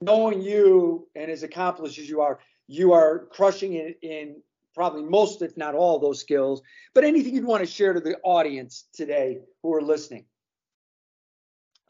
knowing 0.00 0.40
you 0.40 1.08
and 1.16 1.28
as 1.28 1.42
accomplished 1.42 1.98
as 1.98 2.08
you 2.08 2.20
are, 2.20 2.38
you 2.68 2.92
are 2.92 3.26
crushing 3.32 3.72
it 3.72 3.98
in 4.00 4.36
probably 4.76 5.02
most, 5.02 5.42
if 5.42 5.56
not 5.56 5.74
all, 5.74 5.98
those 5.98 6.20
skills. 6.20 6.62
But 6.94 7.02
anything 7.02 7.34
you'd 7.34 7.44
want 7.44 7.64
to 7.64 7.66
share 7.66 7.94
to 7.94 8.00
the 8.00 8.16
audience 8.22 8.84
today 8.92 9.40
who 9.60 9.74
are 9.74 9.82
listening. 9.82 10.24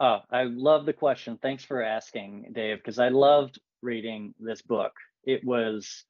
Oh, 0.00 0.20
I 0.30 0.44
love 0.44 0.86
the 0.86 0.92
question. 0.92 1.38
Thanks 1.40 1.64
for 1.64 1.82
asking, 1.82 2.52
Dave, 2.52 2.78
because 2.78 2.98
I 2.98 3.08
loved 3.08 3.60
reading 3.82 4.34
this 4.40 4.62
book. 4.62 4.92
It 5.24 5.44
was 5.44 6.04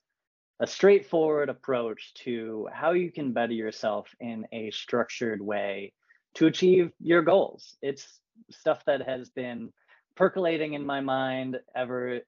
a 0.60 0.66
straightforward 0.66 1.48
approach 1.48 2.14
to 2.14 2.68
how 2.72 2.92
you 2.92 3.10
can 3.10 3.32
better 3.32 3.52
yourself 3.52 4.08
in 4.20 4.46
a 4.52 4.70
structured 4.70 5.42
way 5.42 5.92
to 6.34 6.46
achieve 6.46 6.92
your 7.00 7.22
goals. 7.22 7.76
It's 7.82 8.20
stuff 8.50 8.84
that 8.86 9.06
has 9.06 9.28
been 9.30 9.72
percolating 10.14 10.74
in 10.74 10.86
my 10.86 11.00
mind 11.00 11.58
ever 11.74 12.20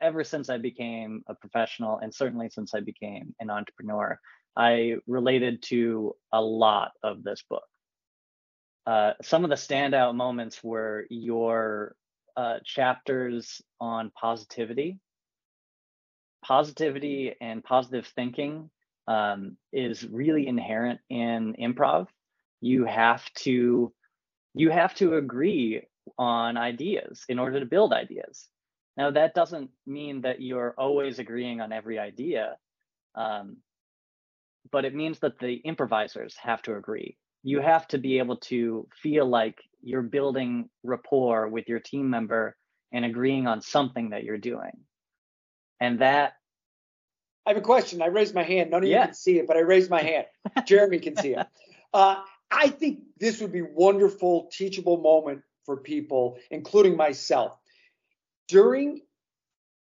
ever 0.00 0.22
since 0.22 0.48
I 0.48 0.58
became 0.58 1.24
a 1.26 1.34
professional 1.34 1.98
and 1.98 2.14
certainly 2.14 2.48
since 2.50 2.72
I 2.72 2.80
became 2.80 3.34
an 3.40 3.50
entrepreneur. 3.50 4.18
I 4.56 4.96
related 5.08 5.62
to 5.64 6.14
a 6.32 6.40
lot 6.40 6.92
of 7.02 7.24
this 7.24 7.42
book. 7.48 7.64
Uh, 8.88 9.12
some 9.22 9.44
of 9.44 9.50
the 9.50 9.56
standout 9.56 10.14
moments 10.14 10.64
were 10.64 11.04
your 11.10 11.94
uh, 12.36 12.58
chapters 12.64 13.60
on 13.80 14.10
positivity 14.18 14.98
positivity 16.44 17.34
and 17.40 17.64
positive 17.64 18.06
thinking 18.14 18.70
um, 19.06 19.56
is 19.72 20.06
really 20.06 20.46
inherent 20.46 21.00
in 21.10 21.54
improv. 21.60 22.06
You 22.60 22.84
have 22.84 23.24
to 23.44 23.92
you 24.54 24.70
have 24.70 24.94
to 24.96 25.14
agree 25.14 25.82
on 26.18 26.56
ideas 26.56 27.24
in 27.28 27.38
order 27.38 27.60
to 27.60 27.66
build 27.66 27.92
ideas. 27.92 28.48
Now 28.96 29.10
that 29.10 29.34
doesn't 29.34 29.70
mean 29.86 30.22
that 30.22 30.40
you're 30.40 30.74
always 30.76 31.18
agreeing 31.18 31.60
on 31.60 31.72
every 31.72 31.98
idea, 31.98 32.56
um, 33.14 33.58
but 34.72 34.84
it 34.84 34.94
means 34.94 35.20
that 35.20 35.38
the 35.38 35.54
improvisers 35.54 36.34
have 36.36 36.62
to 36.62 36.76
agree. 36.76 37.16
You 37.42 37.60
have 37.60 37.86
to 37.88 37.98
be 37.98 38.18
able 38.18 38.36
to 38.36 38.88
feel 39.02 39.26
like 39.26 39.60
you're 39.82 40.02
building 40.02 40.68
rapport 40.82 41.48
with 41.48 41.68
your 41.68 41.80
team 41.80 42.10
member 42.10 42.56
and 42.92 43.04
agreeing 43.04 43.46
on 43.46 43.60
something 43.60 44.10
that 44.10 44.24
you're 44.24 44.38
doing. 44.38 44.72
And 45.80 46.00
that 46.00 46.34
I 47.46 47.50
have 47.50 47.56
a 47.56 47.62
question. 47.62 48.02
I 48.02 48.06
raised 48.06 48.34
my 48.34 48.42
hand. 48.42 48.70
None 48.70 48.82
of 48.82 48.88
yeah. 48.90 49.00
you 49.00 49.04
can 49.06 49.14
see 49.14 49.38
it, 49.38 49.46
but 49.46 49.56
I 49.56 49.60
raised 49.60 49.88
my 49.88 50.02
hand. 50.02 50.26
Jeremy 50.66 50.98
can 50.98 51.16
see 51.16 51.34
it. 51.34 51.46
Uh, 51.94 52.22
I 52.50 52.68
think 52.68 53.00
this 53.18 53.40
would 53.40 53.52
be 53.52 53.62
wonderful, 53.62 54.50
teachable 54.52 54.98
moment 54.98 55.42
for 55.64 55.78
people, 55.78 56.38
including 56.50 56.96
myself. 56.96 57.56
During 58.48 59.00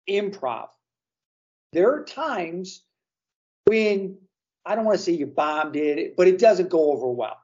improv, 0.09 0.69
there 1.73 1.93
are 1.95 2.05
times 2.05 2.83
when 3.67 4.19
I 4.67 4.75
don't 4.75 4.85
want 4.85 4.99
to 4.99 5.05
say 5.05 5.13
you 5.13 5.27
bombed 5.27 5.77
it, 5.77 6.17
but 6.17 6.27
it 6.27 6.39
doesn't 6.39 6.71
go 6.71 6.93
over 6.93 7.09
well. 7.11 7.39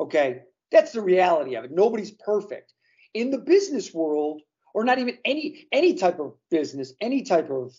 Okay, 0.00 0.42
that's 0.70 0.92
the 0.92 1.00
reality 1.00 1.56
of 1.56 1.64
it. 1.64 1.72
Nobody's 1.72 2.12
perfect. 2.12 2.72
In 3.14 3.30
the 3.30 3.38
business 3.38 3.92
world, 3.92 4.42
or 4.74 4.84
not 4.84 4.98
even 4.98 5.18
any 5.24 5.66
any 5.72 5.94
type 5.94 6.20
of 6.20 6.34
business, 6.50 6.92
any 7.00 7.22
type 7.22 7.50
of 7.50 7.74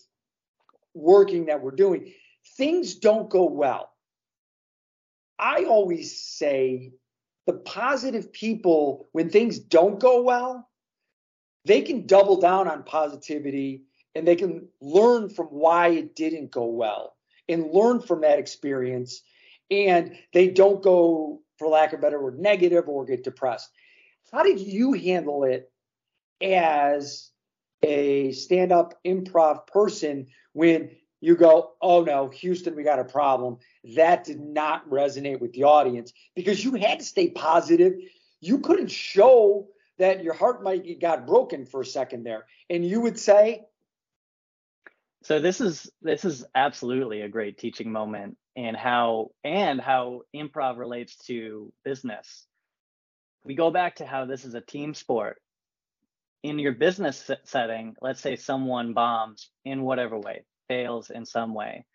working 0.92 1.46
that 1.46 1.62
we're 1.62 1.70
doing, 1.70 2.12
things 2.58 2.96
don't 2.96 3.30
go 3.30 3.44
well. 3.44 3.90
I 5.38 5.64
always 5.64 6.20
say 6.20 6.92
the 7.46 7.54
positive 7.54 8.32
people, 8.32 9.08
when 9.12 9.30
things 9.30 9.58
don't 9.58 9.98
go 9.98 10.22
well, 10.22 10.68
they 11.64 11.80
can 11.80 12.06
double 12.06 12.40
down 12.40 12.68
on 12.68 12.82
positivity 12.82 13.84
and 14.14 14.26
they 14.26 14.36
can 14.36 14.68
learn 14.82 15.30
from 15.30 15.46
why 15.46 15.88
it 15.88 16.14
didn't 16.14 16.50
go 16.50 16.66
well 16.66 17.16
and 17.50 17.72
learn 17.72 18.00
from 18.00 18.22
that 18.22 18.38
experience. 18.38 19.22
And 19.70 20.16
they 20.32 20.48
don't 20.48 20.82
go, 20.82 21.42
for 21.58 21.68
lack 21.68 21.92
of 21.92 21.98
a 21.98 22.02
better 22.02 22.20
word, 22.22 22.38
negative 22.38 22.88
or 22.88 23.04
get 23.04 23.24
depressed. 23.24 23.70
How 24.32 24.42
did 24.42 24.60
you 24.60 24.92
handle 24.92 25.44
it 25.44 25.70
as 26.40 27.30
a 27.82 28.32
stand 28.32 28.72
up 28.72 28.98
improv 29.04 29.66
person 29.66 30.26
when 30.52 30.90
you 31.20 31.36
go, 31.36 31.72
oh 31.82 32.02
no, 32.02 32.28
Houston, 32.28 32.74
we 32.74 32.82
got 32.82 32.98
a 32.98 33.04
problem. 33.04 33.58
That 33.94 34.24
did 34.24 34.40
not 34.40 34.88
resonate 34.88 35.40
with 35.40 35.52
the 35.52 35.64
audience 35.64 36.12
because 36.34 36.64
you 36.64 36.74
had 36.74 37.00
to 37.00 37.04
stay 37.04 37.30
positive. 37.30 37.94
You 38.40 38.58
couldn't 38.60 38.90
show 38.90 39.68
that 39.98 40.24
your 40.24 40.32
heart 40.32 40.62
might 40.62 40.98
got 40.98 41.26
broken 41.26 41.66
for 41.66 41.82
a 41.82 41.86
second 41.86 42.24
there. 42.24 42.46
And 42.70 42.84
you 42.86 43.02
would 43.02 43.18
say, 43.18 43.66
so 45.24 45.40
this 45.40 45.60
is 45.60 45.90
this 46.02 46.24
is 46.24 46.44
absolutely 46.54 47.22
a 47.22 47.28
great 47.28 47.58
teaching 47.58 47.92
moment 47.92 48.36
and 48.56 48.76
how 48.76 49.30
and 49.44 49.80
how 49.80 50.22
improv 50.34 50.78
relates 50.78 51.16
to 51.26 51.72
business. 51.84 52.46
We 53.44 53.54
go 53.56 53.70
back 53.70 53.96
to 53.96 54.06
how 54.06 54.26
this 54.26 54.44
is 54.44 54.54
a 54.54 54.60
team 54.62 54.94
sport 54.94 55.38
in 56.42 56.58
your 56.58 56.72
business 56.72 57.30
setting, 57.44 57.96
let's 58.02 58.20
say 58.22 58.36
someone 58.36 58.94
bombs 58.94 59.50
in 59.64 59.82
whatever 59.82 60.18
way, 60.18 60.44
fails 60.68 61.10
in 61.10 61.26
some 61.26 61.54
way. 61.54 61.86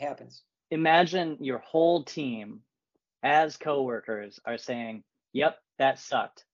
Happens. 0.00 0.42
Imagine 0.70 1.38
your 1.40 1.58
whole 1.58 2.04
team 2.04 2.60
as 3.22 3.56
coworkers 3.56 4.40
are 4.46 4.58
saying, 4.58 5.04
"Yep, 5.34 5.58
that 5.78 5.98
sucked. 6.00 6.44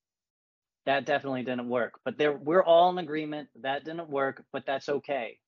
that 0.87 1.07
definitely 1.07 1.45
didn't 1.45 1.69
work. 1.69 1.95
But 2.05 2.19
there, 2.19 2.33
we're 2.37 2.65
all 2.65 2.91
in 2.91 2.99
agreement 2.99 3.49
that 3.63 3.85
didn't 3.85 4.11
work, 4.11 4.45
but 4.53 4.67
that's 4.67 4.89
okay. 4.89 5.39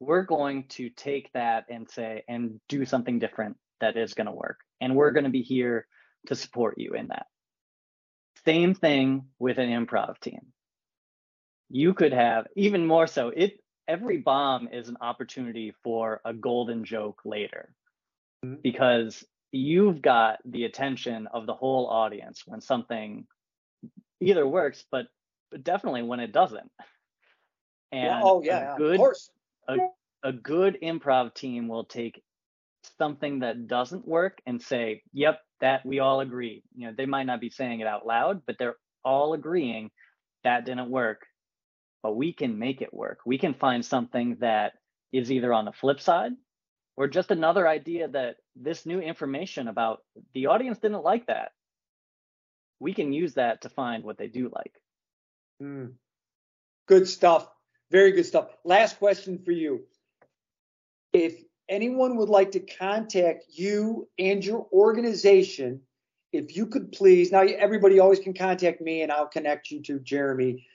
We're 0.00 0.24
going 0.24 0.64
to 0.70 0.90
take 0.90 1.32
that 1.32 1.66
and 1.70 1.88
say 1.90 2.24
and 2.28 2.60
do 2.68 2.84
something 2.84 3.18
different 3.18 3.56
that 3.80 3.96
is 3.96 4.14
going 4.14 4.26
to 4.26 4.32
work, 4.32 4.60
and 4.80 4.96
we're 4.96 5.12
going 5.12 5.24
to 5.24 5.30
be 5.30 5.42
here 5.42 5.86
to 6.26 6.34
support 6.34 6.78
you 6.78 6.92
in 6.92 7.08
that. 7.08 7.26
Same 8.44 8.74
thing 8.74 9.26
with 9.38 9.58
an 9.58 9.68
improv 9.68 10.20
team. 10.20 10.52
You 11.68 11.94
could 11.94 12.12
have 12.12 12.46
even 12.56 12.86
more 12.86 13.06
so. 13.06 13.28
It 13.28 13.60
every 13.88 14.18
bomb 14.18 14.68
is 14.72 14.88
an 14.88 14.96
opportunity 15.00 15.74
for 15.82 16.20
a 16.24 16.32
golden 16.34 16.84
joke 16.84 17.22
later, 17.24 17.72
mm-hmm. 18.44 18.60
because 18.62 19.24
you've 19.52 20.02
got 20.02 20.38
the 20.44 20.64
attention 20.64 21.28
of 21.28 21.46
the 21.46 21.54
whole 21.54 21.86
audience 21.86 22.42
when 22.46 22.60
something 22.60 23.26
either 24.20 24.46
works, 24.46 24.84
but, 24.90 25.06
but 25.50 25.62
definitely 25.62 26.02
when 26.02 26.20
it 26.20 26.32
doesn't. 26.32 26.70
And 27.92 28.20
oh 28.22 28.42
yeah, 28.42 28.74
good, 28.76 28.94
of 28.94 28.98
course. 28.98 29.30
A, 29.68 29.76
a 30.22 30.32
good 30.32 30.78
improv 30.82 31.34
team 31.34 31.68
will 31.68 31.84
take 31.84 32.22
something 32.98 33.40
that 33.40 33.66
doesn't 33.66 34.06
work 34.06 34.40
and 34.46 34.60
say, 34.60 35.02
"Yep, 35.12 35.40
that 35.60 35.84
we 35.84 35.98
all 35.98 36.20
agree." 36.20 36.62
You 36.74 36.88
know, 36.88 36.94
they 36.96 37.06
might 37.06 37.26
not 37.26 37.40
be 37.40 37.50
saying 37.50 37.80
it 37.80 37.86
out 37.86 38.06
loud, 38.06 38.42
but 38.46 38.56
they're 38.58 38.76
all 39.04 39.34
agreeing 39.34 39.90
that 40.44 40.64
didn't 40.64 40.90
work. 40.90 41.26
But 42.02 42.16
we 42.16 42.32
can 42.32 42.58
make 42.58 42.82
it 42.82 42.94
work. 42.94 43.20
We 43.26 43.38
can 43.38 43.54
find 43.54 43.84
something 43.84 44.36
that 44.40 44.74
is 45.12 45.32
either 45.32 45.52
on 45.52 45.64
the 45.64 45.72
flip 45.72 46.00
side 46.00 46.32
or 46.96 47.08
just 47.08 47.30
another 47.30 47.66
idea 47.66 48.08
that 48.08 48.36
this 48.54 48.86
new 48.86 49.00
information 49.00 49.68
about 49.68 50.00
the 50.34 50.46
audience 50.46 50.78
didn't 50.78 51.02
like 51.02 51.26
that 51.26 51.52
we 52.78 52.94
can 52.94 53.12
use 53.12 53.34
that 53.34 53.62
to 53.62 53.68
find 53.68 54.04
what 54.04 54.18
they 54.18 54.28
do 54.28 54.50
like. 54.54 54.74
Mm. 55.62 55.92
Good 56.86 57.08
stuff. 57.08 57.48
Very 57.90 58.12
good 58.12 58.26
stuff. 58.26 58.48
Last 58.64 58.98
question 58.98 59.38
for 59.38 59.52
you. 59.52 59.84
If 61.12 61.42
anyone 61.68 62.16
would 62.16 62.28
like 62.28 62.52
to 62.52 62.60
contact 62.60 63.44
you 63.48 64.08
and 64.18 64.44
your 64.44 64.66
organization, 64.72 65.80
if 66.32 66.56
you 66.56 66.66
could 66.66 66.92
please, 66.92 67.32
now 67.32 67.42
everybody 67.42 67.98
always 67.98 68.18
can 68.18 68.34
contact 68.34 68.80
me 68.80 69.02
and 69.02 69.12
I'll 69.12 69.28
connect 69.28 69.70
you 69.70 69.80
to 69.82 69.98
Jeremy. 70.00 70.66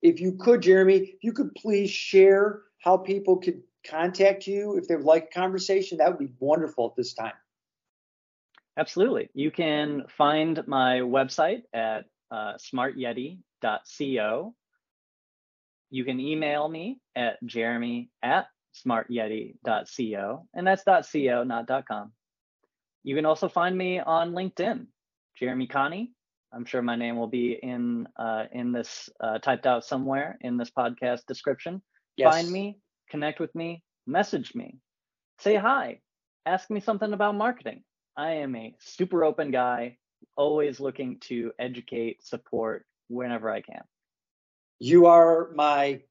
If 0.00 0.20
you 0.20 0.36
could, 0.38 0.62
Jeremy, 0.62 0.96
if 0.96 1.22
you 1.22 1.32
could 1.32 1.54
please 1.56 1.90
share 1.90 2.62
how 2.78 2.96
people 2.96 3.38
could 3.38 3.62
contact 3.84 4.46
you 4.46 4.76
if 4.76 4.86
they 4.86 4.96
would 4.96 5.04
like 5.04 5.30
a 5.34 5.38
conversation, 5.38 5.98
that 5.98 6.08
would 6.08 6.18
be 6.18 6.32
wonderful 6.38 6.86
at 6.86 6.96
this 6.96 7.14
time. 7.14 7.32
Absolutely. 8.76 9.28
You 9.34 9.50
can 9.50 10.04
find 10.16 10.62
my 10.68 11.00
website 11.00 11.62
at 11.74 12.04
uh, 12.30 12.52
smartyeti.co. 12.54 14.54
You 15.90 16.04
can 16.04 16.20
email 16.20 16.68
me 16.68 17.00
at 17.16 17.36
jeremy 17.44 18.10
at 18.22 18.46
smartyeti.co, 18.86 20.46
and 20.54 20.66
that's 20.66 20.84
.co, 20.84 21.44
not 21.44 21.86
.com. 21.86 22.12
You 23.04 23.14
can 23.14 23.26
also 23.26 23.48
find 23.48 23.76
me 23.76 24.00
on 24.00 24.32
LinkedIn, 24.32 24.86
Jeremy 25.36 25.66
Kanne. 25.66 26.08
I'm 26.52 26.64
sure 26.64 26.82
my 26.82 26.96
name 26.96 27.16
will 27.16 27.28
be 27.28 27.58
in 27.62 28.06
uh, 28.18 28.44
in 28.52 28.72
this 28.72 29.08
uh, 29.20 29.38
typed 29.38 29.66
out 29.66 29.84
somewhere 29.84 30.38
in 30.40 30.56
this 30.56 30.70
podcast 30.70 31.26
description. 31.26 31.82
Yes. 32.16 32.34
Find 32.34 32.50
me, 32.50 32.78
connect 33.10 33.38
with 33.40 33.54
me, 33.54 33.82
message 34.06 34.54
me, 34.54 34.78
say 35.38 35.56
hi, 35.56 36.00
ask 36.46 36.70
me 36.70 36.80
something 36.80 37.12
about 37.12 37.34
marketing. 37.34 37.82
I 38.16 38.32
am 38.32 38.56
a 38.56 38.74
super 38.80 39.24
open 39.24 39.50
guy, 39.50 39.98
always 40.36 40.80
looking 40.80 41.18
to 41.20 41.52
educate, 41.58 42.24
support 42.26 42.84
whenever 43.08 43.50
I 43.50 43.60
can. 43.60 43.82
You 44.78 45.06
are 45.06 45.50
my 45.54 46.02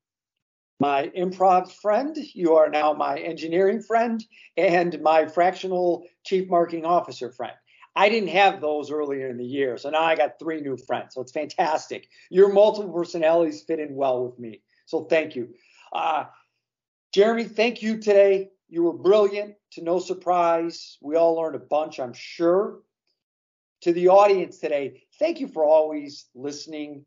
my 0.80 1.12
improv 1.18 1.72
friend. 1.72 2.16
You 2.34 2.56
are 2.56 2.70
now 2.70 2.94
my 2.94 3.18
engineering 3.18 3.82
friend 3.82 4.24
and 4.56 5.02
my 5.02 5.26
fractional 5.26 6.06
chief 6.24 6.50
marketing 6.50 6.86
officer 6.86 7.32
friend. 7.32 7.56
I 7.96 8.10
didn't 8.10 8.30
have 8.30 8.62
those 8.62 8.92
earlier 8.92 9.28
in 9.28 9.38
the 9.38 9.46
year, 9.46 9.78
so 9.78 9.90
now 9.90 10.04
I 10.04 10.16
got 10.16 10.38
three 10.38 10.62
new 10.62 10.78
friends. 10.78 11.16
So 11.16 11.22
it's 11.22 11.32
fantastic. 11.32 12.08
Your 12.30 12.54
multiple 12.54 12.94
personalities 12.94 13.64
fit 13.64 13.80
in 13.80 13.96
well 13.96 14.24
with 14.24 14.38
me. 14.38 14.62
So 14.86 15.06
thank 15.06 15.36
you. 15.36 15.56
Uh, 15.92 16.26
Jeremy, 17.12 17.46
thank 17.46 17.82
you 17.82 17.98
today. 18.00 18.50
You 18.70 18.84
were 18.84 18.94
brilliant, 18.94 19.56
to 19.72 19.82
no 19.82 19.98
surprise. 19.98 20.98
We 21.02 21.16
all 21.16 21.36
learned 21.36 21.56
a 21.56 21.60
bunch, 21.60 22.00
I'm 22.00 22.14
sure. 22.14 22.82
To 23.82 23.94
the 23.94 24.10
audience 24.10 24.60
today, 24.60 25.04
thank 25.18 25.40
you 25.40 25.48
for 25.48 25.64
always 25.64 26.28
listening, 26.36 27.06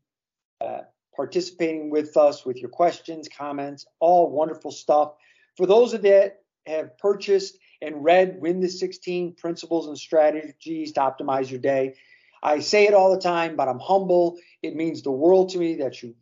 uh, 0.59 0.81
participating 1.21 1.91
with 1.91 2.17
us 2.17 2.43
with 2.47 2.57
your 2.57 2.69
questions, 2.71 3.29
comments, 3.29 3.85
all 3.99 4.31
wonderful 4.31 4.71
stuff. 4.71 5.13
For 5.55 5.67
those 5.67 5.93
of 5.93 6.01
that 6.01 6.39
have 6.65 6.97
purchased 6.97 7.59
and 7.79 8.03
read 8.03 8.41
Win 8.41 8.59
the 8.59 8.67
16 8.67 9.35
Principles 9.35 9.85
and 9.85 9.95
Strategies 9.95 10.93
to 10.93 10.99
Optimize 10.99 11.51
Your 11.51 11.59
Day, 11.59 11.93
I 12.41 12.57
say 12.57 12.87
it 12.87 12.95
all 12.95 13.13
the 13.13 13.21
time, 13.21 13.55
but 13.55 13.67
I'm 13.67 13.77
humble. 13.77 14.39
It 14.63 14.75
means 14.75 15.03
the 15.03 15.11
world 15.11 15.49
to 15.49 15.59
me 15.59 15.75
that 15.75 16.01
you 16.01 16.15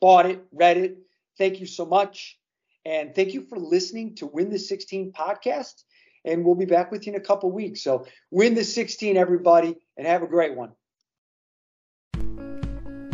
bought 0.00 0.26
it, 0.26 0.42
read 0.50 0.76
it. 0.76 0.98
Thank 1.38 1.60
you 1.60 1.66
so 1.66 1.86
much. 1.86 2.36
And 2.84 3.14
thank 3.14 3.34
you 3.34 3.42
for 3.42 3.58
listening 3.58 4.16
to 4.16 4.26
Win 4.26 4.50
the 4.50 4.58
16 4.58 5.12
podcast. 5.12 5.84
And 6.24 6.44
we'll 6.44 6.56
be 6.56 6.64
back 6.64 6.90
with 6.90 7.06
you 7.06 7.12
in 7.12 7.20
a 7.20 7.24
couple 7.24 7.52
weeks. 7.52 7.80
So 7.80 8.06
win 8.32 8.56
the 8.56 8.64
16, 8.64 9.16
everybody, 9.16 9.76
and 9.96 10.04
have 10.04 10.24
a 10.24 10.26
great 10.26 10.56
one. 10.56 10.72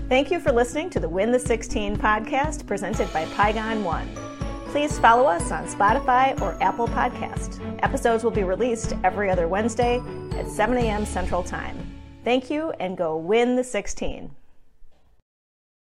Thank 0.09 0.31
you 0.31 0.41
for 0.41 0.53
listening 0.53 0.89
to 0.91 1.01
the 1.01 1.09
Win 1.09 1.33
the 1.33 1.39
16 1.39 1.99
podcast 1.99 2.67
presented 2.67 3.13
by 3.13 3.27
Pygon 3.27 3.83
One. 3.83 4.09
Please 4.69 4.99
follow 4.99 5.27
us 5.27 5.53
on 5.53 5.67
Spotify 5.67 6.41
or 6.41 6.57
Apple 6.63 6.89
Podcast. 6.89 7.61
Episodes 7.83 8.25
will 8.25 8.31
be 8.31 8.43
released 8.43 8.95
every 9.05 9.29
other 9.31 9.49
Wednesday 9.49 10.01
at 10.33 10.49
7 10.49 10.79
a.m. 10.79 11.05
Central 11.05 11.43
Time. 11.43 11.77
Thank 12.25 12.49
you 12.49 12.71
and 12.81 12.97
go 12.97 13.19
win 13.19 13.55
the 13.55 13.63
16. 13.63 14.31